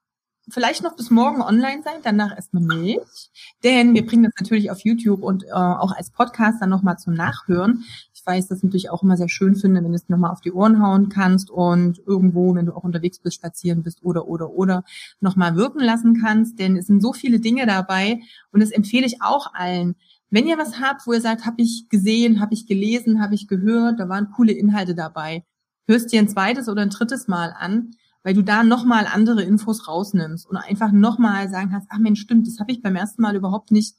[0.48, 3.30] vielleicht noch bis morgen online sein, danach erstmal nicht.
[3.64, 7.14] Denn wir bringen das natürlich auf YouTube und äh, auch als Podcast dann nochmal zum
[7.14, 7.84] Nachhören
[8.26, 10.82] weiß, das natürlich auch immer sehr schön finde, wenn du es nochmal auf die Ohren
[10.82, 14.84] hauen kannst und irgendwo, wenn du auch unterwegs bist, spazieren bist oder, oder, oder,
[15.20, 16.58] nochmal wirken lassen kannst.
[16.58, 18.20] Denn es sind so viele Dinge dabei
[18.50, 19.94] und das empfehle ich auch allen.
[20.30, 23.46] Wenn ihr was habt, wo ihr sagt, habe ich gesehen, habe ich gelesen, habe ich
[23.46, 25.44] gehört, da waren coole Inhalte dabei,
[25.86, 27.92] hörst dir ein zweites oder ein drittes Mal an,
[28.24, 32.48] weil du da nochmal andere Infos rausnimmst und einfach nochmal sagen kannst, ach Mensch, stimmt,
[32.48, 33.94] das habe ich beim ersten Mal überhaupt nicht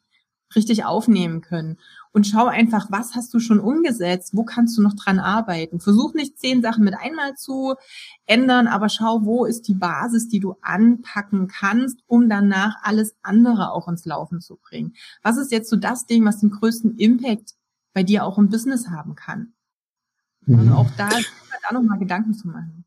[0.55, 1.77] richtig aufnehmen können.
[2.11, 4.31] Und schau einfach, was hast du schon umgesetzt?
[4.33, 5.79] Wo kannst du noch dran arbeiten?
[5.79, 7.75] Versuch nicht zehn Sachen mit einmal zu
[8.25, 13.71] ändern, aber schau, wo ist die Basis, die du anpacken kannst, um danach alles andere
[13.71, 14.95] auch ins Laufen zu bringen.
[15.21, 17.53] Was ist jetzt so das Ding, was den größten Impact
[17.93, 19.53] bei dir auch im Business haben kann?
[20.47, 20.73] Also mhm.
[20.73, 22.85] auch da, da nochmal Gedanken zu machen.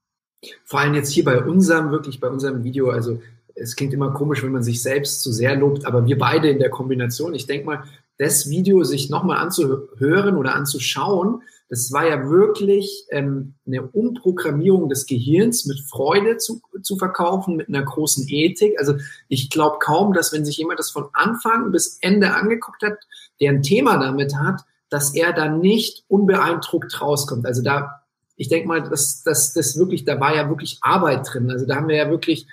[0.64, 3.20] Vor allem jetzt hier bei unserem, wirklich bei unserem Video, also
[3.54, 6.58] es klingt immer komisch, wenn man sich selbst zu sehr lobt, aber wir beide in
[6.58, 7.84] der Kombination, ich denke mal,
[8.18, 15.06] das Video sich nochmal anzuhören oder anzuschauen, das war ja wirklich ähm, eine Umprogrammierung des
[15.06, 18.76] Gehirns mit Freude zu, zu verkaufen, mit einer großen Ethik.
[18.78, 18.96] Also
[19.28, 22.98] ich glaube kaum, dass wenn sich jemand das von Anfang bis Ende angeguckt hat,
[23.40, 27.46] der ein Thema damit hat, dass er da nicht unbeeindruckt rauskommt.
[27.46, 28.02] Also da,
[28.34, 31.50] ich denke mal, dass das, wirklich, da war ja wirklich Arbeit drin.
[31.52, 32.48] Also da haben wir ja wirklich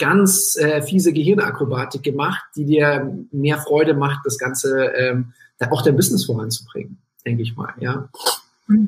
[0.00, 5.32] ganz äh, fiese Gehirnakrobatik gemacht, die dir mehr Freude macht, das Ganze ähm,
[5.70, 8.08] auch dein Business voranzubringen, denke ich mal, ja.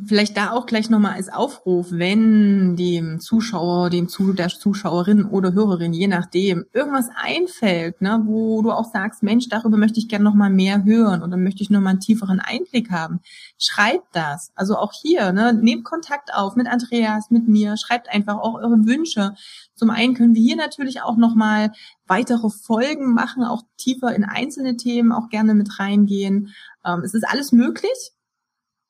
[0.06, 5.54] Vielleicht da auch gleich nochmal als Aufruf, wenn dem Zuschauer, dem Zu der Zuschauerin oder
[5.54, 10.24] Hörerin, je nachdem, irgendwas einfällt, ne, wo du auch sagst, Mensch, darüber möchte ich gerne
[10.24, 13.20] nochmal mehr hören oder möchte ich nochmal einen tieferen Einblick haben,
[13.58, 14.52] schreibt das.
[14.54, 18.86] Also auch hier, ne, nehmt Kontakt auf mit Andreas, mit mir, schreibt einfach auch eure
[18.86, 19.34] Wünsche.
[19.74, 21.72] Zum einen können wir hier natürlich auch nochmal
[22.06, 26.54] weitere Folgen machen, auch tiefer in einzelne Themen auch gerne mit reingehen.
[26.84, 28.12] Ähm, es ist alles möglich.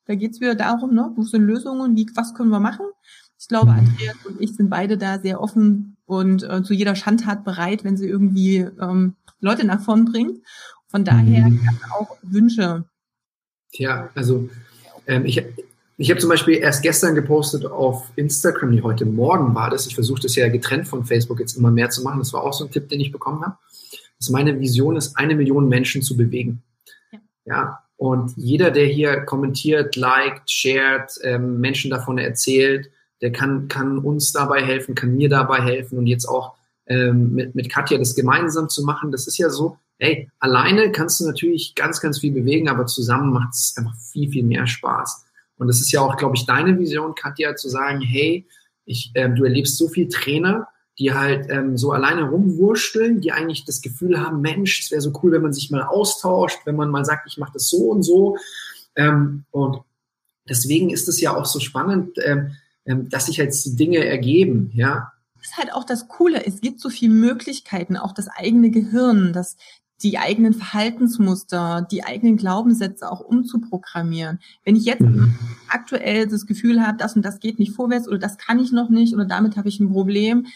[0.05, 2.85] Da geht's wieder darum, ne, wo sind Lösungen, wie, was können wir machen?
[3.39, 3.79] Ich glaube, mhm.
[3.79, 7.97] Andreas und ich sind beide da sehr offen und äh, zu jeder Schandtat bereit, wenn
[7.97, 10.39] sie irgendwie ähm, Leute nach vorn bringt.
[10.87, 11.67] Von daher mhm.
[11.91, 12.85] auch Wünsche.
[13.71, 14.49] Ja, also
[15.07, 15.43] ähm, ich,
[15.97, 19.87] ich habe zum Beispiel erst gestern gepostet auf Instagram, nee, heute Morgen war das.
[19.87, 22.19] Ich versuche das ja getrennt von Facebook jetzt immer mehr zu machen.
[22.19, 23.57] Das war auch so ein Tipp, den ich bekommen habe.
[24.19, 26.61] Dass meine Vision ist, eine Million Menschen zu bewegen.
[27.11, 33.69] Ja, ja und jeder, der hier kommentiert, liked, shared, ähm, Menschen davon erzählt, der kann,
[33.69, 36.53] kann uns dabei helfen, kann mir dabei helfen und jetzt auch
[36.87, 39.13] ähm, mit, mit Katja das gemeinsam zu machen.
[39.13, 43.31] Das ist ja so, hey, alleine kannst du natürlich ganz, ganz viel bewegen, aber zusammen
[43.31, 45.23] macht es einfach viel, viel mehr Spaß.
[45.55, 48.45] Und das ist ja auch, glaube ich, deine Vision, Katja, zu sagen, hey,
[48.83, 50.67] ich, äh, du erlebst so viel Trainer,
[50.99, 55.11] die halt ähm, so alleine rumwursteln, die eigentlich das Gefühl haben, Mensch, es wäre so
[55.23, 58.03] cool, wenn man sich mal austauscht, wenn man mal sagt, ich mache das so und
[58.03, 58.37] so.
[58.95, 59.81] Ähm, und
[60.47, 62.51] deswegen ist es ja auch so spannend, ähm,
[62.85, 65.11] ähm, dass sich jetzt die Dinge ergeben, ja.
[65.35, 66.45] Das ist halt auch das Coole.
[66.45, 69.57] Es gibt so viele Möglichkeiten, auch das eigene Gehirn, das,
[70.01, 74.39] die eigenen Verhaltensmuster, die eigenen Glaubenssätze auch umzuprogrammieren.
[74.63, 75.35] Wenn ich jetzt mhm.
[75.69, 78.89] aktuell das Gefühl habe, das und das geht nicht vorwärts oder das kann ich noch
[78.89, 80.47] nicht oder damit habe ich ein Problem,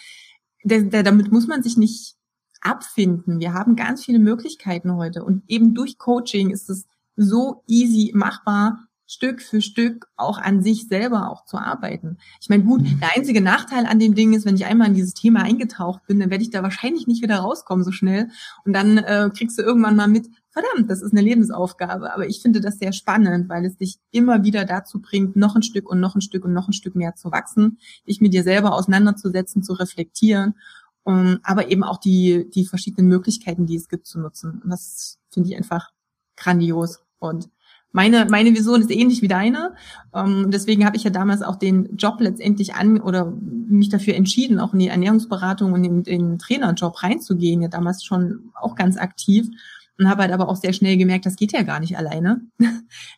[0.63, 2.15] der, der, damit muss man sich nicht
[2.61, 3.39] abfinden.
[3.39, 6.85] Wir haben ganz viele Möglichkeiten heute und eben durch Coaching ist es
[7.15, 12.17] so easy machbar, Stück für Stück auch an sich selber auch zu arbeiten.
[12.41, 15.13] Ich meine, gut, der einzige Nachteil an dem Ding ist, wenn ich einmal in dieses
[15.13, 18.29] Thema eingetaucht bin, dann werde ich da wahrscheinlich nicht wieder rauskommen so schnell.
[18.65, 20.27] Und dann äh, kriegst du irgendwann mal mit,
[20.57, 22.13] verdammt, das ist eine Lebensaufgabe.
[22.13, 25.61] Aber ich finde das sehr spannend, weil es dich immer wieder dazu bringt, noch ein
[25.61, 27.77] Stück und noch ein Stück und noch ein Stück mehr zu wachsen,
[28.07, 30.55] dich mit dir selber auseinanderzusetzen, zu reflektieren,
[31.03, 34.61] um, aber eben auch die, die verschiedenen Möglichkeiten, die es gibt, zu nutzen.
[34.63, 35.91] Und das finde ich einfach
[36.35, 36.99] grandios.
[37.19, 37.49] Und
[37.91, 39.75] meine, meine Vision ist ähnlich wie deine.
[40.13, 44.59] Ähm, deswegen habe ich ja damals auch den Job letztendlich an oder mich dafür entschieden,
[44.59, 49.49] auch in die Ernährungsberatung und in den Trainerjob reinzugehen, ja damals schon auch ganz aktiv
[49.97, 52.41] und habe halt aber auch sehr schnell gemerkt, das geht ja gar nicht alleine.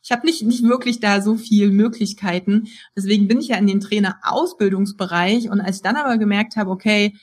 [0.01, 2.69] Ich habe nicht, nicht wirklich da so viel Möglichkeiten.
[2.95, 7.15] Deswegen bin ich ja in den Trainer-Ausbildungsbereich und als ich dann aber gemerkt habe, okay,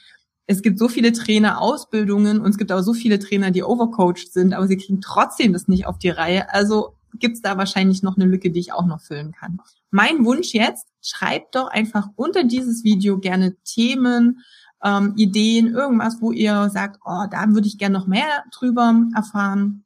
[0.47, 4.55] es gibt so viele Trainer-Ausbildungen und es gibt auch so viele Trainer, die overcoached sind,
[4.55, 6.53] aber sie kriegen trotzdem das nicht auf die Reihe.
[6.53, 9.59] Also gibt es da wahrscheinlich noch eine Lücke, die ich auch noch füllen kann.
[9.91, 14.41] Mein Wunsch jetzt, schreibt doch einfach unter dieses Video gerne Themen,
[14.85, 19.85] ähm, Ideen, irgendwas, wo ihr sagt, oh, da würde ich gerne noch mehr drüber erfahren.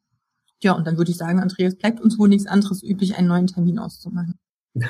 [0.62, 3.46] Ja, und dann würde ich sagen, Andreas, bleibt uns wohl nichts anderes üblich, einen neuen
[3.46, 4.38] Termin auszumachen.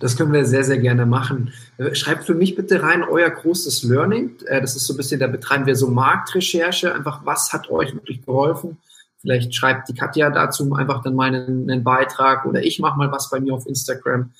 [0.00, 1.52] Das können wir sehr, sehr gerne machen.
[1.78, 4.36] Äh, schreibt für mich bitte rein euer großes Learning.
[4.46, 6.94] Äh, das ist so ein bisschen, da betreiben wir so Marktrecherche.
[6.94, 8.78] Einfach, was hat euch wirklich geholfen?
[9.20, 13.12] Vielleicht schreibt die Katja dazu einfach dann mal einen, einen Beitrag oder ich mache mal
[13.12, 14.32] was bei mir auf Instagram.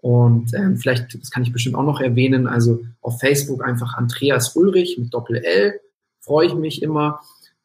[0.00, 4.56] Und ähm, vielleicht, das kann ich bestimmt auch noch erwähnen, also auf Facebook einfach Andreas
[4.56, 5.78] Ulrich mit Doppel-L,
[6.20, 7.20] freue ich mich immer.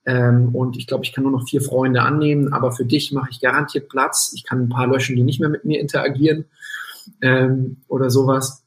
[0.06, 3.30] Ähm, und ich glaube, ich kann nur noch vier Freunde annehmen, aber für dich mache
[3.32, 4.34] ich garantiert Platz.
[4.36, 6.46] Ich kann ein paar löschen, die nicht mehr mit mir interagieren
[7.22, 8.64] ähm, oder sowas.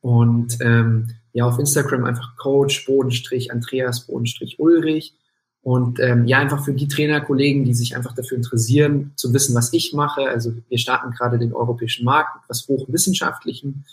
[0.00, 5.14] Und ähm, ja, auf Instagram einfach Coach, Bodenstrich, Andreas, Bodenstrich, Ulrich.
[5.62, 9.72] Und ähm, ja, einfach für die Trainerkollegen, die sich einfach dafür interessieren, zu wissen, was
[9.72, 10.28] ich mache.
[10.28, 13.84] Also wir starten gerade den europäischen Markt was hochwissenschaftlichem.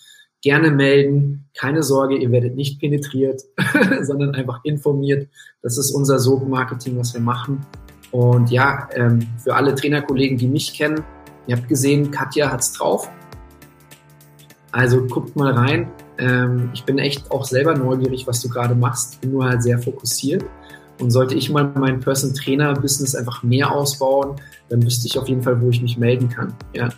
[0.41, 1.45] Gerne melden.
[1.57, 3.41] Keine Sorge, ihr werdet nicht penetriert,
[4.01, 5.27] sondern einfach informiert.
[5.61, 7.65] Das ist unser Sog-Marketing, was wir machen.
[8.11, 11.03] Und ja, ähm, für alle Trainerkollegen, die mich kennen,
[11.47, 13.09] ihr habt gesehen, Katja hat's drauf.
[14.71, 15.91] Also guckt mal rein.
[16.17, 19.19] Ähm, ich bin echt auch selber neugierig, was du gerade machst.
[19.19, 20.45] Bin nur halt sehr fokussiert.
[20.99, 24.35] Und sollte ich mal mein Person Trainer Business einfach mehr ausbauen,
[24.69, 26.53] dann wüsste ich auf jeden Fall, wo ich mich melden kann.
[26.73, 26.89] Ja.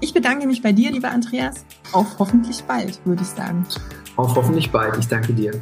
[0.00, 1.64] Ich bedanke mich bei dir, lieber Andreas.
[1.92, 3.64] Auf hoffentlich bald, würde ich sagen.
[4.16, 4.96] Auf hoffentlich bald.
[4.98, 5.52] Ich danke dir.